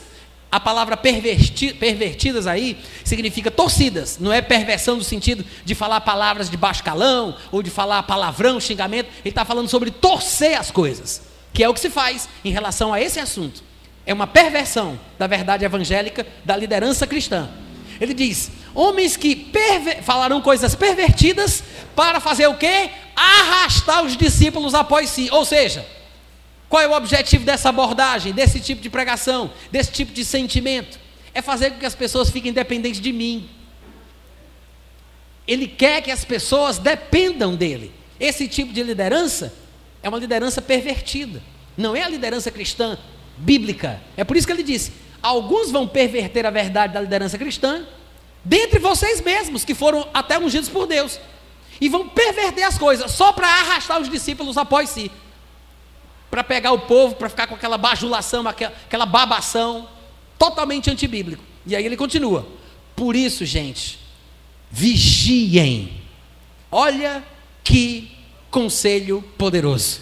A 0.51 0.59
palavra 0.59 0.95
perverti, 0.95 1.73
pervertidas 1.73 2.45
aí 2.45 2.77
significa 3.03 3.49
torcidas, 3.49 4.19
não 4.19 4.31
é 4.31 4.39
perversão 4.39 4.97
no 4.97 5.03
sentido 5.03 5.43
de 5.65 5.73
falar 5.73 5.99
palavras 6.01 6.47
de 6.47 6.55
baixo 6.55 6.83
calão 6.83 7.35
ou 7.51 7.63
de 7.63 7.71
falar 7.71 8.03
palavrão, 8.03 8.59
xingamento. 8.59 9.07
Ele 9.21 9.29
está 9.29 9.43
falando 9.43 9.67
sobre 9.67 9.89
torcer 9.89 10.59
as 10.59 10.69
coisas, 10.69 11.23
que 11.51 11.63
é 11.63 11.67
o 11.67 11.73
que 11.73 11.79
se 11.79 11.89
faz 11.89 12.29
em 12.43 12.51
relação 12.51 12.93
a 12.93 13.01
esse 13.01 13.19
assunto. 13.19 13.63
É 14.05 14.13
uma 14.13 14.27
perversão 14.27 14.99
da 15.17 15.25
verdade 15.25 15.65
evangélica, 15.65 16.25
da 16.45 16.55
liderança 16.55 17.07
cristã. 17.07 17.49
Ele 17.99 18.13
diz: 18.13 18.51
homens 18.75 19.17
que 19.17 19.51
falarão 20.03 20.39
coisas 20.39 20.75
pervertidas 20.75 21.63
para 21.95 22.19
fazer 22.19 22.45
o 22.45 22.57
quê? 22.57 22.91
Arrastar 23.15 24.03
os 24.03 24.15
discípulos 24.15 24.75
após 24.75 25.09
si. 25.09 25.29
Ou 25.31 25.43
seja, 25.43 25.94
qual 26.69 26.81
é 26.81 26.87
o 26.87 26.93
objetivo 26.93 27.45
dessa 27.45 27.69
abordagem, 27.69 28.33
desse 28.33 28.59
tipo 28.59 28.81
de 28.81 28.89
pregação, 28.89 29.51
desse 29.71 29.91
tipo 29.91 30.11
de 30.11 30.25
sentimento? 30.25 30.99
É 31.33 31.41
fazer 31.41 31.71
com 31.71 31.79
que 31.79 31.85
as 31.85 31.95
pessoas 31.95 32.29
fiquem 32.29 32.51
dependentes 32.51 32.99
de 32.99 33.11
mim. 33.11 33.49
Ele 35.47 35.67
quer 35.67 36.01
que 36.01 36.11
as 36.11 36.25
pessoas 36.25 36.77
dependam 36.77 37.55
dele. 37.55 37.93
Esse 38.19 38.47
tipo 38.47 38.73
de 38.73 38.81
liderança 38.81 39.53
é 40.01 40.09
uma 40.09 40.17
liderança 40.17 40.61
pervertida. 40.61 41.41
Não 41.77 41.95
é 41.95 42.03
a 42.03 42.09
liderança 42.09 42.49
cristã 42.49 42.97
bíblica. 43.37 44.01
É 44.15 44.23
por 44.23 44.37
isso 44.37 44.47
que 44.47 44.53
ele 44.53 44.63
disse: 44.63 44.91
alguns 45.21 45.71
vão 45.71 45.87
perverter 45.87 46.45
a 46.45 46.49
verdade 46.49 46.93
da 46.93 47.01
liderança 47.01 47.37
cristã, 47.37 47.85
dentre 48.43 48.79
vocês 48.79 49.21
mesmos, 49.21 49.65
que 49.65 49.75
foram 49.75 50.07
até 50.13 50.39
ungidos 50.39 50.69
por 50.69 50.87
Deus, 50.87 51.19
e 51.81 51.89
vão 51.89 52.07
perverter 52.07 52.63
as 52.63 52.77
coisas 52.77 53.11
só 53.11 53.33
para 53.33 53.47
arrastar 53.47 53.99
os 53.99 54.09
discípulos 54.09 54.57
após 54.57 54.89
si, 54.89 55.11
para 56.29 56.43
pegar 56.43 56.71
o 56.71 56.79
povo, 56.79 57.15
para 57.15 57.29
ficar 57.29 57.47
com 57.47 57.55
aquela 57.55 57.77
bajulação, 57.77 58.47
aquela, 58.47 58.73
aquela 58.85 59.05
babação, 59.05 59.87
totalmente 60.37 60.89
antibíblico. 60.89 61.43
E 61.65 61.75
aí 61.75 61.85
ele 61.85 61.97
continua: 61.97 62.47
por 62.95 63.15
isso, 63.15 63.45
gente, 63.45 63.99
vigiem. 64.71 66.01
Olha 66.71 67.23
que 67.63 68.11
conselho 68.51 69.23
poderoso. 69.37 70.01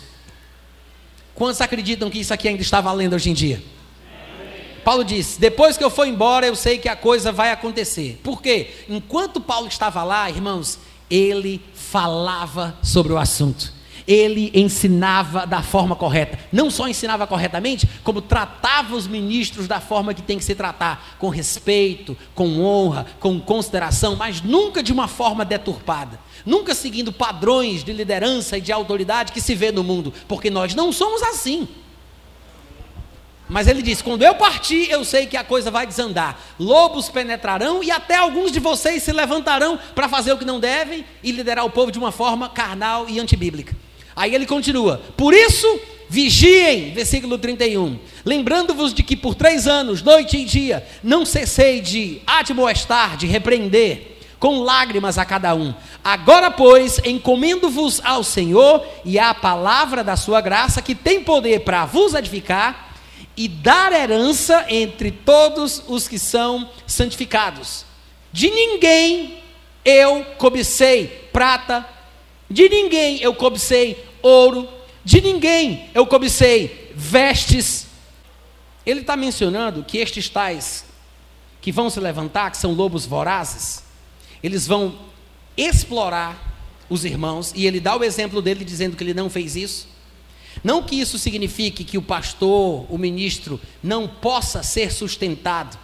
Quantos 1.36 1.62
acreditam 1.62 2.10
que 2.10 2.20
isso 2.20 2.34
aqui 2.34 2.48
ainda 2.48 2.62
está 2.62 2.80
valendo 2.80 3.14
hoje 3.14 3.30
em 3.30 3.34
dia? 3.34 3.64
Paulo 4.84 5.04
diz: 5.04 5.38
depois 5.38 5.78
que 5.78 5.84
eu 5.84 5.90
for 5.90 6.06
embora, 6.06 6.46
eu 6.46 6.56
sei 6.56 6.78
que 6.78 6.90
a 6.90 6.96
coisa 6.96 7.32
vai 7.32 7.52
acontecer. 7.52 8.20
Por 8.24 8.42
quê? 8.42 8.72
Enquanto 8.90 9.40
Paulo 9.40 9.68
estava 9.68 10.04
lá, 10.04 10.30
irmãos, 10.30 10.78
ele 11.10 11.62
falava 11.74 12.78
sobre 12.84 13.14
o 13.14 13.18
assunto. 13.18 13.74
Ele 14.08 14.52
ensinava 14.54 15.46
da 15.46 15.62
forma 15.62 15.96
correta. 15.96 16.38
Não 16.52 16.70
só 16.70 16.88
ensinava 16.88 17.26
corretamente, 17.26 17.88
como 18.04 18.22
tratava 18.22 18.96
os 18.96 19.08
ministros 19.08 19.68
da 19.68 19.80
forma 19.80 20.14
que 20.14 20.22
tem 20.22 20.38
que 20.38 20.44
se 20.44 20.56
tratar, 20.56 21.16
com 21.20 21.30
respeito, 21.30 22.18
com 22.36 22.62
honra, 22.62 23.06
com 23.20 23.40
consideração, 23.40 24.16
mas 24.16 24.42
nunca 24.42 24.84
de 24.84 24.92
uma 24.92 25.08
forma 25.08 25.46
deturpada. 25.46 26.20
Nunca 26.46 26.76
seguindo 26.76 27.12
padrões 27.12 27.84
de 27.84 27.94
liderança 27.94 28.58
e 28.58 28.62
de 28.62 28.72
autoridade 28.72 29.32
que 29.32 29.42
se 29.42 29.56
vê 29.56 29.72
no 29.72 29.84
mundo, 29.84 30.14
porque 30.28 30.50
nós 30.50 30.76
não 30.76 30.92
somos 30.92 31.22
assim. 31.24 31.68
Mas 33.48 33.68
ele 33.68 33.82
diz: 33.82 34.02
quando 34.02 34.24
eu 34.24 34.36
partir, 34.36 34.90
eu 34.90 35.04
sei 35.04 35.28
que 35.28 35.38
a 35.38 35.44
coisa 35.44 35.70
vai 35.70 35.86
desandar. 35.86 36.40
Lobos 36.60 37.10
penetrarão 37.10 37.84
e 37.84 37.92
até 37.92 38.16
alguns 38.16 38.52
de 38.52 38.60
vocês 38.60 39.04
se 39.04 39.12
levantarão 39.12 39.78
para 39.94 40.10
fazer 40.10 40.34
o 40.34 40.38
que 40.38 40.46
não 40.46 40.60
devem 40.60 41.06
e 41.22 41.32
liderar 41.32 41.66
o 41.66 41.70
povo 41.70 41.92
de 41.92 42.00
uma 42.00 42.12
forma 42.12 42.50
carnal 42.50 43.08
e 43.08 43.20
antibíblica. 43.20 43.76
Aí 44.16 44.34
ele 44.34 44.46
continua: 44.46 45.02
por 45.18 45.34
isso, 45.34 45.80
vigiem, 46.10 46.94
versículo 46.94 47.38
31. 47.38 48.00
Lembrando-vos 48.24 48.94
de 48.94 49.04
que 49.04 49.16
por 49.16 49.36
três 49.36 49.68
anos, 49.68 50.02
noite 50.02 50.38
e 50.38 50.46
dia, 50.46 50.86
não 51.04 51.26
cessei 51.26 51.82
de 51.82 52.22
admoestar, 52.26 53.18
de 53.18 53.28
repreender, 53.28 54.18
com 54.40 54.60
lágrimas 54.60 55.18
a 55.18 55.26
cada 55.26 55.56
um. 55.56 55.74
Agora, 56.04 56.52
pois, 56.52 57.00
encomendo-vos 57.06 58.02
ao 58.04 58.24
Senhor 58.24 58.86
e 59.06 59.18
à 59.18 59.34
palavra 59.34 60.04
da 60.04 60.16
sua 60.16 60.42
graça, 60.42 60.82
que 60.82 60.94
tem 60.94 61.24
poder 61.24 61.62
para 61.62 61.86
vos 61.86 62.14
edificar 62.14 62.94
e 63.36 63.48
dar 63.48 63.92
herança 63.92 64.66
entre 64.70 65.12
todos 65.12 65.82
os 65.88 66.08
que 66.08 66.20
são 66.20 66.70
santificados. 66.86 67.86
De 68.32 68.50
ninguém 68.50 69.40
eu 69.86 70.26
cobicei 70.38 71.30
prata, 71.32 71.86
de 72.50 72.70
ninguém 72.70 73.20
eu 73.22 73.34
cobicei 73.34 74.04
ouro, 74.22 74.68
de 75.04 75.22
ninguém 75.22 75.90
eu 75.94 76.06
cobicei 76.06 76.92
vestes. 76.96 77.88
Ele 78.86 79.02
está 79.02 79.16
mencionando 79.16 79.84
que 79.84 79.98
estes 79.98 80.30
tais 80.30 80.86
que 81.62 81.72
vão 81.72 81.90
se 81.90 82.00
levantar, 82.00 82.52
que 82.52 82.58
são 82.58 82.74
lobos 82.74 83.06
vorazes, 83.06 83.84
eles 84.44 84.68
vão 84.68 85.00
explorar 85.56 86.54
os 86.90 87.06
irmãos, 87.06 87.54
e 87.56 87.66
ele 87.66 87.80
dá 87.80 87.96
o 87.96 88.04
exemplo 88.04 88.42
dele 88.42 88.66
dizendo 88.66 88.98
que 88.98 89.04
ele 89.04 89.14
não 89.14 89.30
fez 89.30 89.56
isso. 89.56 89.88
Não 90.64 90.84
que 90.84 91.00
isso 91.00 91.18
signifique 91.18 91.84
que 91.84 91.98
o 91.98 92.02
pastor, 92.02 92.86
o 92.90 92.98
ministro, 92.98 93.60
não 93.82 94.08
possa 94.08 94.62
ser 94.62 94.92
sustentado 94.92 95.80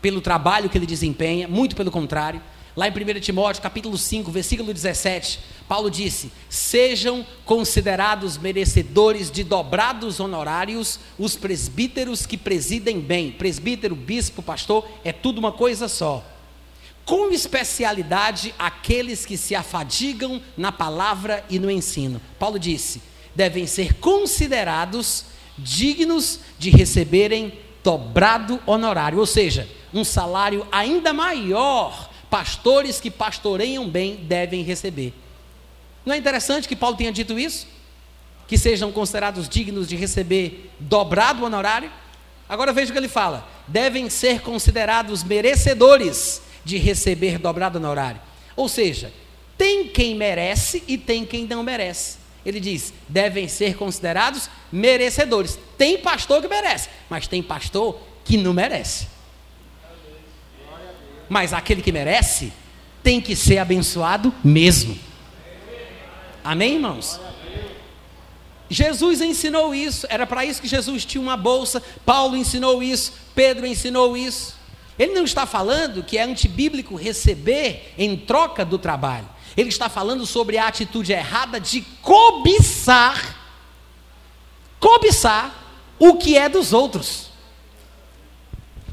pelo 0.00 0.20
trabalho 0.20 0.68
que 0.68 0.78
ele 0.78 0.86
desempenha, 0.86 1.46
muito 1.46 1.76
pelo 1.76 1.90
contrário. 1.90 2.40
Lá 2.78 2.86
em 2.86 2.92
1 2.92 3.18
Timóteo, 3.18 3.60
capítulo 3.60 3.98
5, 3.98 4.30
versículo 4.30 4.72
17, 4.72 5.40
Paulo 5.66 5.90
disse: 5.90 6.30
Sejam 6.48 7.26
considerados 7.44 8.38
merecedores 8.38 9.32
de 9.32 9.42
dobrados 9.42 10.20
honorários 10.20 11.00
os 11.18 11.34
presbíteros 11.34 12.24
que 12.24 12.36
presidem 12.36 13.00
bem. 13.00 13.32
Presbítero, 13.32 13.96
bispo, 13.96 14.44
pastor, 14.44 14.88
é 15.02 15.10
tudo 15.12 15.38
uma 15.38 15.50
coisa 15.50 15.88
só. 15.88 16.24
Com 17.04 17.32
especialidade 17.32 18.54
aqueles 18.56 19.26
que 19.26 19.36
se 19.36 19.56
afadigam 19.56 20.40
na 20.56 20.70
palavra 20.70 21.44
e 21.50 21.58
no 21.58 21.68
ensino. 21.68 22.20
Paulo 22.38 22.60
disse: 22.60 23.02
devem 23.34 23.66
ser 23.66 23.94
considerados 23.94 25.24
dignos 25.58 26.38
de 26.56 26.70
receberem 26.70 27.58
dobrado 27.82 28.60
honorário, 28.64 29.18
ou 29.18 29.26
seja, 29.26 29.68
um 29.92 30.04
salário 30.04 30.64
ainda 30.70 31.12
maior. 31.12 32.07
Pastores 32.30 33.00
que 33.00 33.10
pastoreiam 33.10 33.88
bem 33.88 34.16
devem 34.16 34.62
receber. 34.62 35.14
Não 36.04 36.14
é 36.14 36.16
interessante 36.16 36.68
que 36.68 36.76
Paulo 36.76 36.96
tenha 36.96 37.12
dito 37.12 37.38
isso? 37.38 37.66
Que 38.46 38.56
sejam 38.56 38.90
considerados 38.92 39.48
dignos 39.48 39.88
de 39.88 39.96
receber 39.96 40.70
dobrado 40.78 41.44
honorário? 41.44 41.90
Agora 42.48 42.72
veja 42.72 42.90
o 42.90 42.92
que 42.92 42.98
ele 42.98 43.08
fala: 43.08 43.48
devem 43.66 44.08
ser 44.08 44.40
considerados 44.40 45.22
merecedores 45.22 46.42
de 46.64 46.76
receber 46.78 47.38
dobrado 47.38 47.78
honorário. 47.78 48.20
Ou 48.56 48.68
seja, 48.68 49.12
tem 49.56 49.88
quem 49.88 50.14
merece 50.14 50.82
e 50.86 50.96
tem 50.96 51.24
quem 51.24 51.46
não 51.46 51.62
merece 51.62 52.18
ele 52.48 52.60
diz: 52.60 52.94
devem 53.08 53.46
ser 53.46 53.76
considerados 53.76 54.48
merecedores. 54.72 55.58
Tem 55.76 55.98
pastor 55.98 56.40
que 56.40 56.48
merece, 56.48 56.88
mas 57.08 57.26
tem 57.26 57.42
pastor 57.42 58.00
que 58.24 58.36
não 58.36 58.54
merece. 58.54 59.06
Mas 61.28 61.52
aquele 61.52 61.82
que 61.82 61.92
merece 61.92 62.52
tem 63.02 63.20
que 63.20 63.36
ser 63.36 63.58
abençoado 63.58 64.32
mesmo. 64.42 64.98
Amém, 66.42 66.74
irmãos? 66.74 67.20
Jesus 68.70 69.20
ensinou 69.20 69.74
isso, 69.74 70.06
era 70.10 70.26
para 70.26 70.44
isso 70.44 70.60
que 70.60 70.68
Jesus 70.68 71.04
tinha 71.04 71.22
uma 71.22 71.36
bolsa, 71.36 71.82
Paulo 72.04 72.36
ensinou 72.36 72.82
isso, 72.82 73.12
Pedro 73.34 73.66
ensinou 73.66 74.16
isso. 74.16 74.56
Ele 74.98 75.14
não 75.14 75.24
está 75.24 75.46
falando 75.46 76.02
que 76.02 76.18
é 76.18 76.22
antibíblico 76.22 76.96
receber 76.96 77.94
em 77.96 78.16
troca 78.16 78.64
do 78.64 78.78
trabalho. 78.78 79.28
Ele 79.56 79.68
está 79.68 79.88
falando 79.88 80.26
sobre 80.26 80.58
a 80.58 80.66
atitude 80.66 81.12
errada 81.12 81.60
de 81.60 81.82
cobiçar, 82.02 83.36
cobiçar 84.78 85.54
o 85.98 86.16
que 86.16 86.36
é 86.36 86.48
dos 86.48 86.72
outros. 86.72 87.27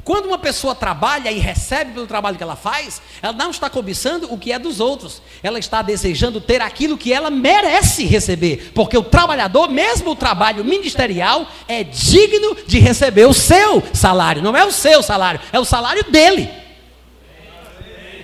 Quando 0.06 0.26
uma 0.26 0.38
pessoa 0.38 0.72
trabalha 0.72 1.32
e 1.32 1.40
recebe 1.40 1.90
pelo 1.90 2.06
trabalho 2.06 2.36
que 2.36 2.42
ela 2.44 2.54
faz, 2.54 3.02
ela 3.20 3.32
não 3.32 3.50
está 3.50 3.68
cobiçando 3.68 4.32
o 4.32 4.38
que 4.38 4.52
é 4.52 4.58
dos 4.58 4.78
outros, 4.78 5.20
ela 5.42 5.58
está 5.58 5.82
desejando 5.82 6.40
ter 6.40 6.62
aquilo 6.62 6.96
que 6.96 7.12
ela 7.12 7.28
merece 7.28 8.04
receber, 8.04 8.70
porque 8.72 8.96
o 8.96 9.02
trabalhador, 9.02 9.68
mesmo 9.68 10.12
o 10.12 10.14
trabalho 10.14 10.64
ministerial, 10.64 11.48
é 11.66 11.82
digno 11.82 12.56
de 12.68 12.78
receber 12.78 13.26
o 13.26 13.34
seu 13.34 13.82
salário, 13.92 14.40
não 14.40 14.56
é 14.56 14.64
o 14.64 14.70
seu 14.70 15.02
salário, 15.02 15.40
é 15.52 15.58
o 15.58 15.64
salário 15.64 16.04
dele. 16.04 16.48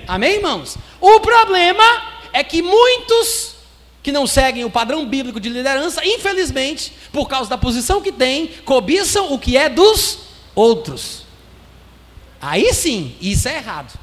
Amém, 0.06 0.34
irmãos? 0.34 0.78
O 1.00 1.18
problema 1.18 1.82
é 2.32 2.44
que 2.44 2.62
muitos 2.62 3.56
que 4.04 4.12
não 4.12 4.24
seguem 4.24 4.64
o 4.64 4.70
padrão 4.70 5.04
bíblico 5.04 5.40
de 5.40 5.48
liderança, 5.48 6.06
infelizmente, 6.06 6.92
por 7.12 7.26
causa 7.26 7.50
da 7.50 7.58
posição 7.58 8.00
que 8.00 8.12
têm, 8.12 8.52
cobiçam 8.64 9.32
o 9.32 9.38
que 9.38 9.56
é 9.56 9.68
dos 9.68 10.20
outros. 10.54 11.21
Aí 12.42 12.74
sim, 12.74 13.14
isso 13.20 13.48
é 13.48 13.58
errado. 13.58 13.96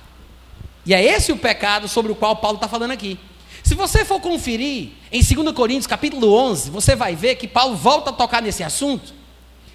E 0.86 0.94
é 0.94 1.04
esse 1.04 1.30
o 1.30 1.38
pecado 1.38 1.90
sobre 1.90 2.10
o 2.10 2.16
qual 2.16 2.38
Paulo 2.38 2.56
está 2.56 2.70
falando 2.70 2.92
aqui. 2.92 3.20
Se 3.62 3.76
você 3.76 4.06
for 4.06 4.22
conferir 4.22 4.92
em 5.12 5.22
2 5.22 5.54
Coríntios 5.54 5.86
capítulo 5.86 6.34
11, 6.34 6.72
você 6.72 6.96
vai 6.96 7.14
ver 7.18 7.36
que 7.36 7.50
Paulo 7.50 7.76
volta 7.76 8.12
a 8.12 8.14
tocar 8.14 8.42
nesse 8.42 8.64
assunto, 8.64 9.14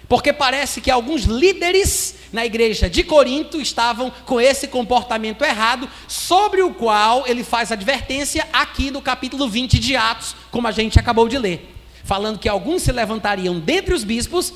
porque 0.09 0.33
parece 0.33 0.81
que 0.81 0.89
alguns 0.89 1.25
líderes 1.25 2.15
na 2.33 2.43
igreja 2.43 2.89
de 2.89 3.03
Corinto 3.03 3.61
estavam 3.61 4.11
com 4.25 4.41
esse 4.41 4.67
comportamento 4.67 5.45
errado, 5.45 5.87
sobre 6.07 6.63
o 6.63 6.73
qual 6.73 7.27
ele 7.27 7.43
faz 7.43 7.71
advertência 7.71 8.47
aqui 8.51 8.89
no 8.89 9.01
capítulo 9.01 9.47
20 9.47 9.77
de 9.77 9.95
Atos, 9.95 10.35
como 10.49 10.67
a 10.67 10.71
gente 10.71 10.99
acabou 10.99 11.29
de 11.29 11.37
ler, 11.37 11.71
falando 12.03 12.39
que 12.39 12.49
alguns 12.49 12.81
se 12.81 12.91
levantariam 12.91 13.59
dentre 13.59 13.93
os 13.93 14.03
bispos 14.03 14.51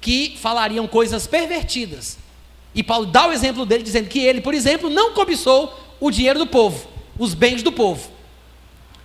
que 0.00 0.36
falariam 0.36 0.88
coisas 0.88 1.28
pervertidas 1.28 2.21
e 2.74 2.82
Paulo 2.82 3.06
dá 3.06 3.28
o 3.28 3.32
exemplo 3.32 3.66
dele, 3.66 3.82
dizendo 3.82 4.08
que 4.08 4.20
ele, 4.20 4.40
por 4.40 4.54
exemplo, 4.54 4.88
não 4.88 5.12
cobiçou 5.12 5.78
o 6.00 6.10
dinheiro 6.10 6.38
do 6.38 6.46
povo, 6.46 6.88
os 7.18 7.34
bens 7.34 7.62
do 7.62 7.70
povo. 7.70 8.10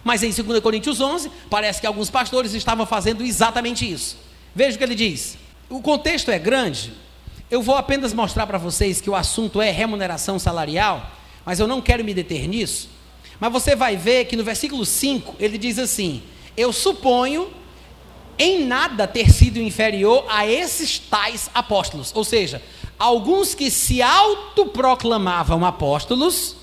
Mas 0.03 0.23
em 0.23 0.31
2 0.31 0.61
Coríntios 0.61 1.01
11, 1.01 1.29
parece 1.49 1.81
que 1.81 1.87
alguns 1.87 2.09
pastores 2.09 2.53
estavam 2.53 2.85
fazendo 2.85 3.23
exatamente 3.23 3.89
isso. 3.89 4.17
Veja 4.55 4.75
o 4.75 4.77
que 4.77 4.83
ele 4.83 4.95
diz. 4.95 5.37
O 5.69 5.81
contexto 5.81 6.31
é 6.31 6.39
grande. 6.39 6.93
Eu 7.51 7.61
vou 7.61 7.75
apenas 7.75 8.13
mostrar 8.13 8.47
para 8.47 8.57
vocês 8.57 9.01
que 9.01 9.09
o 9.09 9.15
assunto 9.15 9.61
é 9.61 9.69
remuneração 9.69 10.39
salarial, 10.39 11.11
mas 11.45 11.59
eu 11.59 11.67
não 11.67 11.81
quero 11.81 12.05
me 12.05 12.13
deter 12.13 12.47
nisso. 12.47 12.89
Mas 13.39 13.51
você 13.51 13.75
vai 13.75 13.97
ver 13.97 14.25
que 14.25 14.35
no 14.35 14.43
versículo 14.43 14.85
5 14.85 15.35
ele 15.39 15.57
diz 15.57 15.77
assim: 15.77 16.23
Eu 16.55 16.71
suponho 16.71 17.49
em 18.39 18.65
nada 18.65 19.07
ter 19.07 19.29
sido 19.29 19.59
inferior 19.59 20.25
a 20.29 20.47
esses 20.47 20.99
tais 20.99 21.49
apóstolos. 21.53 22.11
Ou 22.15 22.23
seja, 22.23 22.61
alguns 22.97 23.53
que 23.53 23.69
se 23.69 24.01
autoproclamavam 24.01 25.65
apóstolos 25.65 26.55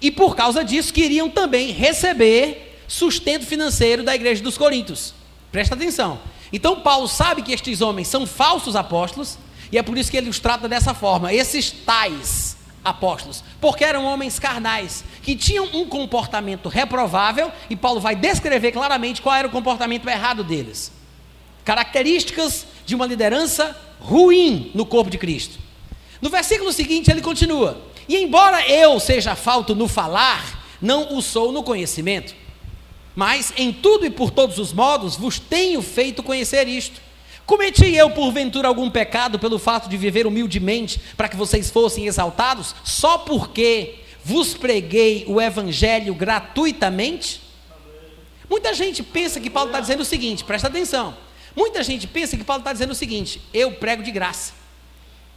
e 0.00 0.10
por 0.10 0.34
causa 0.34 0.64
disso 0.64 0.92
queriam 0.92 1.30
também 1.30 1.70
receber 1.70 2.82
sustento 2.88 3.46
financeiro 3.46 4.02
da 4.02 4.14
igreja 4.14 4.42
dos 4.42 4.58
Coríntios. 4.58 5.14
Presta 5.50 5.74
atenção. 5.74 6.18
Então 6.52 6.80
Paulo 6.80 7.08
sabe 7.08 7.42
que 7.42 7.52
estes 7.52 7.80
homens 7.80 8.08
são 8.08 8.26
falsos 8.26 8.76
apóstolos 8.76 9.38
e 9.72 9.78
é 9.78 9.82
por 9.82 9.96
isso 9.96 10.10
que 10.10 10.16
ele 10.16 10.28
os 10.28 10.38
trata 10.38 10.68
dessa 10.68 10.94
forma, 10.94 11.32
esses 11.32 11.70
tais 11.70 12.56
apóstolos, 12.84 13.42
porque 13.60 13.82
eram 13.82 14.04
homens 14.04 14.38
carnais 14.38 15.02
que 15.22 15.34
tinham 15.34 15.64
um 15.72 15.86
comportamento 15.86 16.68
reprovável 16.68 17.50
e 17.70 17.74
Paulo 17.74 17.98
vai 17.98 18.14
descrever 18.14 18.72
claramente 18.72 19.22
qual 19.22 19.34
era 19.34 19.48
o 19.48 19.50
comportamento 19.50 20.08
errado 20.08 20.44
deles. 20.44 20.92
Características 21.64 22.66
de 22.84 22.94
uma 22.94 23.06
liderança 23.06 23.74
ruim 24.04 24.70
no 24.74 24.84
corpo 24.84 25.10
de 25.10 25.16
Cristo. 25.18 25.58
No 26.20 26.28
versículo 26.28 26.72
seguinte 26.72 27.10
ele 27.10 27.22
continua: 27.22 27.80
E 28.08 28.16
embora 28.16 28.68
eu 28.68 29.00
seja 29.00 29.34
falto 29.34 29.74
no 29.74 29.88
falar, 29.88 30.64
não 30.80 31.16
o 31.16 31.22
sou 31.22 31.50
no 31.50 31.62
conhecimento. 31.62 32.34
Mas 33.16 33.52
em 33.56 33.72
tudo 33.72 34.04
e 34.04 34.10
por 34.10 34.30
todos 34.30 34.58
os 34.58 34.72
modos 34.72 35.16
vos 35.16 35.38
tenho 35.38 35.80
feito 35.80 36.22
conhecer 36.22 36.68
isto. 36.68 37.00
Cometi 37.46 37.94
eu 37.94 38.10
porventura 38.10 38.68
algum 38.68 38.90
pecado 38.90 39.38
pelo 39.38 39.58
fato 39.58 39.88
de 39.88 39.96
viver 39.96 40.26
humildemente 40.26 41.00
para 41.16 41.28
que 41.28 41.36
vocês 41.36 41.70
fossem 41.70 42.06
exaltados, 42.06 42.74
só 42.82 43.18
porque 43.18 43.96
vos 44.24 44.54
preguei 44.54 45.24
o 45.28 45.40
evangelho 45.40 46.14
gratuitamente? 46.14 47.42
Muita 48.48 48.72
gente 48.72 49.02
pensa 49.02 49.40
que 49.40 49.50
Paulo 49.50 49.68
está 49.68 49.80
dizendo 49.80 50.00
o 50.00 50.06
seguinte, 50.06 50.42
presta 50.42 50.68
atenção. 50.68 51.14
Muita 51.54 51.82
gente 51.82 52.06
pensa 52.06 52.36
que 52.36 52.44
Paulo 52.44 52.60
está 52.60 52.72
dizendo 52.72 52.90
o 52.90 52.94
seguinte: 52.94 53.40
eu 53.52 53.72
prego 53.72 54.02
de 54.02 54.10
graça. 54.10 54.52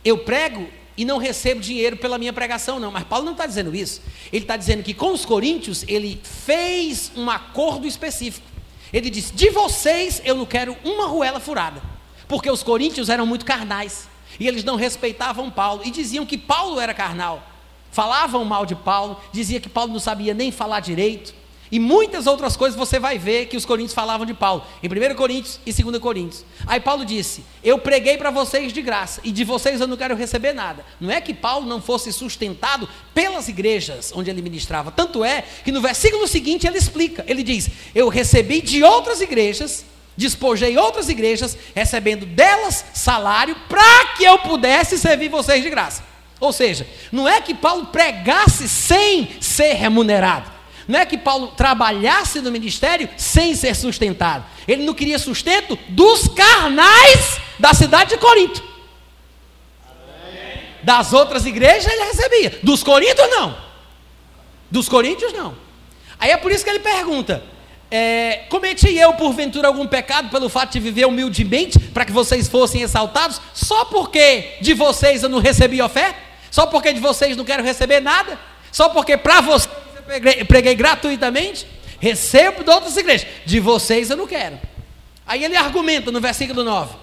Eu 0.03 0.19
prego 0.19 0.67
e 0.95 1.05
não 1.05 1.17
recebo 1.17 1.61
dinheiro 1.61 1.97
pela 1.97 2.17
minha 2.17 2.33
pregação, 2.33 2.79
não. 2.79 2.91
Mas 2.91 3.03
Paulo 3.03 3.25
não 3.25 3.33
está 3.33 3.45
dizendo 3.45 3.75
isso. 3.75 4.01
Ele 4.31 4.43
está 4.43 4.57
dizendo 4.57 4.83
que 4.83 4.93
com 4.93 5.13
os 5.13 5.25
coríntios 5.25 5.83
ele 5.87 6.19
fez 6.23 7.11
um 7.15 7.29
acordo 7.29 7.85
específico. 7.85 8.47
Ele 8.91 9.09
disse: 9.09 9.33
de 9.33 9.49
vocês 9.49 10.21
eu 10.25 10.35
não 10.35 10.45
quero 10.45 10.75
uma 10.83 11.07
ruela 11.07 11.39
furada, 11.39 11.81
porque 12.27 12.49
os 12.49 12.63
coríntios 12.63 13.09
eram 13.09 13.25
muito 13.25 13.45
carnais 13.45 14.07
e 14.39 14.47
eles 14.47 14.63
não 14.63 14.75
respeitavam 14.75 15.49
Paulo 15.49 15.81
e 15.85 15.91
diziam 15.91 16.25
que 16.25 16.37
Paulo 16.37 16.79
era 16.79 16.93
carnal. 16.93 17.43
Falavam 17.91 18.43
mal 18.43 18.65
de 18.65 18.75
Paulo, 18.75 19.19
dizia 19.31 19.59
que 19.59 19.69
Paulo 19.69 19.93
não 19.93 19.99
sabia 19.99 20.33
nem 20.33 20.51
falar 20.51 20.79
direito. 20.79 21.33
E 21.71 21.79
muitas 21.79 22.27
outras 22.27 22.55
coisas 22.55 22.77
você 22.77 22.99
vai 22.99 23.17
ver 23.17 23.47
que 23.47 23.57
os 23.57 23.65
coríntios 23.65 23.93
falavam 23.93 24.25
de 24.25 24.33
Paulo, 24.33 24.63
em 24.81 24.87
1 24.87 25.15
Coríntios 25.15 25.59
e 25.65 25.73
2 25.73 25.97
Coríntios. 25.99 26.45
Aí 26.65 26.79
Paulo 26.79 27.03
disse: 27.03 27.43
Eu 27.63 27.77
preguei 27.77 28.17
para 28.17 28.31
vocês 28.31 28.71
de 28.71 28.81
graça, 28.81 29.19
e 29.23 29.31
de 29.31 29.43
vocês 29.43 29.81
eu 29.81 29.87
não 29.87 29.97
quero 29.97 30.15
receber 30.15 30.53
nada. 30.53 30.85
Não 30.99 31.11
é 31.11 31.19
que 31.19 31.33
Paulo 31.33 31.65
não 31.65 31.81
fosse 31.81 32.13
sustentado 32.13 32.87
pelas 33.13 33.49
igrejas 33.49 34.11
onde 34.15 34.29
ele 34.29 34.41
ministrava. 34.41 34.91
Tanto 34.91 35.23
é 35.23 35.43
que 35.63 35.71
no 35.71 35.81
versículo 35.81 36.27
seguinte 36.27 36.65
ele 36.65 36.77
explica: 36.77 37.25
Ele 37.27 37.43
diz: 37.43 37.69
Eu 37.93 38.07
recebi 38.07 38.61
de 38.61 38.83
outras 38.83 39.19
igrejas, 39.19 39.85
despojei 40.15 40.77
outras 40.77 41.09
igrejas, 41.09 41.57
recebendo 41.75 42.25
delas 42.25 42.85
salário, 42.93 43.55
para 43.67 44.15
que 44.15 44.23
eu 44.23 44.39
pudesse 44.39 44.97
servir 44.97 45.29
vocês 45.29 45.61
de 45.61 45.69
graça. 45.69 46.03
Ou 46.39 46.53
seja, 46.53 46.87
não 47.11 47.27
é 47.27 47.41
que 47.41 47.53
Paulo 47.53 47.87
pregasse 47.87 48.69
sem 48.69 49.29
ser 49.41 49.73
remunerado. 49.73 50.56
Não 50.87 50.99
é 50.99 51.05
que 51.05 51.17
Paulo 51.17 51.47
trabalhasse 51.47 52.41
no 52.41 52.51
ministério 52.51 53.09
sem 53.17 53.55
ser 53.55 53.75
sustentado. 53.75 54.45
Ele 54.67 54.85
não 54.85 54.93
queria 54.93 55.19
sustento 55.19 55.77
dos 55.89 56.27
carnais 56.29 57.39
da 57.59 57.73
cidade 57.73 58.11
de 58.11 58.17
Corinto. 58.17 58.63
Das 60.83 61.11
outras 61.11 61.45
igrejas 61.45 61.91
ele 61.91 62.03
recebia. 62.05 62.59
Dos 62.63 62.81
coríntios, 62.81 63.29
não. 63.29 63.57
Dos 64.71 64.87
coríntios, 64.87 65.33
não. 65.33 65.53
Aí 66.17 66.31
é 66.31 66.37
por 66.37 66.51
isso 66.51 66.63
que 66.63 66.69
ele 66.69 66.79
pergunta: 66.79 67.43
é, 67.91 68.43
cometi 68.49 68.95
eu 68.95 69.13
porventura 69.13 69.67
algum 69.67 69.85
pecado 69.85 70.29
pelo 70.29 70.47
fato 70.47 70.71
de 70.71 70.79
viver 70.79 71.05
humildemente 71.05 71.77
para 71.77 72.05
que 72.05 72.11
vocês 72.13 72.47
fossem 72.47 72.81
exaltados? 72.81 73.41
Só 73.53 73.85
porque 73.85 74.55
de 74.61 74.73
vocês 74.73 75.23
eu 75.23 75.29
não 75.29 75.39
recebi 75.39 75.81
oferta? 75.81 76.17
Só 76.49 76.65
porque 76.65 76.93
de 76.93 76.99
vocês 77.01 77.35
não 77.35 77.43
quero 77.43 77.63
receber 77.63 77.99
nada? 77.99 78.39
Só 78.71 78.89
porque 78.89 79.17
para 79.17 79.41
vocês 79.41 79.76
preguei, 80.07 80.43
preguei 80.45 80.75
gratuitamente, 80.75 81.67
recebo 81.99 82.63
de 82.63 82.71
outras 82.71 82.95
igrejas, 82.95 83.27
de 83.45 83.59
vocês 83.59 84.09
eu 84.09 84.17
não 84.17 84.25
quero. 84.25 84.59
Aí 85.25 85.43
ele 85.43 85.57
argumenta 85.57 86.11
no 86.11 86.21
versículo 86.21 86.63
9: 86.63 86.95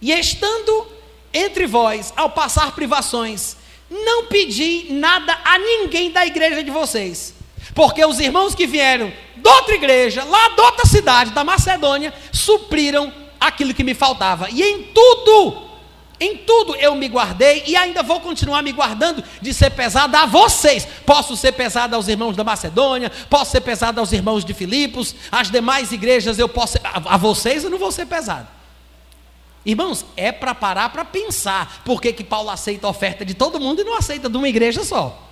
E 0.00 0.12
estando 0.12 0.86
entre 1.34 1.66
vós, 1.66 2.12
ao 2.16 2.30
passar 2.30 2.74
privações, 2.74 3.56
não 3.90 4.26
pedi 4.26 4.86
nada 4.90 5.36
a 5.44 5.58
ninguém 5.58 6.10
da 6.10 6.24
igreja 6.24 6.62
de 6.62 6.70
vocês, 6.70 7.34
porque 7.74 8.04
os 8.04 8.20
irmãos 8.20 8.54
que 8.54 8.66
vieram 8.66 9.12
de 9.36 9.48
outra 9.48 9.74
igreja, 9.74 10.24
lá 10.24 10.48
de 10.50 10.60
outra 10.60 10.86
cidade, 10.86 11.32
da 11.32 11.44
Macedônia, 11.44 12.14
supriram 12.32 13.12
aquilo 13.38 13.74
que 13.74 13.84
me 13.84 13.94
faltava, 13.94 14.48
e 14.50 14.62
em 14.62 14.84
tudo 14.84 15.65
em 16.18 16.36
tudo 16.38 16.74
eu 16.76 16.94
me 16.94 17.08
guardei 17.08 17.62
e 17.66 17.76
ainda 17.76 18.02
vou 18.02 18.20
continuar 18.20 18.62
me 18.62 18.72
guardando 18.72 19.22
de 19.40 19.52
ser 19.52 19.70
pesado 19.70 20.16
a 20.16 20.26
vocês. 20.26 20.86
Posso 21.04 21.36
ser 21.36 21.52
pesado 21.52 21.94
aos 21.94 22.08
irmãos 22.08 22.36
da 22.36 22.44
Macedônia, 22.44 23.10
posso 23.28 23.50
ser 23.50 23.60
pesado 23.60 24.00
aos 24.00 24.12
irmãos 24.12 24.44
de 24.44 24.54
Filipos, 24.54 25.14
às 25.30 25.50
demais 25.50 25.92
igrejas 25.92 26.38
eu 26.38 26.48
posso. 26.48 26.78
A, 26.82 27.14
a 27.14 27.16
vocês 27.16 27.64
eu 27.64 27.70
não 27.70 27.78
vou 27.78 27.92
ser 27.92 28.06
pesado. 28.06 28.48
Irmãos, 29.64 30.06
é 30.16 30.30
para 30.30 30.54
parar 30.54 30.90
para 30.90 31.04
pensar 31.04 31.82
por 31.84 32.00
que, 32.00 32.12
que 32.12 32.22
Paulo 32.22 32.50
aceita 32.50 32.86
a 32.86 32.90
oferta 32.90 33.24
de 33.24 33.34
todo 33.34 33.58
mundo 33.58 33.80
e 33.80 33.84
não 33.84 33.96
aceita 33.96 34.30
de 34.30 34.36
uma 34.36 34.48
igreja 34.48 34.84
só. 34.84 35.25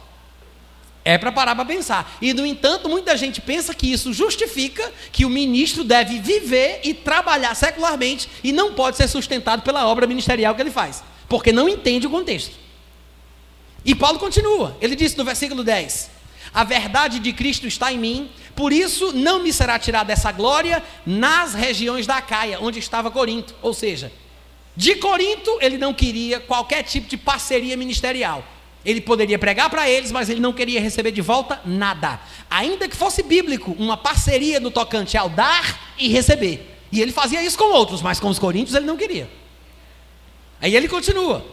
É 1.04 1.18
para 1.18 1.30
parar 1.30 1.54
para 1.54 1.66
pensar. 1.66 2.16
E, 2.20 2.32
no 2.32 2.46
entanto, 2.46 2.88
muita 2.88 3.14
gente 3.16 3.40
pensa 3.40 3.74
que 3.74 3.92
isso 3.92 4.12
justifica 4.12 4.90
que 5.12 5.26
o 5.26 5.30
ministro 5.30 5.84
deve 5.84 6.18
viver 6.18 6.80
e 6.82 6.94
trabalhar 6.94 7.54
secularmente 7.54 8.28
e 8.42 8.52
não 8.52 8.72
pode 8.72 8.96
ser 8.96 9.06
sustentado 9.06 9.62
pela 9.62 9.86
obra 9.86 10.06
ministerial 10.06 10.54
que 10.54 10.62
ele 10.62 10.70
faz, 10.70 11.04
porque 11.28 11.52
não 11.52 11.68
entende 11.68 12.06
o 12.06 12.10
contexto. 12.10 12.56
E 13.84 13.94
Paulo 13.94 14.18
continua, 14.18 14.76
ele 14.80 14.96
disse 14.96 15.18
no 15.18 15.24
versículo 15.26 15.62
10: 15.62 16.10
A 16.54 16.64
verdade 16.64 17.18
de 17.18 17.34
Cristo 17.34 17.66
está 17.66 17.92
em 17.92 17.98
mim, 17.98 18.30
por 18.56 18.72
isso 18.72 19.12
não 19.12 19.42
me 19.42 19.52
será 19.52 19.78
tirada 19.78 20.10
essa 20.10 20.32
glória 20.32 20.82
nas 21.04 21.52
regiões 21.52 22.06
da 22.06 22.22
Caia, 22.22 22.58
onde 22.62 22.78
estava 22.78 23.10
Corinto. 23.10 23.54
Ou 23.60 23.74
seja, 23.74 24.10
De 24.74 24.96
Corinto, 24.96 25.56
ele 25.60 25.76
não 25.76 25.92
queria 25.92 26.40
qualquer 26.40 26.82
tipo 26.82 27.06
de 27.08 27.16
parceria 27.16 27.76
ministerial. 27.76 28.42
Ele 28.84 29.00
poderia 29.00 29.38
pregar 29.38 29.70
para 29.70 29.88
eles, 29.88 30.12
mas 30.12 30.28
ele 30.28 30.40
não 30.40 30.52
queria 30.52 30.80
receber 30.80 31.10
de 31.10 31.22
volta 31.22 31.60
nada. 31.64 32.20
Ainda 32.50 32.88
que 32.88 32.96
fosse 32.96 33.22
bíblico, 33.22 33.74
uma 33.78 33.96
parceria 33.96 34.60
no 34.60 34.70
tocante 34.70 35.16
ao 35.16 35.28
dar 35.28 35.94
e 35.98 36.08
receber. 36.08 36.70
E 36.92 37.00
ele 37.00 37.10
fazia 37.10 37.42
isso 37.42 37.56
com 37.56 37.72
outros, 37.72 38.02
mas 38.02 38.20
com 38.20 38.28
os 38.28 38.38
coríntios 38.38 38.76
ele 38.76 38.84
não 38.84 38.96
queria. 38.96 39.28
Aí 40.60 40.76
ele 40.76 40.86
continua. 40.86 41.44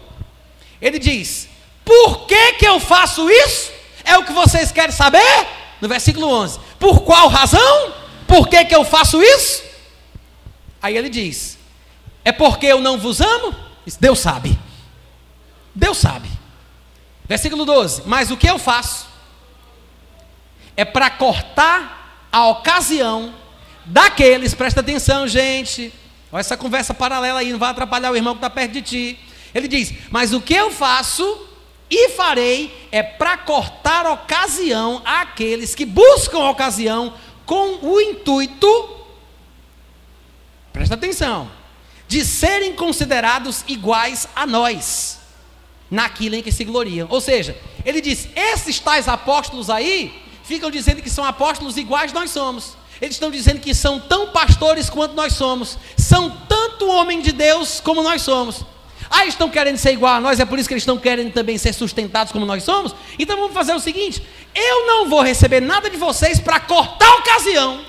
Ele 0.82 1.00
diz: 1.00 1.48
Por 1.86 2.26
que, 2.28 2.54
que 2.54 2.68
eu 2.68 2.80
faço 2.80 3.30
isso? 3.30 3.72
É 4.04 4.18
o 4.18 4.26
que 4.26 4.34
vocês 4.34 4.72
querem 4.72 4.92
saber? 4.92 5.48
No 5.80 5.88
versículo 5.88 6.28
11: 6.28 6.60
Por 6.78 7.02
qual 7.02 7.30
razão? 7.30 7.94
Por 8.28 8.48
que, 8.48 8.66
que 8.66 8.76
eu 8.76 8.84
faço 8.84 9.22
isso? 9.22 9.64
Aí 10.82 10.98
ele 10.98 11.10
diz: 11.10 11.58
É 12.26 12.32
porque 12.32 12.66
eu 12.66 12.82
não 12.82 12.98
vos 12.98 13.22
amo? 13.22 13.56
Deus 14.00 14.20
sabe. 14.20 14.60
Deus 15.74 15.98
sabe. 15.98 16.30
Versículo 17.32 17.64
12: 17.64 18.04
Mas 18.08 18.30
o 18.30 18.36
que 18.36 18.46
eu 18.46 18.60
faço 18.60 19.08
é 20.76 20.84
para 20.84 21.10
cortar 21.10 22.28
a 22.30 22.48
ocasião 22.48 23.34
daqueles, 23.86 24.54
presta 24.54 24.82
atenção, 24.82 25.26
gente. 25.30 25.94
Olha 26.30 26.42
essa 26.42 26.58
conversa 26.58 26.94
paralela 26.94 27.40
aí, 27.40 27.54
não 27.54 27.58
vai 27.58 27.70
atrapalhar 27.70 28.12
o 28.12 28.18
irmão 28.18 28.34
que 28.34 28.40
está 28.40 28.50
perto 28.50 28.74
de 28.74 28.82
ti. 28.82 29.20
Ele 29.56 29.70
diz: 29.70 29.94
Mas 30.10 30.34
o 30.34 30.42
que 30.42 30.54
eu 30.54 30.72
faço 30.72 31.48
e 31.90 32.10
farei 32.10 32.90
é 32.92 33.02
para 33.02 33.38
cortar 33.38 34.06
ocasião 34.08 35.02
àqueles 35.06 35.74
que 35.74 35.86
buscam 35.86 36.50
ocasião 36.50 37.14
com 37.46 37.80
o 37.82 38.02
intuito, 38.02 39.06
presta 40.74 40.96
atenção, 40.96 41.50
de 42.10 42.26
serem 42.26 42.76
considerados 42.76 43.64
iguais 43.70 44.28
a 44.36 44.46
nós, 44.46 45.21
naquilo 45.92 46.36
em 46.36 46.42
que 46.42 46.52
se 46.52 46.64
gloriam. 46.64 47.08
Ou 47.12 47.20
seja, 47.20 47.56
ele 47.86 48.00
diz: 48.00 48.30
esses 48.34 48.80
tais 48.80 49.10
apóstolos 49.10 49.70
aí 49.70 50.24
ficam 50.44 50.72
dizendo 50.72 51.02
que 51.02 51.10
são 51.10 51.26
apóstolos 51.26 51.76
iguais 51.76 52.14
nós 52.14 52.32
somos. 52.32 52.78
Eles 53.02 53.16
estão 53.16 53.30
dizendo 53.30 53.60
que 53.60 53.74
são 53.74 54.00
tão 54.00 54.28
pastores 54.28 54.90
quanto 54.90 55.16
nós 55.16 55.34
somos, 55.34 55.78
são 55.98 56.30
tanto 56.48 56.88
homem 56.88 57.20
de 57.20 57.32
Deus 57.32 57.82
como 57.82 58.02
nós 58.02 58.22
somos. 58.22 58.64
Ah, 59.10 59.26
estão 59.26 59.50
querendo 59.50 59.78
ser 59.78 59.92
igual 59.92 60.14
a 60.14 60.22
nós, 60.22 60.40
é 60.40 60.46
por 60.46 60.58
isso 60.58 60.70
que 60.70 60.74
eles 60.74 60.84
estão 60.84 60.98
querendo 60.98 61.34
também 61.34 61.58
ser 61.58 61.74
sustentados 61.74 62.32
como 62.32 62.46
nós 62.46 62.64
somos? 62.64 62.96
Então 63.20 63.36
vamos 63.36 63.54
fazer 63.54 63.74
o 63.74 63.80
seguinte: 63.80 64.24
eu 64.56 64.88
não 64.88 65.10
vou 65.10 65.22
receber 65.22 65.60
nada 65.60 65.90
de 65.90 65.98
vocês 65.98 66.40
para 66.40 66.60
cortar 66.60 67.08
a 67.08 67.16
ocasião 67.18 67.84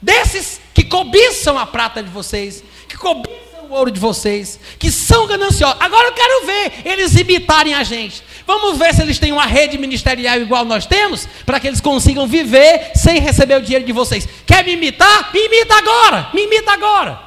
desses 0.00 0.60
que 0.72 0.84
cobiçam 0.84 1.58
a 1.58 1.66
prata 1.66 2.02
de 2.02 2.08
vocês, 2.08 2.62
que 2.88 2.96
cobiçam 2.96 3.37
o 3.68 3.74
ouro 3.74 3.90
de 3.90 4.00
vocês, 4.00 4.58
que 4.78 4.90
são 4.90 5.26
gananciosos. 5.26 5.76
Agora 5.80 6.08
eu 6.08 6.12
quero 6.12 6.46
ver 6.46 6.72
eles 6.84 7.14
imitarem 7.14 7.74
a 7.74 7.84
gente. 7.84 8.22
Vamos 8.46 8.78
ver 8.78 8.94
se 8.94 9.02
eles 9.02 9.18
têm 9.18 9.30
uma 9.30 9.44
rede 9.44 9.76
ministerial 9.76 10.38
igual 10.38 10.64
nós 10.64 10.86
temos, 10.86 11.28
para 11.44 11.60
que 11.60 11.66
eles 11.66 11.80
consigam 11.80 12.26
viver 12.26 12.92
sem 12.94 13.20
receber 13.20 13.56
o 13.56 13.62
dinheiro 13.62 13.84
de 13.84 13.92
vocês. 13.92 14.26
Quer 14.46 14.64
me 14.64 14.72
imitar? 14.72 15.30
Me 15.32 15.44
imita 15.44 15.76
agora! 15.76 16.30
Me 16.32 16.44
imita 16.44 16.72
agora! 16.72 17.20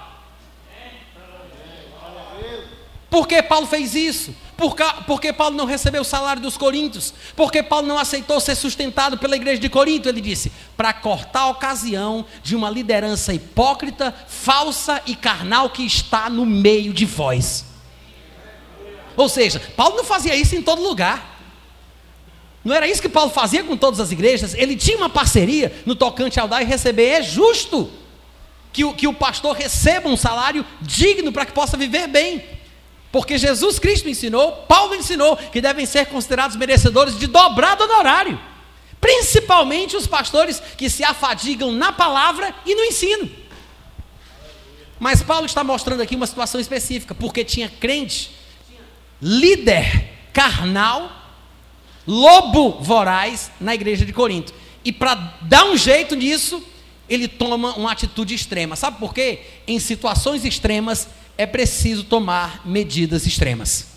Por 3.09 3.27
que 3.27 3.43
Paulo 3.43 3.67
fez 3.67 3.93
isso? 3.93 4.33
Porque 5.07 5.33
Paulo 5.33 5.55
não 5.55 5.65
recebeu 5.65 6.01
o 6.01 6.05
salário 6.05 6.41
dos 6.41 6.55
coríntios? 6.57 7.13
Porque 7.35 7.63
Paulo 7.63 7.87
não 7.87 7.97
aceitou 7.97 8.39
ser 8.39 8.55
sustentado 8.55 9.17
pela 9.17 9.35
igreja 9.35 9.59
de 9.59 9.69
Corinto? 9.69 10.07
Ele 10.07 10.21
disse: 10.21 10.51
para 10.77 10.93
cortar 10.93 11.41
a 11.41 11.49
ocasião 11.49 12.25
de 12.43 12.55
uma 12.55 12.69
liderança 12.69 13.33
hipócrita, 13.33 14.13
falsa 14.27 15.01
e 15.05 15.15
carnal 15.15 15.69
que 15.69 15.83
está 15.83 16.29
no 16.29 16.45
meio 16.45 16.93
de 16.93 17.05
vós. 17.05 17.65
Ou 19.17 19.27
seja, 19.27 19.61
Paulo 19.75 19.97
não 19.97 20.03
fazia 20.03 20.35
isso 20.35 20.55
em 20.55 20.61
todo 20.61 20.81
lugar. 20.81 21.31
Não 22.63 22.75
era 22.75 22.87
isso 22.87 23.01
que 23.01 23.09
Paulo 23.09 23.31
fazia 23.31 23.63
com 23.63 23.75
todas 23.75 23.99
as 23.99 24.11
igrejas? 24.11 24.53
Ele 24.53 24.75
tinha 24.75 24.97
uma 24.97 25.09
parceria 25.09 25.73
no 25.85 25.95
tocante 25.95 26.39
ao 26.39 26.47
dar 26.47 26.61
e 26.61 26.65
receber. 26.65 27.07
É 27.07 27.23
justo 27.23 27.89
que 28.71 28.85
o, 28.85 28.93
que 28.93 29.07
o 29.07 29.13
pastor 29.13 29.55
receba 29.55 30.07
um 30.07 30.15
salário 30.15 30.65
digno 30.79 31.31
para 31.31 31.45
que 31.45 31.51
possa 31.51 31.75
viver 31.75 32.07
bem. 32.07 32.60
Porque 33.11 33.37
Jesus 33.37 33.77
Cristo 33.77 34.07
ensinou, 34.07 34.53
Paulo 34.67 34.95
ensinou, 34.95 35.35
que 35.35 35.59
devem 35.59 35.85
ser 35.85 36.05
considerados 36.05 36.55
merecedores 36.55 37.19
de 37.19 37.27
dobrado 37.27 37.83
honorário. 37.83 38.39
Principalmente 39.01 39.97
os 39.97 40.07
pastores 40.07 40.61
que 40.77 40.89
se 40.89 41.03
afadigam 41.03 41.71
na 41.71 41.91
palavra 41.91 42.55
e 42.65 42.73
no 42.73 42.83
ensino. 42.83 43.29
Mas 44.99 45.21
Paulo 45.23 45.45
está 45.45 45.63
mostrando 45.63 46.01
aqui 46.01 46.15
uma 46.15 46.27
situação 46.27 46.61
específica, 46.61 47.13
porque 47.13 47.43
tinha 47.43 47.67
crente, 47.67 48.31
líder 49.19 50.09
carnal, 50.31 51.11
lobo 52.07 52.79
voraz 52.79 53.51
na 53.59 53.73
igreja 53.73 54.05
de 54.05 54.13
Corinto. 54.13 54.53
E 54.85 54.91
para 54.91 55.15
dar 55.41 55.65
um 55.65 55.75
jeito 55.75 56.15
nisso, 56.15 56.63
ele 57.09 57.27
toma 57.27 57.75
uma 57.75 57.91
atitude 57.91 58.33
extrema. 58.33 58.75
Sabe 58.75 58.99
por 58.99 59.13
quê? 59.13 59.41
Em 59.67 59.79
situações 59.79 60.45
extremas, 60.45 61.07
é 61.37 61.45
preciso 61.45 62.03
tomar 62.03 62.65
medidas 62.65 63.25
extremas. 63.25 63.87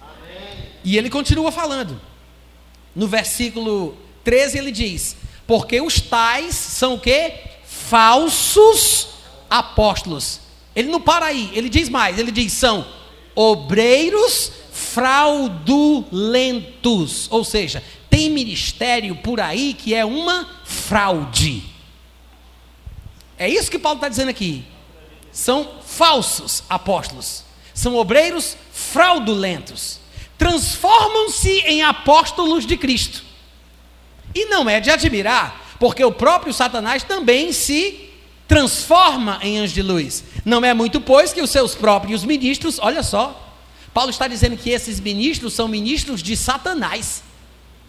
Amém. 0.00 0.68
E 0.84 0.96
ele 0.96 1.10
continua 1.10 1.52
falando. 1.52 2.00
No 2.94 3.08
versículo 3.08 3.96
13 4.24 4.58
ele 4.58 4.70
diz: 4.70 5.16
Porque 5.46 5.80
os 5.80 6.00
tais 6.00 6.54
são 6.54 6.94
o 6.94 7.00
que? 7.00 7.32
Falsos 7.64 9.08
apóstolos. 9.48 10.40
Ele 10.74 10.88
não 10.88 11.00
para 11.00 11.26
aí, 11.26 11.50
ele 11.52 11.68
diz 11.68 11.88
mais, 11.88 12.18
ele 12.18 12.30
diz: 12.30 12.52
são 12.52 12.86
obreiros 13.34 14.52
fraudulentos. 14.72 17.28
Ou 17.30 17.44
seja, 17.44 17.82
tem 18.08 18.30
ministério 18.30 19.16
por 19.16 19.40
aí 19.40 19.74
que 19.74 19.94
é 19.94 20.04
uma 20.04 20.48
fraude. 20.64 21.64
É 23.38 23.48
isso 23.48 23.70
que 23.70 23.78
Paulo 23.78 23.96
está 23.96 24.08
dizendo 24.08 24.28
aqui. 24.28 24.64
São 25.32 25.66
falsos 25.86 26.62
apóstolos, 26.68 27.42
são 27.72 27.96
obreiros 27.96 28.56
fraudulentos, 28.70 29.98
transformam-se 30.36 31.50
em 31.60 31.82
apóstolos 31.82 32.66
de 32.66 32.76
Cristo. 32.76 33.24
E 34.34 34.44
não 34.46 34.68
é 34.68 34.78
de 34.78 34.90
admirar, 34.90 35.76
porque 35.78 36.04
o 36.04 36.12
próprio 36.12 36.52
Satanás 36.52 37.02
também 37.02 37.50
se 37.52 38.10
transforma 38.46 39.38
em 39.42 39.58
anjo 39.58 39.72
de 39.72 39.82
luz. 39.82 40.22
Não 40.44 40.62
é 40.62 40.74
muito, 40.74 41.00
pois, 41.00 41.32
que 41.32 41.40
os 41.40 41.50
seus 41.50 41.74
próprios 41.74 42.24
ministros, 42.24 42.78
olha 42.78 43.02
só, 43.02 43.38
Paulo 43.94 44.10
está 44.10 44.28
dizendo 44.28 44.56
que 44.56 44.70
esses 44.70 45.00
ministros 45.00 45.54
são 45.54 45.66
ministros 45.66 46.22
de 46.22 46.36
Satanás. 46.36 47.22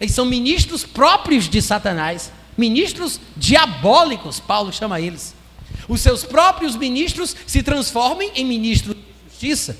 Eles 0.00 0.14
são 0.14 0.24
ministros 0.24 0.84
próprios 0.84 1.48
de 1.48 1.60
Satanás, 1.60 2.32
ministros 2.56 3.20
diabólicos, 3.36 4.40
Paulo 4.40 4.72
chama 4.72 5.00
eles 5.00 5.34
os 5.88 6.00
seus 6.00 6.24
próprios 6.24 6.76
ministros 6.76 7.34
se 7.46 7.62
transformem 7.62 8.30
em 8.34 8.44
ministros 8.44 8.96
de 8.96 9.02
justiça, 9.30 9.76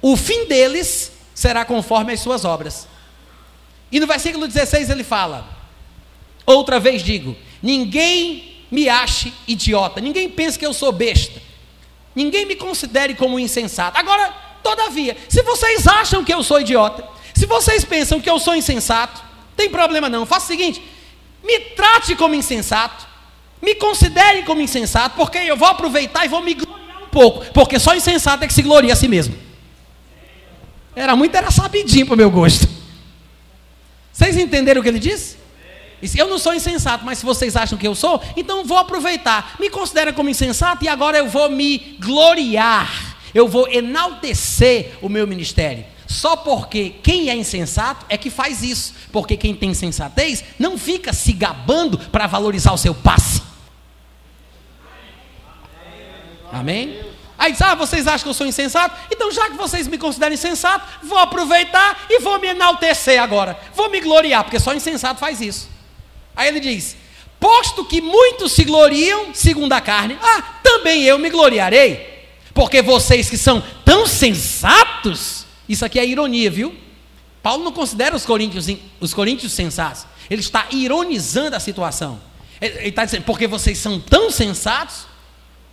o 0.00 0.16
fim 0.16 0.46
deles 0.46 1.12
será 1.34 1.64
conforme 1.64 2.12
as 2.12 2.20
suas 2.20 2.44
obras. 2.44 2.86
E 3.90 4.00
no 4.00 4.06
versículo 4.06 4.46
16 4.46 4.90
ele 4.90 5.04
fala: 5.04 5.46
Outra 6.46 6.80
vez 6.80 7.02
digo, 7.02 7.36
ninguém 7.62 8.64
me 8.70 8.88
ache 8.88 9.32
idiota, 9.46 10.00
ninguém 10.00 10.28
pense 10.30 10.58
que 10.58 10.66
eu 10.66 10.72
sou 10.72 10.90
besta, 10.92 11.40
ninguém 12.14 12.46
me 12.46 12.56
considere 12.56 13.14
como 13.14 13.38
insensato. 13.38 13.98
Agora, 13.98 14.34
todavia, 14.62 15.16
se 15.28 15.42
vocês 15.42 15.86
acham 15.86 16.24
que 16.24 16.32
eu 16.32 16.42
sou 16.42 16.60
idiota, 16.60 17.06
se 17.34 17.46
vocês 17.46 17.84
pensam 17.84 18.20
que 18.20 18.30
eu 18.30 18.38
sou 18.38 18.54
insensato, 18.54 19.22
tem 19.56 19.68
problema 19.68 20.08
não, 20.08 20.24
faça 20.24 20.46
o 20.46 20.48
seguinte: 20.48 20.82
me 21.42 21.60
trate 21.60 22.16
como 22.16 22.34
insensato, 22.34 23.06
me 23.62 23.76
considerem 23.76 24.44
como 24.44 24.60
insensato, 24.60 25.16
porque 25.16 25.38
eu 25.38 25.56
vou 25.56 25.68
aproveitar 25.68 26.24
e 26.24 26.28
vou 26.28 26.42
me 26.42 26.52
gloriar 26.52 27.04
um 27.04 27.08
pouco, 27.08 27.46
porque 27.52 27.78
só 27.78 27.94
insensato 27.94 28.42
é 28.42 28.48
que 28.48 28.52
se 28.52 28.62
gloria 28.62 28.92
a 28.92 28.96
si 28.96 29.06
mesmo. 29.06 29.34
Era 30.94 31.14
muito, 31.14 31.34
era 31.34 31.50
sabidinho 31.50 32.04
para 32.04 32.14
o 32.14 32.18
meu 32.18 32.30
gosto. 32.30 32.68
Vocês 34.12 34.36
entenderam 34.36 34.80
o 34.80 34.82
que 34.82 34.88
ele 34.88 34.98
disse? 34.98 35.36
Eu 36.16 36.28
não 36.28 36.38
sou 36.38 36.52
insensato, 36.52 37.04
mas 37.04 37.18
se 37.18 37.24
vocês 37.24 37.54
acham 37.56 37.78
que 37.78 37.86
eu 37.86 37.94
sou, 37.94 38.20
então 38.36 38.64
vou 38.64 38.76
aproveitar. 38.76 39.54
Me 39.60 39.70
considera 39.70 40.12
como 40.12 40.28
insensato 40.28 40.84
e 40.84 40.88
agora 40.88 41.18
eu 41.18 41.28
vou 41.28 41.48
me 41.48 41.96
gloriar. 42.00 43.16
Eu 43.32 43.48
vou 43.48 43.68
enaltecer 43.68 44.92
o 45.00 45.08
meu 45.08 45.26
ministério. 45.26 45.84
Só 46.06 46.36
porque 46.36 46.90
quem 47.02 47.30
é 47.30 47.34
insensato 47.34 48.04
é 48.08 48.18
que 48.18 48.30
faz 48.30 48.62
isso. 48.62 48.94
Porque 49.10 49.36
quem 49.36 49.54
tem 49.54 49.72
sensatez 49.72 50.44
não 50.58 50.76
fica 50.76 51.12
se 51.12 51.32
gabando 51.32 51.96
para 51.96 52.26
valorizar 52.26 52.72
o 52.72 52.78
seu 52.78 52.94
passe. 52.94 53.41
Amém? 56.62 56.96
Aí 57.36 57.50
diz, 57.50 57.60
ah, 57.60 57.74
vocês 57.74 58.06
acham 58.06 58.22
que 58.22 58.28
eu 58.28 58.34
sou 58.34 58.46
insensato? 58.46 58.96
Então, 59.10 59.32
já 59.32 59.50
que 59.50 59.56
vocês 59.56 59.88
me 59.88 59.98
consideram 59.98 60.32
insensato, 60.32 60.86
vou 61.02 61.18
aproveitar 61.18 62.06
e 62.08 62.20
vou 62.20 62.38
me 62.38 62.46
enaltecer 62.46 63.20
agora. 63.20 63.58
Vou 63.74 63.90
me 63.90 64.00
gloriar, 64.00 64.44
porque 64.44 64.60
só 64.60 64.72
insensato 64.72 65.18
faz 65.18 65.40
isso. 65.40 65.68
Aí 66.36 66.46
ele 66.46 66.60
diz: 66.60 66.96
posto 67.40 67.84
que 67.84 68.00
muitos 68.00 68.52
se 68.52 68.62
gloriam 68.62 69.34
segundo 69.34 69.72
a 69.72 69.80
carne, 69.80 70.16
ah, 70.22 70.42
também 70.62 71.02
eu 71.02 71.18
me 71.18 71.30
gloriarei. 71.30 72.28
Porque 72.54 72.80
vocês 72.80 73.28
que 73.28 73.36
são 73.36 73.60
tão 73.84 74.06
sensatos, 74.06 75.44
isso 75.68 75.84
aqui 75.84 75.98
é 75.98 76.06
ironia, 76.06 76.48
viu? 76.48 76.72
Paulo 77.42 77.64
não 77.64 77.72
considera 77.72 78.14
os 78.14 78.24
coríntios, 78.24 78.68
os 79.00 79.12
coríntios 79.12 79.50
sensatos. 79.52 80.06
Ele 80.30 80.40
está 80.40 80.68
ironizando 80.70 81.56
a 81.56 81.60
situação. 81.60 82.20
Ele 82.60 82.90
está 82.90 83.04
dizendo, 83.04 83.24
porque 83.24 83.48
vocês 83.48 83.78
são 83.78 83.98
tão 83.98 84.30
sensatos, 84.30 85.10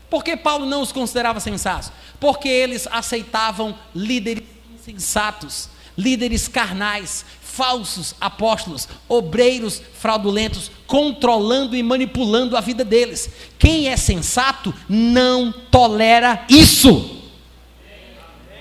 por 0.09 0.23
que 0.23 0.35
Paulo 0.35 0.65
não 0.65 0.81
os 0.81 0.91
considerava 0.91 1.39
sensatos? 1.39 1.91
Porque 2.19 2.47
eles 2.47 2.87
aceitavam 2.91 3.77
líderes 3.93 4.43
insensatos, 4.73 5.69
líderes 5.97 6.47
carnais, 6.47 7.25
falsos 7.41 8.15
apóstolos, 8.19 8.87
obreiros 9.07 9.81
fraudulentos, 9.93 10.71
controlando 10.87 11.75
e 11.75 11.83
manipulando 11.83 12.55
a 12.55 12.61
vida 12.61 12.83
deles. 12.83 13.29
Quem 13.57 13.89
é 13.89 13.97
sensato 13.97 14.73
não 14.87 15.51
tolera 15.51 16.45
isso. 16.49 17.17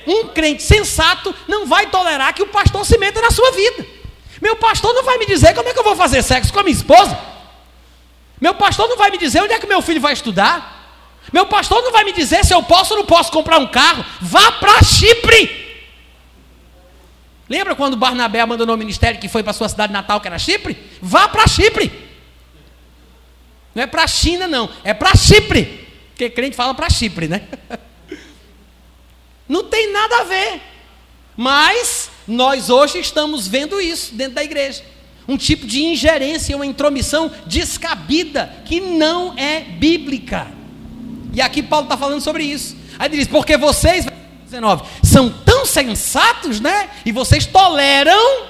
Um 0.06 0.28
crente 0.28 0.62
sensato 0.62 1.34
não 1.46 1.66
vai 1.66 1.90
tolerar 1.90 2.34
que 2.34 2.42
o 2.42 2.48
pastor 2.48 2.84
se 2.84 2.98
meta 2.98 3.20
na 3.20 3.30
sua 3.30 3.52
vida. 3.52 3.86
Meu 4.40 4.56
pastor 4.56 4.94
não 4.94 5.04
vai 5.04 5.18
me 5.18 5.26
dizer 5.26 5.54
como 5.54 5.68
é 5.68 5.72
que 5.72 5.78
eu 5.78 5.84
vou 5.84 5.96
fazer 5.96 6.22
sexo 6.22 6.52
com 6.52 6.60
a 6.60 6.62
minha 6.62 6.76
esposa. 6.76 7.18
Meu 8.40 8.54
pastor 8.54 8.88
não 8.88 8.96
vai 8.96 9.10
me 9.10 9.18
dizer 9.18 9.42
onde 9.42 9.52
é 9.52 9.58
que 9.58 9.66
meu 9.66 9.82
filho 9.82 10.00
vai 10.00 10.12
estudar. 10.12 10.77
Meu 11.32 11.46
pastor 11.46 11.82
não 11.82 11.92
vai 11.92 12.04
me 12.04 12.12
dizer 12.12 12.44
se 12.44 12.54
eu 12.54 12.62
posso 12.62 12.94
ou 12.94 13.00
não 13.00 13.06
posso 13.06 13.30
comprar 13.30 13.58
um 13.58 13.66
carro. 13.66 14.04
Vá 14.20 14.52
para 14.52 14.82
Chipre. 14.82 15.66
Lembra 17.48 17.74
quando 17.74 17.96
Barnabé 17.96 18.40
abandonou 18.40 18.74
o 18.74 18.78
ministério 18.78 19.20
que 19.20 19.28
foi 19.28 19.42
para 19.42 19.52
sua 19.52 19.68
cidade 19.68 19.92
natal, 19.92 20.20
que 20.20 20.28
era 20.28 20.38
Chipre? 20.38 20.76
Vá 21.00 21.28
para 21.28 21.46
Chipre. 21.46 21.90
Não 23.74 23.82
é 23.82 23.86
para 23.86 24.04
a 24.04 24.08
China, 24.08 24.46
não. 24.46 24.68
É 24.84 24.92
para 24.92 25.14
Chipre. 25.14 25.86
Porque 26.10 26.28
crente 26.30 26.56
fala 26.56 26.74
para 26.74 26.90
Chipre, 26.90 27.28
né? 27.28 27.42
Não 29.48 29.64
tem 29.64 29.90
nada 29.92 30.18
a 30.18 30.24
ver. 30.24 30.60
Mas 31.34 32.10
nós 32.26 32.68
hoje 32.68 32.98
estamos 32.98 33.46
vendo 33.46 33.80
isso 33.80 34.14
dentro 34.14 34.34
da 34.34 34.44
igreja. 34.44 34.84
Um 35.26 35.36
tipo 35.36 35.66
de 35.66 35.82
ingerência, 35.82 36.54
uma 36.56 36.66
intromissão 36.66 37.30
descabida, 37.46 38.62
que 38.64 38.80
não 38.80 39.38
é 39.38 39.60
bíblica. 39.60 40.57
E 41.38 41.40
aqui 41.40 41.62
Paulo 41.62 41.84
está 41.84 41.96
falando 41.96 42.20
sobre 42.20 42.42
isso. 42.42 42.76
Aí 42.98 43.06
ele 43.06 43.18
diz: 43.18 43.28
porque 43.28 43.56
vocês, 43.56 44.04
19, 44.46 44.82
são 45.04 45.30
tão 45.30 45.64
sensatos, 45.64 46.58
né? 46.58 46.90
E 47.06 47.12
vocês 47.12 47.46
toleram, 47.46 48.46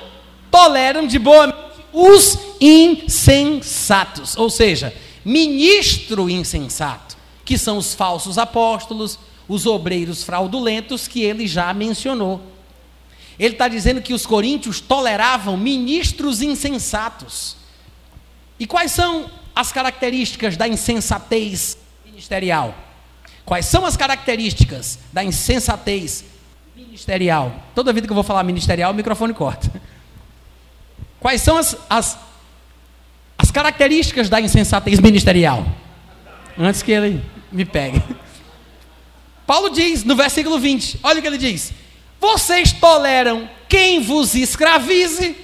toleram 0.51 1.07
de 1.07 1.18
boa 1.18 1.70
os 1.93 2.39
insensatos. 2.59 4.39
Ou 4.39 4.49
seja, 4.49 4.95
ministro 5.22 6.30
insensato, 6.30 7.14
que 7.45 7.59
são 7.59 7.76
os 7.76 7.93
falsos 7.93 8.39
apóstolos, 8.39 9.18
os 9.47 9.66
obreiros 9.66 10.24
fraudulentos 10.24 11.07
que 11.07 11.20
ele 11.20 11.47
já 11.47 11.74
mencionou. 11.74 12.41
Ele 13.39 13.53
está 13.53 13.68
dizendo 13.68 14.01
que 14.01 14.14
os 14.14 14.24
coríntios 14.24 14.80
toleravam 14.80 15.59
ministros 15.59 16.41
insensatos. 16.41 17.55
E 18.59 18.66
quais 18.66 18.93
são 18.93 19.30
as 19.55 19.70
características 19.72 20.57
da 20.57 20.66
insensatez 20.66 21.76
ministerial? 22.18 22.74
Quais 23.44 23.64
são 23.66 23.86
as 23.86 23.96
características 23.96 24.98
da 25.12 25.22
insensatez 25.22 26.24
ministerial? 26.74 27.54
Toda 27.76 27.92
vida 27.92 28.08
que 28.08 28.10
eu 28.10 28.14
vou 28.16 28.24
falar 28.24 28.42
ministerial, 28.42 28.90
o 28.90 28.94
microfone 28.94 29.32
corta. 29.32 29.70
Quais 31.20 31.40
são 31.40 31.56
as, 31.56 31.76
as, 31.88 32.18
as 33.38 33.52
características 33.52 34.28
da 34.28 34.40
insensatez 34.40 34.98
ministerial? 34.98 35.64
Antes 36.58 36.82
que 36.82 36.90
ele 36.90 37.24
me 37.52 37.64
pegue. 37.64 38.02
Paulo 39.46 39.70
diz 39.70 40.02
no 40.02 40.16
versículo 40.16 40.58
20: 40.58 40.98
olha 41.04 41.20
o 41.20 41.22
que 41.22 41.28
ele 41.28 41.38
diz: 41.38 41.72
Vocês 42.20 42.72
toleram 42.72 43.48
quem 43.68 44.02
vos 44.02 44.34
escravize, 44.34 45.36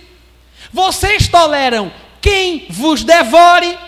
vocês 0.72 1.28
toleram 1.28 1.92
quem 2.20 2.66
vos 2.68 3.04
devore, 3.04 3.78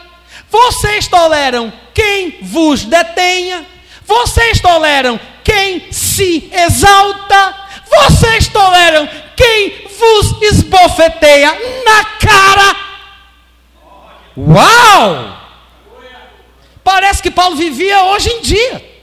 vocês 0.49 1.09
toleram 1.09 1.73
quem 1.97 2.41
vos 2.43 2.85
detenha, 2.85 3.67
vocês 4.05 4.61
toleram 4.61 5.19
quem 5.43 5.91
se 5.91 6.51
exalta, 6.53 7.57
vocês 7.89 8.49
toleram 8.49 9.09
quem 9.35 9.89
vos 9.99 10.43
esbofeteia 10.43 11.51
na 11.87 12.05
cara. 12.05 12.77
Uau! 14.37 15.41
Parece 16.85 17.23
que 17.23 17.31
Paulo 17.31 17.57
vivia 17.57 18.05
hoje 18.05 18.29
em 18.29 18.43
dia. 18.43 18.97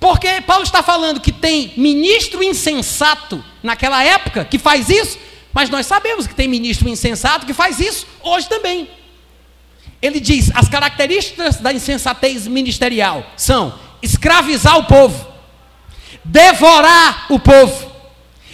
Porque 0.00 0.40
Paulo 0.40 0.64
está 0.64 0.82
falando 0.82 1.20
que 1.20 1.32
tem 1.32 1.74
ministro 1.76 2.42
insensato 2.42 3.44
naquela 3.62 4.02
época 4.02 4.42
que 4.46 4.58
faz 4.58 4.88
isso, 4.88 5.18
mas 5.52 5.68
nós 5.68 5.84
sabemos 5.84 6.26
que 6.26 6.34
tem 6.34 6.48
ministro 6.48 6.88
insensato 6.88 7.44
que 7.44 7.52
faz 7.52 7.78
isso 7.78 8.06
hoje 8.22 8.48
também. 8.48 8.88
Ele 10.00 10.20
diz: 10.20 10.50
as 10.54 10.68
características 10.68 11.56
da 11.56 11.72
insensatez 11.72 12.46
ministerial 12.46 13.24
são 13.36 13.78
escravizar 14.02 14.78
o 14.78 14.84
povo, 14.84 15.26
devorar 16.24 17.26
o 17.30 17.38
povo, 17.38 17.90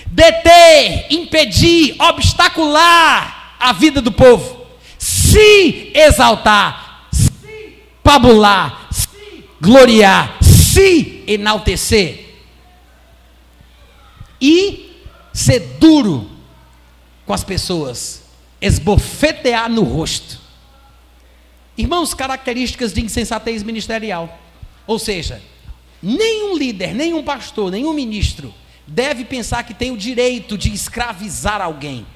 deter, 0.06 1.06
impedir, 1.10 1.96
obstacular 2.00 3.56
a 3.58 3.72
vida 3.72 4.00
do 4.00 4.12
povo, 4.12 4.66
se 4.98 5.92
exaltar, 5.94 7.08
se 7.12 7.30
pabular, 8.02 8.88
se 8.90 9.44
gloriar, 9.60 10.38
se 10.42 11.24
enaltecer 11.26 12.22
e 14.40 14.90
ser 15.32 15.60
duro 15.78 16.28
com 17.24 17.32
as 17.32 17.44
pessoas, 17.44 18.24
esbofetear 18.60 19.70
no 19.70 19.82
rosto. 19.82 20.41
Irmãos, 21.76 22.12
características 22.12 22.92
de 22.92 23.02
insensatez 23.02 23.62
ministerial. 23.62 24.38
Ou 24.86 24.98
seja, 24.98 25.42
nenhum 26.02 26.56
líder, 26.56 26.94
nenhum 26.94 27.22
pastor, 27.22 27.70
nenhum 27.70 27.92
ministro 27.92 28.52
deve 28.86 29.24
pensar 29.24 29.62
que 29.62 29.72
tem 29.72 29.90
o 29.90 29.96
direito 29.96 30.58
de 30.58 30.72
escravizar 30.72 31.60
alguém. 31.62 32.06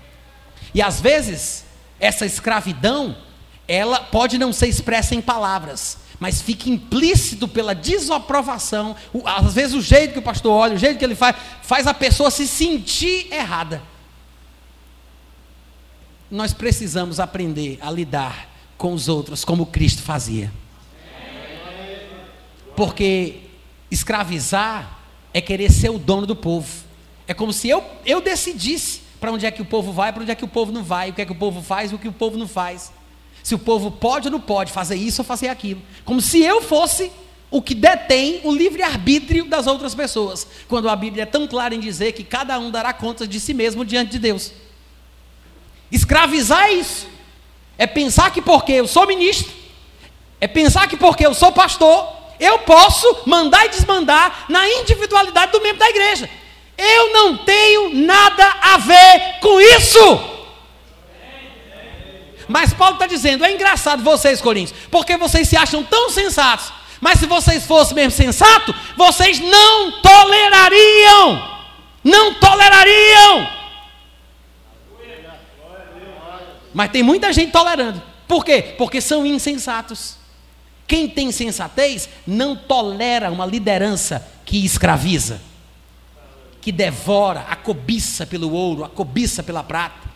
E 0.75 0.83
às 0.83 1.01
vezes, 1.01 1.65
essa 1.99 2.27
escravidão, 2.27 3.17
ela 3.67 4.01
pode 4.01 4.37
não 4.37 4.53
ser 4.53 4.69
expressa 4.69 5.15
em 5.15 5.23
palavras, 5.23 5.99
mas 6.21 6.43
fica 6.43 6.69
implícito 6.69 7.49
pela 7.49 7.75
desaprovação. 7.75 8.95
Às 9.25 9.55
vezes 9.55 9.75
o 9.75 9.81
jeito 9.81 10.13
que 10.13 10.19
o 10.19 10.23
pastor 10.23 10.53
olha, 10.53 10.75
o 10.75 10.79
jeito 10.79 10.99
que 10.99 11.05
ele 11.05 11.15
faz, 11.15 11.37
faz 11.63 11.87
a 11.87 11.95
pessoa 11.95 12.31
se 12.31 12.47
sentir 12.47 13.33
errada. 13.33 13.83
Nós 16.31 16.53
precisamos 16.53 17.21
aprender 17.21 17.79
a 17.81 17.91
lidar 17.91 18.56
com 18.77 18.93
os 18.93 19.09
outros 19.09 19.45
como 19.45 19.67
Cristo 19.67 20.03
fazia. 20.03 20.53
Porque 22.75 23.41
escravizar 23.91 24.99
é 25.33 25.41
querer 25.41 25.71
ser 25.71 25.91
o 25.91 25.99
dono 25.99 26.27
do 26.27 26.37
povo. 26.37 26.85
É 27.27 27.35
como 27.35 27.53
se 27.53 27.69
eu, 27.69 27.83
eu 28.05 28.21
decidisse 28.21 29.01
para 29.21 29.33
onde 29.33 29.47
é 29.47 29.51
que 29.51 29.63
o 29.63 29.65
povo 29.65 29.93
vai, 29.93 30.13
para 30.13 30.23
onde 30.23 30.31
é 30.31 30.35
que 30.35 30.45
o 30.45 30.49
povo 30.49 30.71
não 30.71 30.85
vai, 30.85 31.11
o 31.11 31.13
que 31.13 31.23
é 31.23 31.27
que 31.27 31.33
o 31.33 31.37
povo 31.37 31.63
faz, 31.63 31.93
o 31.93 31.99
que 31.99 32.09
o 32.09 32.13
povo 32.13 32.37
não 32.37 32.47
faz. 32.47 32.93
Se 33.43 33.55
o 33.55 33.59
povo 33.59 33.91
pode 33.91 34.29
ou 34.29 34.33
não 34.33 34.41
pode 34.41 34.73
fazer 34.73 34.97
isso 34.97 35.23
ou 35.23 35.25
fazer 35.25 35.49
aquilo. 35.49 35.81
Como 36.05 36.21
se 36.21 36.43
eu 36.43 36.61
fosse 36.61 37.11
o 37.51 37.63
que 37.63 37.75
detém 37.75 38.41
o 38.45 38.53
livre-arbítrio 38.55 39.45
das 39.47 39.67
outras 39.67 39.95
pessoas. 39.95 40.47
Quando 40.69 40.89
a 40.89 40.97
Bíblia 40.97 41.23
é 41.23 41.27
tão 41.27 41.47
clara 41.47 41.75
em 41.75 41.81
dizer 41.81 42.13
que 42.13 42.25
cada 42.25 42.59
um 42.59 42.71
dará 42.71 42.93
conta 42.93 43.27
de 43.27 43.39
si 43.39 43.55
mesmo 43.55 43.85
diante 43.85 44.13
de 44.13 44.19
Deus. 44.19 44.53
Escravizar 45.91 46.65
é 46.65 46.73
isso. 46.73 47.09
É 47.79 47.87
pensar 47.87 48.31
que 48.31 48.41
porque 48.41 48.73
eu 48.73 48.87
sou 48.87 49.07
ministro, 49.07 49.53
é 50.41 50.47
pensar 50.47 50.89
que 50.89 50.97
porque 50.97 51.27
eu 51.27 51.35
sou 51.35 51.53
pastor, 51.53 52.09
eu 52.39 52.59
posso 52.61 53.23
mandar 53.27 53.67
e 53.67 53.71
desmandar 53.71 54.45
na 54.49 54.69
individualidade 54.69 55.53
do 55.53 55.61
membro 55.61 55.79
da 55.79 55.89
igreja. 55.89 56.29
Eu 56.77 57.13
não 57.13 57.39
tenho 57.39 57.95
nada 57.95 58.47
a 58.61 58.79
ver 58.79 59.41
com 59.41 59.61
isso. 59.61 60.37
Mas 62.49 62.73
Paulo 62.73 62.95
está 62.95 63.07
dizendo: 63.07 63.45
é 63.45 63.53
engraçado 63.53 64.03
vocês, 64.03 64.41
Coríntios, 64.41 64.79
porque 64.91 65.17
vocês 65.17 65.49
se 65.49 65.57
acham 65.57 65.83
tão 65.83 66.11
sensatos. 66.11 66.73
Mas 67.01 67.19
se 67.19 67.27
vocês 67.27 67.67
fossem 67.67 67.95
mesmo 67.95 68.13
sensatos, 68.13 68.75
vocês 68.97 69.39
não 69.39 70.01
tolerariam. 70.01 71.57
Não 72.03 72.35
tolerariam. 72.35 73.49
Mas 76.77 76.91
tem 76.91 77.03
muita 77.03 77.33
gente 77.33 77.53
tolerando. 77.53 78.03
Por 78.29 78.45
quê? 78.45 78.75
Porque 78.77 79.01
são 79.01 79.25
insensatos. 79.25 80.19
Quem 80.87 81.09
tem 81.09 81.33
sensatez 81.33 82.07
não 82.27 82.55
tolera 82.55 83.33
uma 83.33 83.47
liderança 83.47 84.31
que 84.45 84.63
escraviza, 84.63 85.41
que 86.61 86.71
devora, 86.71 87.47
a 87.49 87.57
cobiça 87.57 88.27
pelo 88.27 88.53
ouro, 88.53 88.85
a 88.85 88.91
cobiça 88.91 89.43
pela 89.43 89.63
prata. 89.63 90.07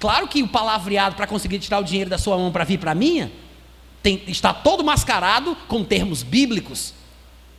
Claro 0.00 0.26
que 0.26 0.42
o 0.42 0.48
palavreado 0.48 1.14
para 1.14 1.28
conseguir 1.28 1.60
tirar 1.60 1.78
o 1.78 1.84
dinheiro 1.84 2.10
da 2.10 2.18
sua 2.18 2.36
mão 2.36 2.50
para 2.50 2.64
vir 2.64 2.78
para 2.78 2.90
a 2.90 2.94
minha, 2.96 3.30
tem, 4.02 4.20
está 4.26 4.52
todo 4.52 4.82
mascarado 4.82 5.56
com 5.68 5.84
termos 5.84 6.24
bíblicos. 6.24 6.92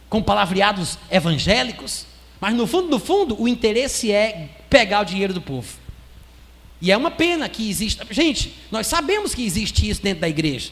com 0.10 0.22
palavreados 0.22 1.00
evangélicos, 1.10 2.06
mas 2.42 2.54
no 2.54 2.68
fundo, 2.68 2.90
no 2.90 3.00
fundo, 3.00 3.42
o 3.42 3.48
interesse 3.48 4.12
é 4.12 4.50
pegar 4.70 5.04
o 5.04 5.06
dinheiro 5.06 5.34
do 5.34 5.42
povo. 5.42 5.85
E 6.86 6.92
é 6.92 6.96
uma 6.96 7.10
pena 7.10 7.50
que 7.50 7.68
exista. 7.68 8.06
Gente, 8.12 8.54
nós 8.70 8.86
sabemos 8.86 9.34
que 9.34 9.44
existe 9.44 9.90
isso 9.90 10.04
dentro 10.04 10.22
da 10.22 10.30
igreja. 10.30 10.70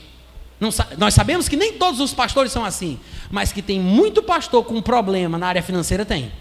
Não, 0.60 0.70
nós 0.96 1.16
sabemos 1.16 1.50
que 1.50 1.56
nem 1.56 1.74
todos 1.74 2.00
os 2.00 2.14
pastores 2.14 2.52
são 2.52 2.64
assim, 2.64 3.00
mas 3.32 3.52
que 3.52 3.64
tem 3.64 3.80
muito 3.80 4.22
pastor 4.22 4.64
com 4.64 4.80
problema 4.80 5.40
na 5.40 5.48
área 5.48 5.64
financeira, 5.64 6.06
tem. 6.06 6.32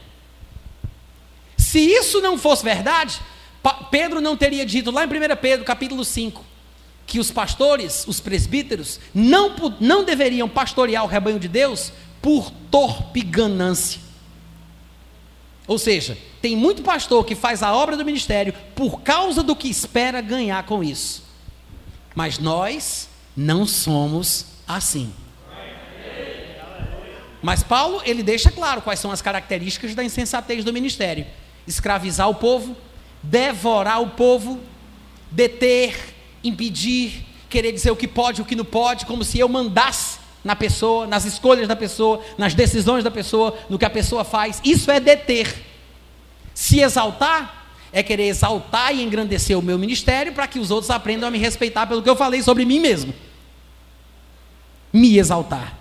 Se 1.57 1.81
isso 1.81 2.20
não 2.20 2.37
fosse 2.37 2.62
verdade, 2.62 3.18
Pedro 3.91 4.20
não 4.20 4.37
teria 4.37 4.66
dito 4.66 4.91
lá 4.91 5.05
em 5.05 5.07
1 5.07 5.11
Pedro 5.41 5.64
capítulo 5.64 6.05
5, 6.05 6.45
que 7.07 7.18
os 7.18 7.31
pastores, 7.31 8.05
os 8.07 8.20
presbíteros, 8.20 9.01
não, 9.14 9.57
não 9.81 10.05
deveriam 10.05 10.51
pastorear 10.51 11.03
o 11.03 11.09
rebanho 11.09 11.41
de 11.41 11.49
Deus 11.49 11.95
por 12.20 12.51
torpe 12.70 13.23
ganância. 13.23 14.03
Ou 15.66 15.79
seja, 15.79 16.18
tem 16.43 16.57
muito 16.57 16.82
pastor 16.82 17.24
que 17.24 17.36
faz 17.36 17.62
a 17.62 17.72
obra 17.72 17.97
do 17.97 18.05
ministério 18.05 18.53
por 18.74 19.01
causa 19.03 19.45
do 19.45 19.55
que 19.55 19.68
espera 19.68 20.20
ganhar 20.20 20.64
com 20.64 20.82
isso. 20.82 21.22
Mas 22.16 22.40
nós 22.40 23.09
não 23.36 23.64
somos 23.64 24.47
assim. 24.66 25.14
Mas 27.40 27.62
Paulo, 27.62 28.03
ele 28.05 28.24
deixa 28.24 28.51
claro 28.51 28.82
quais 28.82 28.99
são 28.99 29.12
as 29.12 29.22
características 29.22 29.95
da 29.95 30.03
insensatez 30.03 30.64
do 30.64 30.72
ministério: 30.72 31.24
escravizar 31.66 32.28
o 32.28 32.34
povo, 32.34 32.76
devorar 33.22 34.03
o 34.03 34.11
povo, 34.11 34.61
deter, 35.30 35.97
impedir, 36.43 37.24
querer 37.49 37.70
dizer 37.70 37.93
o 37.93 37.97
que 37.97 38.09
pode 38.09 38.40
e 38.40 38.43
o 38.43 38.45
que 38.45 38.57
não 38.57 38.64
pode, 38.64 39.07
como 39.07 39.22
se 39.22 39.38
eu 39.38 39.49
mandasse 39.49 40.18
na 40.43 40.57
pessoa, 40.57 41.07
nas 41.07 41.24
escolhas 41.24 41.68
da 41.68 41.76
pessoa, 41.76 42.20
nas 42.36 42.53
decisões 42.53 43.05
da 43.05 43.12
pessoa, 43.12 43.57
no 43.70 43.78
que 43.78 43.84
a 43.84 43.90
pessoa 43.90 44.24
faz. 44.24 44.61
Isso 44.64 44.90
é 44.90 44.99
deter. 44.99 45.72
Se 46.55 46.81
exaltar 46.81 47.63
é 47.93 48.03
querer 48.03 48.29
exaltar 48.29 48.95
e 48.95 49.03
engrandecer 49.03 49.59
o 49.59 49.63
meu 49.63 49.79
ministério 49.79 50.33
para 50.33 50.47
que 50.47 50.59
os 50.59 50.71
outros 50.71 50.91
aprendam 50.91 51.29
a 51.29 51.31
me 51.31 51.39
respeitar 51.39 51.87
pelo 51.87 52.03
que 52.03 52.09
eu 52.09 52.17
falei 52.17 52.43
sobre 52.43 52.65
mim 52.65 52.81
mesmo. 52.81 53.13
Me 54.93 55.19
exaltar. 55.19 55.79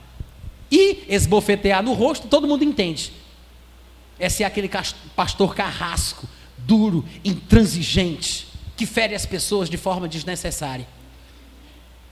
E 0.69 1.05
esbofetear 1.07 1.81
no 1.81 1.93
rosto, 1.93 2.27
todo 2.27 2.47
mundo 2.47 2.63
entende. 2.63 3.13
É 4.19 4.29
ser 4.29 4.43
aquele 4.43 4.69
pastor 5.15 5.55
carrasco, 5.55 6.27
duro, 6.57 7.05
intransigente, 7.23 8.47
que 8.75 8.85
fere 8.85 9.15
as 9.15 9.25
pessoas 9.25 9.69
de 9.69 9.77
forma 9.77 10.07
desnecessária. 10.07 10.87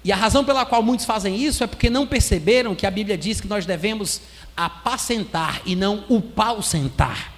E 0.03 0.11
a 0.11 0.15
razão 0.15 0.45
pela 0.45 0.65
qual 0.65 0.81
muitos 0.81 1.05
fazem 1.05 1.35
isso 1.35 1.63
é 1.63 1.67
porque 1.67 1.89
não 1.89 2.07
perceberam 2.07 2.73
que 2.73 2.85
a 2.85 2.91
Bíblia 2.91 3.17
diz 3.17 3.41
que 3.41 3.47
nós 3.47 3.65
devemos 3.65 4.21
apacentar 4.55 5.61
e 5.65 5.75
não 5.75 6.05
upausentar. 6.09 7.33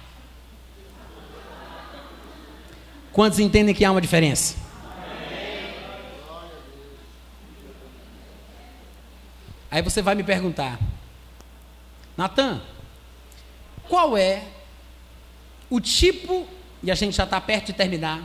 Quantos 3.12 3.38
entendem 3.38 3.74
que 3.74 3.84
há 3.84 3.90
uma 3.90 4.00
diferença? 4.00 4.56
Aí 9.70 9.82
você 9.82 10.02
vai 10.02 10.14
me 10.14 10.22
perguntar, 10.22 10.78
Natan, 12.16 12.60
qual 13.88 14.16
é 14.16 14.44
o 15.70 15.80
tipo, 15.80 16.46
e 16.82 16.90
a 16.90 16.94
gente 16.94 17.16
já 17.16 17.24
está 17.24 17.40
perto 17.40 17.66
de 17.66 17.72
terminar, 17.72 18.22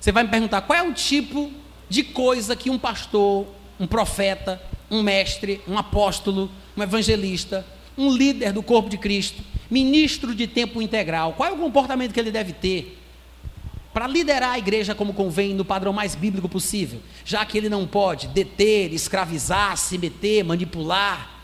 você 0.00 0.12
vai 0.12 0.22
me 0.22 0.28
perguntar 0.28 0.60
qual 0.62 0.78
é 0.78 0.82
o 0.82 0.92
tipo 0.92 1.52
de 1.88 2.04
coisa 2.04 2.54
que 2.54 2.70
um 2.70 2.78
pastor, 2.78 3.46
um 3.78 3.86
profeta, 3.86 4.62
um 4.88 5.02
mestre, 5.02 5.60
um 5.66 5.76
apóstolo, 5.76 6.50
um 6.76 6.82
evangelista, 6.82 7.66
um 7.98 8.10
líder 8.12 8.52
do 8.52 8.62
corpo 8.62 8.88
de 8.88 8.98
Cristo, 8.98 9.42
ministro 9.68 10.34
de 10.34 10.46
tempo 10.46 10.80
integral, 10.80 11.32
qual 11.32 11.48
é 11.48 11.52
o 11.52 11.58
comportamento 11.58 12.12
que 12.12 12.20
ele 12.20 12.30
deve 12.30 12.52
ter 12.52 12.96
para 13.96 14.06
liderar 14.06 14.50
a 14.50 14.58
igreja 14.58 14.94
como 14.94 15.14
convém 15.14 15.54
no 15.54 15.64
padrão 15.64 15.90
mais 15.90 16.14
bíblico 16.14 16.50
possível, 16.50 17.00
já 17.24 17.46
que 17.46 17.56
ele 17.56 17.70
não 17.70 17.86
pode 17.86 18.28
deter, 18.28 18.92
escravizar, 18.92 19.74
se 19.78 19.96
meter, 19.96 20.44
manipular, 20.44 21.40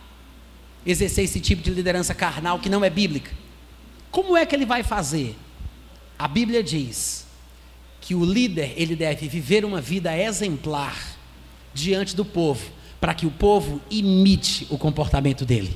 exercer 0.85 1.25
esse 1.25 1.41
tipo 1.41 1.63
de 1.63 1.71
liderança 1.71 2.15
carnal 2.15 2.59
que 2.59 2.69
não 2.69 2.85
é 2.85 2.91
bíblica. 2.91 3.31
Como 4.11 4.37
é 4.37 4.45
que 4.45 4.55
ele 4.55 4.67
vai 4.67 4.83
fazer? 4.83 5.35
A 6.19 6.29
Bíblia 6.29 6.63
diz 6.63 7.27
que 8.03 8.15
o 8.15 8.23
líder 8.23 8.75
ele 8.77 8.95
deve 8.95 9.29
viver 9.29 9.65
uma 9.65 9.81
vida 9.81 10.15
exemplar 10.15 11.17
diante 11.73 12.15
do 12.15 12.23
povo, 12.23 12.71
para 13.01 13.15
que 13.15 13.25
o 13.25 13.31
povo 13.31 13.81
imite 13.91 14.67
o 14.69 14.77
comportamento 14.77 15.47
dele. 15.47 15.75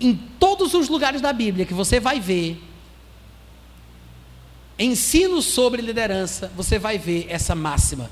Em 0.00 0.14
todos 0.38 0.74
os 0.74 0.88
lugares 0.88 1.20
da 1.20 1.32
Bíblia 1.32 1.66
que 1.66 1.74
você 1.74 1.98
vai 1.98 2.20
ver 2.20 2.62
ensino 4.78 5.40
sobre 5.40 5.80
liderança, 5.80 6.52
você 6.54 6.78
vai 6.78 6.98
ver 6.98 7.26
essa 7.28 7.54
máxima. 7.54 8.10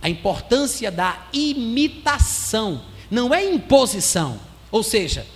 A 0.00 0.08
importância 0.08 0.90
da 0.90 1.26
imitação, 1.32 2.82
não 3.10 3.34
é 3.34 3.44
imposição. 3.44 4.38
Ou 4.70 4.82
seja, 4.82 5.26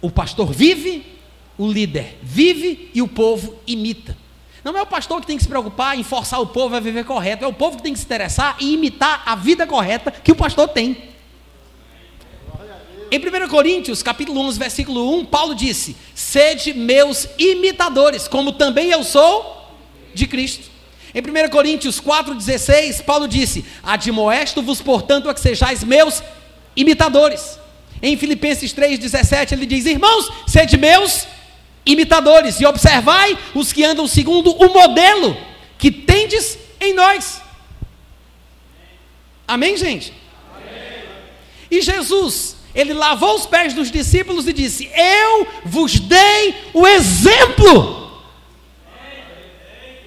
o 0.00 0.10
pastor 0.10 0.52
vive, 0.52 1.04
o 1.56 1.70
líder 1.70 2.18
vive 2.22 2.90
e 2.94 3.00
o 3.00 3.08
povo 3.08 3.56
imita. 3.66 4.16
Não 4.64 4.76
é 4.76 4.82
o 4.82 4.86
pastor 4.86 5.20
que 5.20 5.26
tem 5.26 5.36
que 5.36 5.42
se 5.42 5.48
preocupar 5.48 5.98
em 5.98 6.04
forçar 6.04 6.40
o 6.40 6.46
povo 6.46 6.76
a 6.76 6.80
viver 6.80 7.04
correto, 7.04 7.44
é 7.44 7.48
o 7.48 7.52
povo 7.52 7.76
que 7.76 7.82
tem 7.82 7.92
que 7.92 7.98
se 7.98 8.04
interessar 8.04 8.56
e 8.60 8.74
imitar 8.74 9.22
a 9.26 9.34
vida 9.34 9.66
correta 9.66 10.10
que 10.10 10.30
o 10.30 10.36
pastor 10.36 10.68
tem. 10.68 11.10
Em 13.10 13.18
1 13.18 13.48
Coríntios, 13.48 14.02
capítulo 14.02 14.40
11, 14.40 14.58
versículo 14.58 15.14
1, 15.18 15.26
Paulo 15.26 15.54
disse: 15.54 15.96
"Sede 16.14 16.72
meus 16.72 17.28
imitadores, 17.38 18.26
como 18.26 18.52
também 18.52 18.90
eu 18.90 19.04
sou 19.04 19.61
de 20.14 20.26
Cristo. 20.26 20.70
Em 21.14 21.20
1 21.20 21.50
Coríntios 21.50 22.00
4,16, 22.00 23.02
Paulo 23.02 23.28
disse: 23.28 23.64
Admoesto-vos, 23.82 24.80
portanto, 24.80 25.28
a 25.28 25.34
que 25.34 25.40
sejais 25.40 25.84
meus 25.84 26.22
imitadores. 26.74 27.58
Em 28.00 28.16
Filipenses 28.16 28.72
3,17, 28.74 29.52
ele 29.52 29.66
diz: 29.66 29.84
Irmãos, 29.84 30.30
sede 30.46 30.76
meus 30.76 31.26
imitadores, 31.84 32.60
e 32.60 32.66
observai 32.66 33.36
os 33.54 33.72
que 33.72 33.84
andam 33.84 34.06
segundo 34.06 34.52
o 34.52 34.72
modelo 34.72 35.36
que 35.78 35.90
tendes 35.90 36.58
em 36.80 36.94
nós. 36.94 37.42
Amém, 39.46 39.76
gente? 39.76 40.14
Amém. 40.56 41.04
E 41.70 41.82
Jesus, 41.82 42.56
ele 42.74 42.94
lavou 42.94 43.34
os 43.34 43.44
pés 43.44 43.74
dos 43.74 43.90
discípulos 43.90 44.48
e 44.48 44.52
disse: 44.52 44.90
Eu 44.94 45.46
vos 45.64 46.00
dei 46.00 46.54
o 46.72 46.86
exemplo 46.86 48.02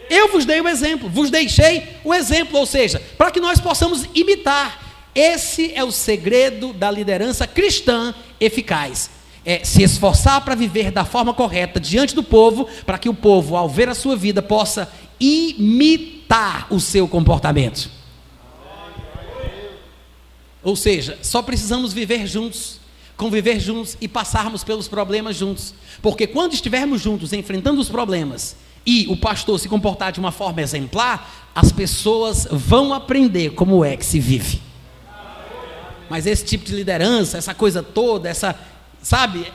eu 0.10 0.32
vos 0.32 0.45
dei 0.45 0.62
o 0.62 0.68
exemplo, 0.68 1.10
vos 1.10 1.30
deixei 1.30 1.84
o 2.03 2.14
exemplo, 2.14 2.60
ou 2.60 2.66
seja, 2.66 3.01
para 3.18 3.32
que 3.32 3.39
nós 3.39 3.60
possamos 3.60 4.06
imitar. 4.14 4.84
Esse 5.14 5.74
é 5.74 5.84
o 5.84 5.91
segredo 5.91 6.74
da 6.74 6.91
liderança 6.91 7.47
cristã 7.47 8.14
eficaz. 8.39 9.10
É 9.45 9.64
se 9.64 9.84
esforçar 9.84 10.43
para 10.43 10.56
viver 10.56 10.91
da 10.91 11.06
forma 11.06 11.34
correta 11.34 11.80
diante 11.80 12.16
do 12.16 12.24
povo, 12.24 12.68
para 12.86 12.97
que 12.97 13.08
o 13.08 13.14
povo, 13.14 13.56
ao 13.56 13.70
ver 13.70 13.88
a 13.88 13.95
sua 13.95 14.16
vida, 14.16 14.41
possa 14.41 14.91
imitar 15.20 16.68
o 16.70 16.80
seu 16.80 17.08
comportamento. 17.08 17.89
Ou 20.64 20.76
seja, 20.76 21.18
só 21.22 21.43
precisamos 21.43 21.93
viver 21.93 22.26
juntos, 22.26 22.80
conviver 23.16 23.60
juntos 23.60 23.95
e 24.01 24.08
passarmos 24.08 24.64
pelos 24.64 24.88
problemas 24.88 25.36
juntos. 25.36 25.76
Porque 26.01 26.26
quando 26.26 26.53
estivermos 26.53 27.01
juntos 27.01 27.32
enfrentando 27.32 27.80
os 27.80 27.88
problemas 27.88 28.56
e 28.86 29.08
o 29.10 29.18
pastor 29.18 29.60
se 29.60 29.68
comportar 29.68 30.12
de 30.12 30.20
uma 30.20 30.32
forma 30.32 30.62
exemplar, 30.62 31.50
as 31.56 31.72
pessoas 31.72 32.48
vão 32.52 32.94
aprender 32.94 33.52
como 33.52 33.84
é 33.84 33.98
que 33.98 34.06
se 34.06 34.20
vive. 34.20 34.62
Mas 36.10 36.28
esse 36.28 36.46
tipo 36.46 36.66
de 36.66 36.76
liderança, 36.76 37.38
essa 37.38 37.54
coisa 37.54 37.82
toda, 37.82 38.30
essa, 38.30 38.58
sabe, 39.02 39.52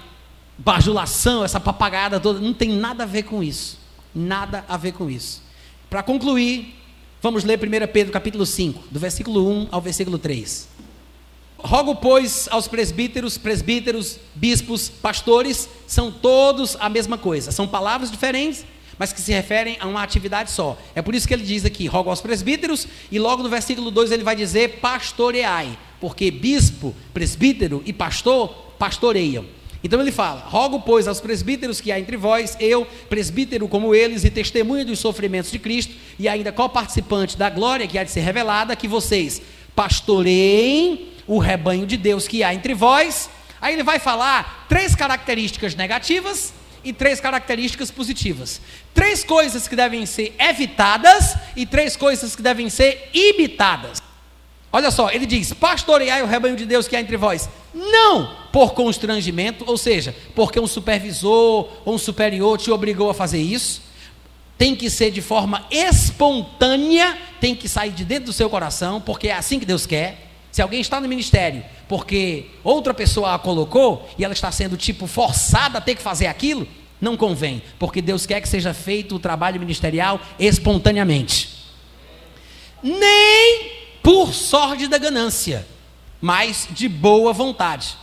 bajulação, 0.59 1.45
essa 1.45 1.61
papagada 1.61 2.19
toda, 2.19 2.41
não 2.41 2.53
tem 2.53 2.71
nada 2.71 3.05
a 3.05 3.07
ver 3.07 3.23
com 3.23 3.43
isso. 3.43 3.79
Nada 4.15 4.65
a 4.69 4.77
ver 4.77 4.93
com 4.93 5.09
isso. 5.09 5.43
Para 5.89 6.03
concluir, 6.03 6.75
vamos 7.23 7.45
ler 7.45 7.59
1 7.59 7.93
Pedro 7.93 8.13
capítulo 8.13 8.45
5, 8.45 8.89
do 8.91 8.99
versículo 8.99 9.49
1 9.49 9.69
ao 9.71 9.81
versículo 9.81 10.19
3. 10.19 10.69
Rogo, 11.59 11.95
pois, 11.97 12.49
aos 12.51 12.67
presbíteros, 12.67 13.37
presbíteros, 13.37 14.19
bispos, 14.35 14.89
pastores, 14.89 15.69
são 15.87 16.11
todos 16.11 16.77
a 16.81 16.89
mesma 16.89 17.19
coisa. 17.19 17.53
São 17.53 17.69
palavras 17.69 18.11
diferentes, 18.11 18.65
mas 19.01 19.15
que 19.15 19.21
se 19.23 19.33
referem 19.33 19.79
a 19.81 19.87
uma 19.87 20.03
atividade 20.03 20.51
só. 20.51 20.77
É 20.95 21.01
por 21.01 21.15
isso 21.15 21.27
que 21.27 21.33
ele 21.33 21.43
diz 21.43 21.65
aqui: 21.65 21.87
rogo 21.87 22.11
aos 22.11 22.21
presbíteros, 22.21 22.87
e 23.11 23.19
logo 23.19 23.43
no 23.43 23.49
versículo 23.49 23.91
2 23.91 24.13
ele 24.13 24.23
vai 24.23 24.37
dizer 24.37 24.79
pastoreai, 24.79 25.79
porque 25.99 26.31
bispo, 26.31 26.95
presbítero 27.15 27.83
e 27.87 27.95
pastor 27.95 28.49
pastoreiam. 28.79 29.47
Então 29.83 29.99
ele 30.03 30.13
fala: 30.13 30.41
Rogo, 30.41 30.81
pois, 30.81 31.09
aos 31.09 31.19
presbíteros 31.19 31.81
que 31.81 31.91
há 31.91 31.99
entre 31.99 32.19
vós, 32.19 32.59
eu, 32.61 32.87
presbítero 33.09 33.67
como 33.69 33.95
eles, 33.95 34.23
e 34.23 34.29
testemunha 34.29 34.85
dos 34.85 34.99
sofrimentos 34.99 35.51
de 35.51 35.59
Cristo, 35.59 35.95
e 36.19 36.29
ainda 36.29 36.53
co-participante 36.53 37.39
da 37.39 37.49
glória 37.49 37.87
que 37.87 37.99
há 37.99 38.05
de 38.05 38.11
ser 38.11 38.21
revelada, 38.21 38.77
que 38.77 38.87
vocês 38.87 39.41
pastoreiem 39.75 41.09
o 41.27 41.39
rebanho 41.39 41.87
de 41.87 41.97
Deus 41.97 42.29
que 42.29 42.45
há 42.45 42.53
entre 42.53 42.75
vós, 42.75 43.31
Aí 43.61 43.75
ele 43.75 43.83
vai 43.83 43.99
falar 43.99 44.65
três 44.69 44.95
características 44.95 45.75
negativas 45.75 46.55
e 46.85 46.93
três 46.93 47.21
características 47.21 47.91
positivas. 47.91 48.61
Três 48.95 49.25
coisas 49.25 49.69
que 49.69 49.77
devem 49.77 50.07
ser 50.07 50.35
evitadas 50.39 51.37
e 51.57 51.67
três 51.67 51.97
coisas 51.97 52.35
que 52.35 52.43
devem 52.43 52.69
ser 52.71 53.11
imitadas. 53.13 54.03
Olha 54.73 54.91
só, 54.91 55.11
ele 55.11 55.27
diz: 55.27 55.53
pastoreai 55.53 56.23
o 56.23 56.27
rebanho 56.27 56.57
de 56.57 56.65
Deus 56.65 56.87
que 56.87 56.97
há 56.97 57.01
entre 57.01 57.17
vós. 57.17 57.49
Não 57.75 58.37
por 58.53 58.73
constrangimento, 58.75 59.65
ou 59.67 59.77
seja, 59.77 60.15
porque 60.35 60.59
um 60.59 60.67
supervisor 60.67 61.69
ou 61.85 61.95
um 61.95 61.99
superior 61.99 62.59
te 62.59 62.71
obrigou 62.71 63.11
a 63.11 63.15
fazer 63.15 63.41
isso. 63.41 63.83
Tem 64.59 64.77
que 64.77 64.91
ser 64.91 65.11
de 65.11 65.23
forma 65.23 65.67
espontânea, 65.71 67.17
tem 67.41 67.55
que 67.55 67.69
sair 67.69 67.93
de 67.93 68.05
dentro 68.05 68.27
do 68.27 68.33
seu 68.33 68.51
coração, 68.51 69.01
porque 69.01 69.29
é 69.29 69.33
assim 69.33 69.59
que 69.59 69.65
Deus 69.65 69.87
quer. 69.87 70.30
Se 70.51 70.61
alguém 70.61 70.81
está 70.81 71.01
no 71.01 71.09
ministério 71.09 71.65
porque 71.89 72.47
outra 72.63 72.93
pessoa 72.95 73.35
a 73.35 73.39
colocou 73.39 74.09
e 74.19 74.25
ela 74.25 74.33
está 74.33 74.51
sendo 74.51 74.77
tipo 74.77 75.07
forçada 75.07 75.79
a 75.79 75.81
ter 75.81 75.95
que 75.95 76.03
fazer 76.03 76.27
aquilo, 76.27 76.67
não 77.01 77.17
convém, 77.17 77.63
porque 77.79 78.03
Deus 78.03 78.27
quer 78.27 78.41
que 78.41 78.49
seja 78.49 78.75
feito 78.75 79.17
o 79.17 79.19
trabalho 79.19 79.59
ministerial 79.59 80.21
espontaneamente. 80.39 81.49
Nem 82.83 83.71
por 84.03 84.35
sorte 84.35 84.87
da 84.87 84.99
ganância, 84.99 85.67
mas 86.21 86.69
de 86.71 86.89
boa 86.89 87.33
vontade. 87.33 87.97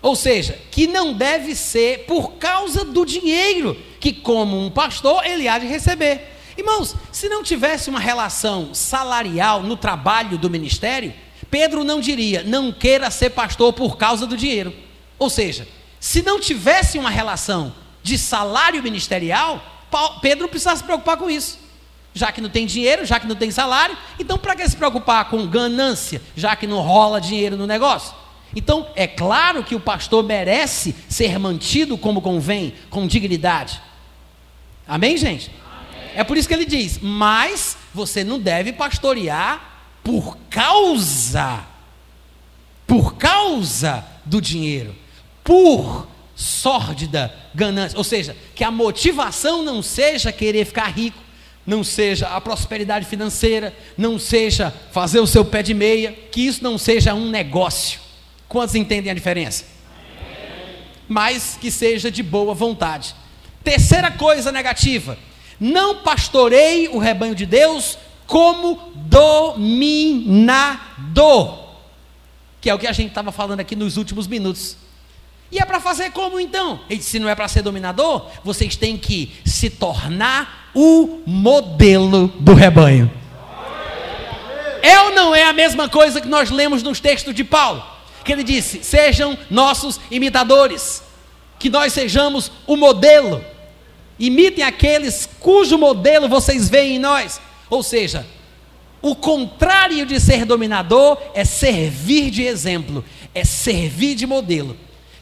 Ou 0.00 0.16
seja, 0.16 0.58
que 0.70 0.86
não 0.86 1.12
deve 1.12 1.54
ser 1.54 2.06
por 2.06 2.32
causa 2.32 2.84
do 2.84 3.06
dinheiro 3.06 3.76
que, 4.00 4.12
como 4.12 4.58
um 4.58 4.70
pastor, 4.70 5.24
ele 5.24 5.46
há 5.46 5.58
de 5.58 5.66
receber. 5.66 6.32
Irmãos, 6.58 6.96
se 7.12 7.28
não 7.28 7.42
tivesse 7.42 7.88
uma 7.88 8.00
relação 8.00 8.74
salarial 8.74 9.62
no 9.62 9.76
trabalho 9.76 10.36
do 10.36 10.50
ministério, 10.50 11.14
Pedro 11.52 11.84
não 11.84 12.00
diria, 12.00 12.42
não 12.42 12.72
queira 12.72 13.10
ser 13.10 13.28
pastor 13.28 13.74
por 13.74 13.98
causa 13.98 14.26
do 14.26 14.38
dinheiro. 14.38 14.74
Ou 15.18 15.28
seja, 15.28 15.68
se 16.00 16.22
não 16.22 16.40
tivesse 16.40 16.98
uma 16.98 17.10
relação 17.10 17.74
de 18.02 18.16
salário 18.16 18.82
ministerial, 18.82 19.62
Pedro 20.22 20.48
precisava 20.48 20.78
se 20.78 20.82
preocupar 20.82 21.18
com 21.18 21.28
isso. 21.28 21.58
Já 22.14 22.32
que 22.32 22.40
não 22.40 22.48
tem 22.48 22.64
dinheiro, 22.64 23.04
já 23.04 23.20
que 23.20 23.26
não 23.26 23.36
tem 23.36 23.50
salário, 23.50 23.98
então 24.18 24.38
para 24.38 24.56
que 24.56 24.66
se 24.66 24.74
preocupar 24.74 25.26
com 25.26 25.46
ganância, 25.46 26.22
já 26.34 26.56
que 26.56 26.66
não 26.66 26.80
rola 26.80 27.20
dinheiro 27.20 27.54
no 27.54 27.66
negócio? 27.66 28.14
Então, 28.56 28.88
é 28.96 29.06
claro 29.06 29.62
que 29.62 29.74
o 29.74 29.80
pastor 29.80 30.24
merece 30.24 30.94
ser 31.06 31.38
mantido 31.38 31.98
como 31.98 32.22
convém, 32.22 32.72
com 32.88 33.06
dignidade. 33.06 33.78
Amém, 34.88 35.18
gente? 35.18 35.50
Amém. 35.70 36.10
É 36.14 36.24
por 36.24 36.38
isso 36.38 36.48
que 36.48 36.54
ele 36.54 36.64
diz: 36.64 36.98
mas 37.02 37.76
você 37.92 38.24
não 38.24 38.38
deve 38.40 38.72
pastorear 38.72 39.71
por 40.02 40.36
causa, 40.50 41.64
por 42.86 43.14
causa 43.16 44.04
do 44.24 44.40
dinheiro, 44.40 44.94
por 45.44 46.08
sórdida 46.34 47.32
ganância, 47.54 47.96
ou 47.96 48.04
seja, 48.04 48.36
que 48.54 48.64
a 48.64 48.70
motivação 48.70 49.62
não 49.62 49.82
seja 49.82 50.32
querer 50.32 50.64
ficar 50.64 50.88
rico, 50.88 51.18
não 51.64 51.84
seja 51.84 52.28
a 52.28 52.40
prosperidade 52.40 53.06
financeira, 53.06 53.74
não 53.96 54.18
seja 54.18 54.74
fazer 54.90 55.20
o 55.20 55.26
seu 55.26 55.44
pé 55.44 55.62
de 55.62 55.74
meia, 55.74 56.12
que 56.12 56.40
isso 56.40 56.62
não 56.62 56.76
seja 56.76 57.14
um 57.14 57.28
negócio. 57.30 58.00
Quantos 58.48 58.74
entendem 58.74 59.10
a 59.10 59.14
diferença? 59.14 59.64
Mas 61.08 61.56
que 61.60 61.70
seja 61.70 62.10
de 62.10 62.22
boa 62.22 62.54
vontade. 62.54 63.14
Terceira 63.62 64.10
coisa 64.10 64.50
negativa: 64.50 65.16
não 65.60 66.02
pastorei 66.02 66.88
o 66.88 66.98
rebanho 66.98 67.34
de 67.34 67.46
Deus 67.46 67.96
como 68.26 68.91
dominador, 69.12 70.78
que 72.60 72.70
é 72.70 72.74
o 72.74 72.78
que 72.78 72.86
a 72.86 72.92
gente 72.92 73.08
estava 73.08 73.30
falando 73.30 73.60
aqui 73.60 73.76
nos 73.76 73.98
últimos 73.98 74.26
minutos. 74.26 74.78
E 75.50 75.58
é 75.58 75.64
para 75.66 75.78
fazer 75.78 76.12
como 76.12 76.40
então? 76.40 76.80
Ele 76.88 76.98
disse: 76.98 77.10
se 77.10 77.18
não 77.18 77.28
é 77.28 77.34
para 77.34 77.46
ser 77.46 77.60
dominador, 77.60 78.30
vocês 78.42 78.74
têm 78.74 78.96
que 78.96 79.30
se 79.44 79.68
tornar 79.68 80.70
o 80.74 81.20
modelo 81.26 82.28
do 82.40 82.54
rebanho. 82.54 83.10
É 84.80 84.98
ou 85.00 85.12
não 85.12 85.34
é 85.34 85.44
a 85.44 85.52
mesma 85.52 85.90
coisa 85.90 86.22
que 86.22 86.26
nós 86.26 86.50
lemos 86.50 86.82
nos 86.82 86.98
textos 86.98 87.34
de 87.34 87.44
Paulo? 87.44 87.84
Que 88.24 88.32
ele 88.32 88.42
disse: 88.42 88.82
sejam 88.82 89.36
nossos 89.50 90.00
imitadores, 90.10 91.02
que 91.58 91.68
nós 91.68 91.92
sejamos 91.92 92.50
o 92.66 92.76
modelo, 92.76 93.44
imitem 94.18 94.64
aqueles 94.64 95.28
cujo 95.38 95.76
modelo 95.76 96.30
vocês 96.30 96.70
veem 96.70 96.96
em 96.96 96.98
nós. 96.98 97.38
Ou 97.68 97.82
seja, 97.82 98.26
o 99.02 99.16
contrário 99.16 100.06
de 100.06 100.20
ser 100.20 100.44
dominador 100.44 101.18
é 101.34 101.44
servir 101.44 102.30
de 102.30 102.44
exemplo, 102.44 103.04
é 103.34 103.44
servir 103.44 104.14
de 104.14 104.26
modelo. 104.26 104.76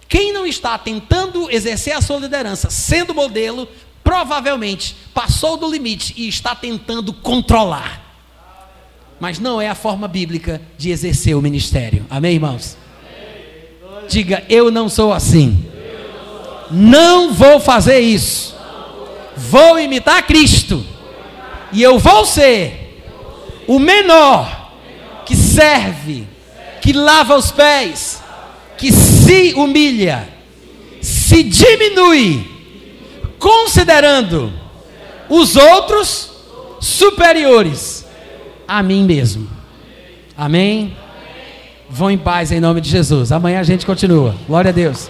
Quem 0.07 0.33
não 0.33 0.45
está 0.45 0.77
tentando 0.77 1.51
exercer 1.51 1.97
a 1.97 2.03
sua 2.03 2.19
liderança 2.19 2.69
sendo 2.69 3.15
modelo, 3.15 3.67
provavelmente 4.05 4.95
passou 5.15 5.57
do 5.57 5.71
limite 5.71 6.13
e 6.17 6.29
está 6.29 6.55
tentando 6.55 7.13
controlar. 7.13 8.07
Mas 9.19 9.39
não 9.39 9.61
é 9.61 9.69
a 9.69 9.75
forma 9.75 10.07
bíblica 10.07 10.61
de 10.77 10.91
exercer 10.91 11.37
o 11.37 11.43
ministério. 11.43 12.05
Amém, 12.11 12.35
irmãos? 12.35 12.77
Diga, 14.09 14.45
eu 14.49 14.71
não 14.71 14.89
sou 14.89 15.13
assim. 15.13 15.65
Não 16.71 17.33
vou 17.33 17.61
fazer 17.61 18.01
isso. 18.01 18.57
Vou 19.37 19.79
imitar 19.79 20.27
Cristo 20.27 20.85
e 21.73 21.83
eu 21.83 21.99
vou 21.99 22.27
ser 22.27 22.80
o 23.71 23.79
menor 23.79 24.73
que 25.25 25.37
serve, 25.37 26.27
que 26.83 26.93
lava 26.93 27.37
os 27.37 27.53
pés, 27.53 28.21
que 28.77 28.91
se 28.91 29.55
humilha, 29.55 30.29
se 31.01 31.45
diminui, 31.45 32.51
considerando 33.39 34.53
os 35.29 35.55
outros 35.55 36.33
superiores 36.81 38.05
a 38.67 38.83
mim 38.83 39.05
mesmo. 39.05 39.49
Amém? 40.37 40.97
Vão 41.89 42.11
em 42.11 42.19
paz 42.19 42.51
em 42.51 42.59
nome 42.59 42.81
de 42.81 42.91
Jesus. 42.91 43.31
Amanhã 43.31 43.61
a 43.61 43.65
gente 43.65 43.87
continua. 43.87 44.35
Glória 44.49 44.71
a 44.71 44.73
Deus. 44.73 45.09